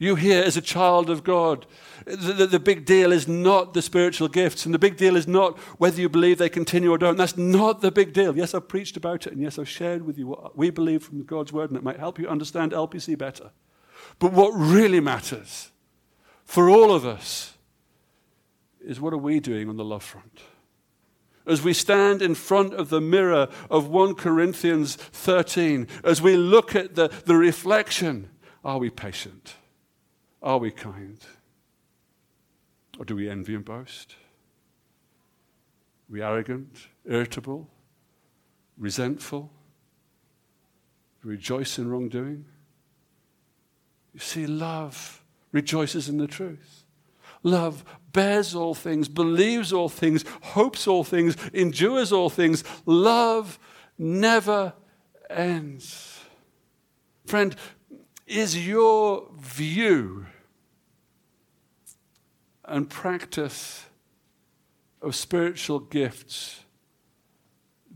you 0.00 0.16
here 0.16 0.42
as 0.42 0.56
a 0.56 0.62
child 0.62 1.10
of 1.10 1.22
God. 1.22 1.66
The, 2.06 2.32
the, 2.32 2.46
the, 2.46 2.58
big 2.58 2.86
deal 2.86 3.12
is 3.12 3.28
not 3.28 3.74
the 3.74 3.82
spiritual 3.82 4.28
gifts, 4.28 4.64
and 4.64 4.74
the 4.74 4.78
big 4.78 4.96
deal 4.96 5.14
is 5.14 5.28
not 5.28 5.58
whether 5.78 6.00
you 6.00 6.08
believe 6.08 6.38
they 6.38 6.48
continue 6.48 6.90
or 6.90 6.96
don't. 6.96 7.18
That's 7.18 7.36
not 7.36 7.82
the 7.82 7.92
big 7.92 8.14
deal. 8.14 8.36
Yes, 8.36 8.54
I've 8.54 8.66
preached 8.66 8.96
about 8.96 9.26
it, 9.26 9.34
and 9.34 9.42
yes, 9.42 9.58
I've 9.58 9.68
shared 9.68 10.06
with 10.06 10.18
you 10.18 10.28
what 10.28 10.56
we 10.56 10.70
believe 10.70 11.04
from 11.04 11.22
God's 11.24 11.52
word, 11.52 11.70
and 11.70 11.76
it 11.76 11.84
might 11.84 11.98
help 11.98 12.18
you 12.18 12.26
understand 12.26 12.72
LPC 12.72 13.16
better. 13.18 13.50
But 14.18 14.32
what 14.32 14.50
really 14.52 15.00
matters 15.00 15.70
for 16.44 16.70
all 16.70 16.92
of 16.92 17.04
us 17.04 17.54
is 18.80 19.00
what 19.00 19.12
are 19.12 19.18
we 19.18 19.38
doing 19.38 19.68
on 19.68 19.76
the 19.76 19.84
love 19.84 20.02
front? 20.02 20.40
As 21.46 21.60
we 21.62 21.74
stand 21.74 22.22
in 22.22 22.34
front 22.34 22.72
of 22.72 22.88
the 22.88 23.00
mirror 23.00 23.48
of 23.68 23.88
1 23.88 24.14
Corinthians 24.14 24.96
13, 24.96 25.86
as 26.04 26.22
we 26.22 26.36
look 26.36 26.74
at 26.74 26.94
the, 26.94 27.08
the 27.26 27.36
reflection, 27.36 28.30
are 28.64 28.78
we 28.78 28.88
patient? 28.88 29.56
Are 30.42 30.58
we 30.58 30.70
kind? 30.70 31.18
Or 32.98 33.04
do 33.04 33.14
we 33.16 33.28
envy 33.28 33.54
and 33.54 33.64
boast? 33.64 34.14
Are 36.08 36.12
we 36.12 36.22
arrogant, 36.22 36.88
irritable, 37.06 37.68
resentful? 38.78 39.50
Rejoice 41.22 41.78
in 41.78 41.88
wrongdoing? 41.88 42.44
You 44.14 44.20
see, 44.20 44.46
love 44.46 45.22
rejoices 45.52 46.08
in 46.08 46.18
the 46.18 46.26
truth. 46.26 46.84
Love 47.42 47.84
bears 48.12 48.54
all 48.54 48.74
things, 48.74 49.08
believes 49.08 49.72
all 49.72 49.88
things, 49.88 50.24
hopes 50.42 50.86
all 50.86 51.04
things, 51.04 51.36
endures 51.52 52.12
all 52.12 52.28
things. 52.28 52.64
Love 52.84 53.58
never 53.98 54.74
ends. 55.28 56.20
Friend, 57.26 57.54
is 58.30 58.66
your 58.66 59.26
view 59.36 60.26
and 62.64 62.88
practice 62.88 63.86
of 65.02 65.16
spiritual 65.16 65.80
gifts 65.80 66.60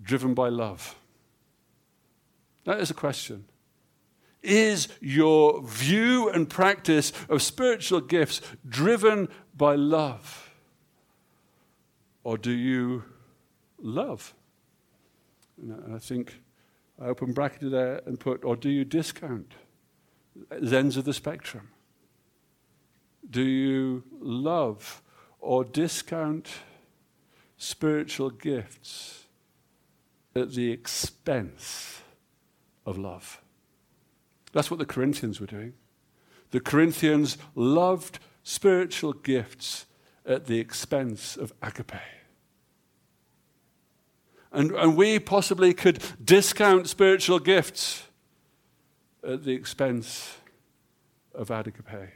driven 0.03 0.35
by 0.35 0.49
love? 0.49 0.97
That 2.65 2.81
is 2.81 2.91
a 2.91 2.95
question. 2.95 3.45
Is 4.43 4.89
your 5.01 5.63
view 5.63 6.29
and 6.29 6.51
practice 6.51 7.13
of 7.29 7.41
spiritual 7.41 8.01
gifts 8.01 8.41
driven 8.69 9.29
by 9.57 9.77
love? 9.77 10.51
Or 12.25 12.37
do 12.37 12.51
you 12.51 13.05
love? 13.79 14.35
And 15.63 15.95
I 15.95 15.99
think 16.01 16.41
I 17.01 17.07
open 17.07 17.33
bracket 17.33 17.71
there 17.71 18.03
and 18.05 18.19
put, 18.19 18.45
or 18.45 18.57
do 18.57 18.69
you 18.69 18.85
discount? 18.85 19.55
Ends 20.61 20.97
of 20.97 21.05
the 21.05 21.13
spectrum? 21.13 21.71
Do 23.29 23.43
you 23.43 24.05
love 24.21 25.03
or 25.41 25.65
discount 25.65 26.49
spiritual 27.57 28.31
gifts 28.31 29.25
at 30.35 30.53
the 30.53 30.71
expense 30.71 32.03
of 32.85 32.99
love? 32.99 33.41
That's 34.53 34.71
what 34.71 34.79
the 34.79 34.87
Corinthians 34.87 35.41
were 35.41 35.47
doing. 35.47 35.75
The 36.51 36.61
Corinthians 36.61 37.37
loved 37.55 38.21
spiritual 38.43 39.13
gifts 39.13 39.87
at 40.25 40.47
the 40.47 40.59
expense 40.59 41.37
of 41.37 41.53
agape. 41.61 42.01
And, 44.53 44.71
and 44.71 44.97
we 44.97 45.19
possibly 45.19 45.75
could 45.75 46.01
discount 46.25 46.89
spiritual 46.89 47.41
gifts 47.41 48.05
at 49.27 49.45
the 49.45 49.53
expense 49.53 50.37
of 51.35 51.51
agape. 51.51 52.11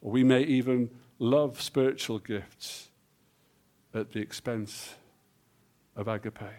Or 0.00 0.12
we 0.12 0.24
may 0.24 0.42
even 0.42 0.90
love 1.18 1.60
spiritual 1.60 2.18
gifts 2.18 2.90
at 3.94 4.12
the 4.12 4.20
expense 4.20 4.94
of 5.96 6.08
agape. 6.08 6.52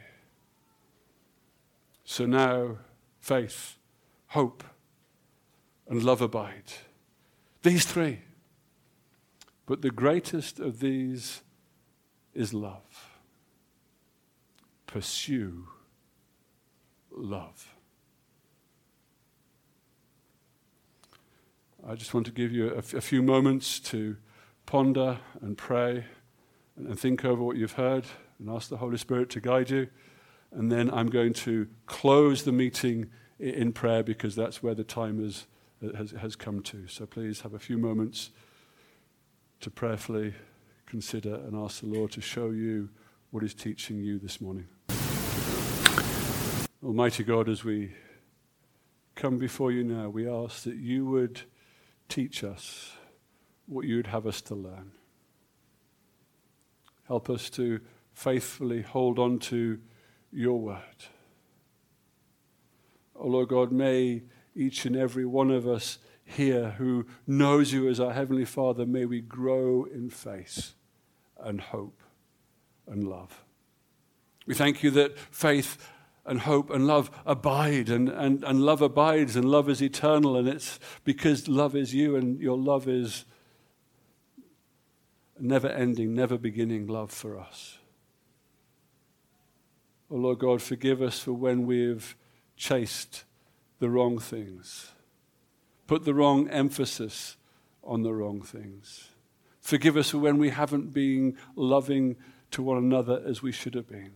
So 2.03 2.25
now, 2.25 2.77
faith, 3.19 3.77
hope, 4.27 4.63
and 5.87 6.03
love 6.03 6.21
abide. 6.21 6.73
These 7.61 7.85
three. 7.85 8.21
But 9.65 9.81
the 9.81 9.91
greatest 9.91 10.59
of 10.59 10.79
these 10.79 11.41
is 12.33 12.53
love. 12.53 13.11
Pursue 14.85 15.67
love. 17.11 17.76
I 21.89 21.95
just 21.95 22.13
want 22.13 22.25
to 22.25 22.33
give 22.33 22.51
you 22.51 22.73
a, 22.73 22.79
f- 22.79 22.93
a 22.95 22.99
few 22.99 23.23
moments 23.23 23.79
to 23.79 24.17
ponder 24.65 25.19
and 25.39 25.57
pray 25.57 26.03
and, 26.75 26.99
think 26.99 27.23
over 27.23 27.41
what 27.41 27.55
you've 27.55 27.73
heard 27.73 28.03
and 28.37 28.49
ask 28.49 28.67
the 28.67 28.75
Holy 28.75 28.97
Spirit 28.97 29.29
to 29.29 29.39
guide 29.39 29.69
you. 29.69 29.87
And 30.51 30.69
then 30.69 30.91
I'm 30.93 31.07
going 31.07 31.31
to 31.33 31.69
close 31.85 32.43
the 32.43 32.51
meeting 32.51 33.09
in 33.39 33.71
prayer 33.71 34.03
because 34.03 34.35
that's 34.35 34.61
where 34.61 34.75
the 34.75 34.83
time 34.83 35.23
is, 35.23 35.47
uh, 35.81 35.95
has, 35.95 36.11
has 36.11 36.35
come 36.35 36.61
to. 36.63 36.87
So 36.87 37.05
please 37.05 37.39
have 37.41 37.53
a 37.53 37.59
few 37.59 37.77
moments 37.77 38.31
to 39.61 39.71
prayerfully 39.71 40.33
consider 40.87 41.35
and 41.35 41.55
ask 41.55 41.79
the 41.79 41.87
Lord 41.87 42.11
to 42.11 42.21
show 42.21 42.49
you 42.49 42.89
what 43.31 43.43
He's 43.43 43.53
teaching 43.53 44.03
you 44.03 44.19
this 44.19 44.41
morning. 44.41 44.67
Almighty 46.83 47.23
God, 47.23 47.47
as 47.47 47.63
we 47.63 47.93
come 49.15 49.37
before 49.37 49.71
you 49.71 49.85
now, 49.85 50.09
we 50.09 50.29
ask 50.29 50.63
that 50.63 50.75
you 50.75 51.05
would 51.05 51.43
teach 52.09 52.43
us 52.43 52.93
what 53.65 53.85
you'd 53.85 54.07
have 54.07 54.25
us 54.25 54.41
to 54.41 54.55
learn. 54.55 54.91
Help 57.07 57.29
us 57.29 57.49
to 57.51 57.79
faithfully 58.13 58.81
hold 58.81 59.19
on 59.19 59.39
to 59.39 59.79
your 60.31 60.59
word. 60.59 61.05
Oh 63.15 63.27
Lord 63.27 63.49
God, 63.49 63.71
may 63.71 64.23
each 64.55 64.85
and 64.85 64.95
every 64.95 65.25
one 65.25 65.51
of 65.51 65.67
us 65.67 65.99
here 66.25 66.71
who 66.77 67.05
knows 67.25 67.71
you 67.71 67.87
as 67.87 67.99
our 67.99 68.13
Heavenly 68.13 68.45
Father, 68.45 68.85
may 68.85 69.05
we 69.05 69.21
grow 69.21 69.85
in 69.85 70.09
faith 70.09 70.73
and 71.39 71.61
hope 71.61 72.01
and 72.87 73.07
love. 73.07 73.43
We 74.45 74.53
thank 74.53 74.83
you 74.83 74.91
that 74.91 75.17
faith 75.17 75.77
and 76.27 76.41
hope 76.41 76.69
and 76.69 76.85
love 76.85 77.09
abide, 77.25 77.89
and, 77.89 78.09
and, 78.09 78.43
and 78.43 78.61
love 78.61 78.81
abides, 78.81 79.35
and 79.35 79.45
love 79.45 79.69
is 79.69 79.81
eternal, 79.81 80.35
and 80.35 80.47
it's 80.47 80.79
because 81.03 81.47
love 81.47 81.75
is 81.75 81.93
you, 81.93 82.15
and 82.15 82.39
your 82.39 82.57
love 82.57 82.87
is 82.87 83.25
never 85.39 85.69
ending, 85.69 86.13
never 86.13 86.37
beginning 86.37 86.87
love 86.87 87.11
for 87.11 87.39
us. 87.39 87.77
Oh 90.09 90.15
Lord 90.15 90.39
God, 90.39 90.61
forgive 90.61 91.01
us 91.01 91.19
for 91.19 91.33
when 91.33 91.65
we've 91.65 92.15
chased 92.55 93.23
the 93.79 93.89
wrong 93.89 94.19
things, 94.19 94.91
put 95.85 96.05
the 96.05 96.13
wrong 96.13 96.49
emphasis 96.49 97.37
on 97.83 98.03
the 98.03 98.13
wrong 98.13 98.41
things. 98.41 99.09
Forgive 99.61 99.97
us 99.97 100.11
for 100.11 100.17
when 100.17 100.37
we 100.37 100.49
haven't 100.49 100.93
been 100.93 101.37
loving 101.55 102.15
to 102.51 102.63
one 102.63 102.77
another 102.77 103.21
as 103.25 103.41
we 103.41 103.51
should 103.51 103.75
have 103.75 103.87
been. 103.87 104.13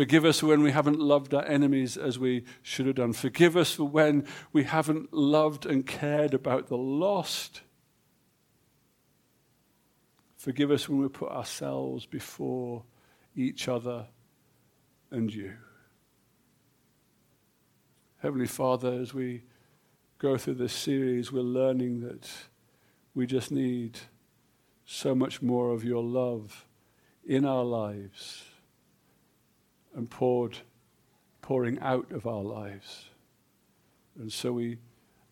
Forgive 0.00 0.24
us 0.24 0.42
when 0.42 0.62
we 0.62 0.72
haven't 0.72 0.98
loved 0.98 1.34
our 1.34 1.44
enemies 1.44 1.98
as 1.98 2.18
we 2.18 2.44
should 2.62 2.86
have 2.86 2.94
done. 2.94 3.12
Forgive 3.12 3.54
us 3.54 3.74
for 3.74 3.84
when 3.84 4.26
we 4.50 4.64
haven't 4.64 5.12
loved 5.12 5.66
and 5.66 5.86
cared 5.86 6.32
about 6.32 6.68
the 6.68 6.78
lost. 6.78 7.60
Forgive 10.38 10.70
us 10.70 10.88
when 10.88 11.00
we 11.02 11.08
put 11.08 11.30
ourselves 11.30 12.06
before 12.06 12.82
each 13.36 13.68
other 13.68 14.06
and 15.10 15.34
you. 15.34 15.52
Heavenly 18.22 18.46
Father, 18.46 18.94
as 19.02 19.12
we 19.12 19.42
go 20.16 20.38
through 20.38 20.54
this 20.54 20.72
series, 20.72 21.30
we're 21.30 21.42
learning 21.42 22.00
that 22.00 22.26
we 23.14 23.26
just 23.26 23.52
need 23.52 23.98
so 24.86 25.14
much 25.14 25.42
more 25.42 25.72
of 25.72 25.84
your 25.84 26.02
love 26.02 26.66
in 27.22 27.44
our 27.44 27.64
lives 27.64 28.44
and 29.94 30.10
poured, 30.10 30.58
pouring 31.42 31.78
out 31.80 32.10
of 32.12 32.26
our 32.26 32.42
lives. 32.42 33.10
And 34.18 34.32
so 34.32 34.52
we 34.52 34.78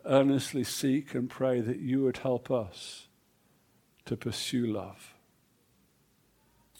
earnestly 0.05 0.65
seek 0.65 1.15
and 1.15 1.29
pray 1.29 1.61
that 1.61 1.79
you 1.79 2.03
would 2.05 2.19
help 2.19 2.51
us 2.51 3.09
to 4.07 4.17
pursue 4.17 4.67
love. 4.67 5.15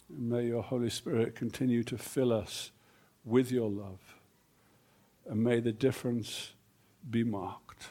And 0.09 0.29
may 0.29 0.47
your 0.47 0.63
Holy 0.63 0.89
Spirit 0.89 1.35
continue 1.35 1.83
to 1.83 1.97
fill 1.97 2.33
us 2.33 2.71
with 3.23 3.51
your 3.51 3.69
love. 3.69 4.15
And 5.27 5.43
may 5.43 5.59
the 5.59 5.71
difference 5.71 6.53
be 7.07 7.23
marked. 7.23 7.89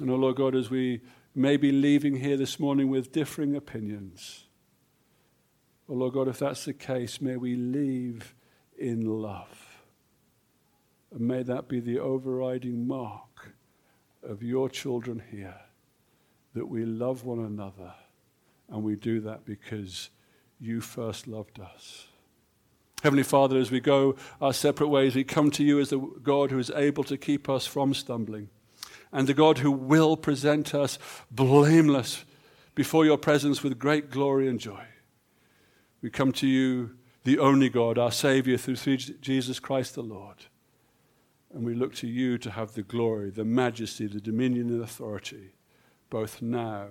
And, 0.00 0.10
oh 0.10 0.16
Lord 0.16 0.36
God, 0.36 0.56
as 0.56 0.68
we 0.68 1.00
may 1.34 1.56
be 1.56 1.70
leaving 1.70 2.16
here 2.16 2.36
this 2.36 2.58
morning 2.58 2.90
with 2.90 3.12
differing 3.12 3.54
opinions, 3.54 4.46
oh 5.88 5.94
Lord 5.94 6.14
God, 6.14 6.28
if 6.28 6.40
that's 6.40 6.64
the 6.64 6.72
case, 6.72 7.20
may 7.20 7.36
we 7.36 7.54
leave 7.54 8.34
in 8.82 9.06
love. 9.06 9.78
And 11.12 11.20
may 11.20 11.42
that 11.44 11.68
be 11.68 11.78
the 11.78 12.00
overriding 12.00 12.86
mark 12.86 13.54
of 14.22 14.42
your 14.42 14.68
children 14.68 15.22
here 15.30 15.60
that 16.54 16.66
we 16.66 16.84
love 16.84 17.24
one 17.24 17.38
another. 17.38 17.94
And 18.68 18.82
we 18.82 18.96
do 18.96 19.20
that 19.20 19.44
because 19.44 20.10
you 20.58 20.80
first 20.80 21.28
loved 21.28 21.60
us. 21.60 22.06
Heavenly 23.02 23.22
Father, 23.22 23.58
as 23.58 23.70
we 23.70 23.80
go 23.80 24.16
our 24.40 24.52
separate 24.52 24.88
ways, 24.88 25.14
we 25.14 25.24
come 25.24 25.50
to 25.52 25.64
you 25.64 25.80
as 25.80 25.90
the 25.90 25.98
God 25.98 26.50
who 26.50 26.58
is 26.58 26.70
able 26.70 27.04
to 27.04 27.16
keep 27.16 27.48
us 27.48 27.66
from 27.66 27.94
stumbling 27.94 28.48
and 29.12 29.26
the 29.26 29.34
God 29.34 29.58
who 29.58 29.70
will 29.70 30.16
present 30.16 30.74
us 30.74 30.98
blameless 31.30 32.24
before 32.74 33.04
your 33.04 33.18
presence 33.18 33.62
with 33.62 33.78
great 33.78 34.10
glory 34.10 34.48
and 34.48 34.58
joy. 34.58 34.84
We 36.00 36.10
come 36.10 36.32
to 36.32 36.46
you 36.46 36.96
the 37.24 37.38
only 37.38 37.68
God, 37.68 37.98
our 37.98 38.12
Savior, 38.12 38.56
through 38.56 38.96
Jesus 38.96 39.60
Christ 39.60 39.94
the 39.94 40.02
Lord. 40.02 40.36
And 41.54 41.64
we 41.64 41.74
look 41.74 41.94
to 41.96 42.06
you 42.06 42.38
to 42.38 42.50
have 42.50 42.72
the 42.72 42.82
glory, 42.82 43.30
the 43.30 43.44
majesty, 43.44 44.06
the 44.06 44.20
dominion, 44.20 44.70
and 44.70 44.82
authority, 44.82 45.52
both 46.10 46.40
now 46.40 46.86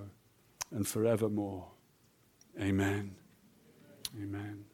and 0.71 0.87
forevermore. 0.87 1.67
Amen. 2.59 3.15
Amen. 4.21 4.70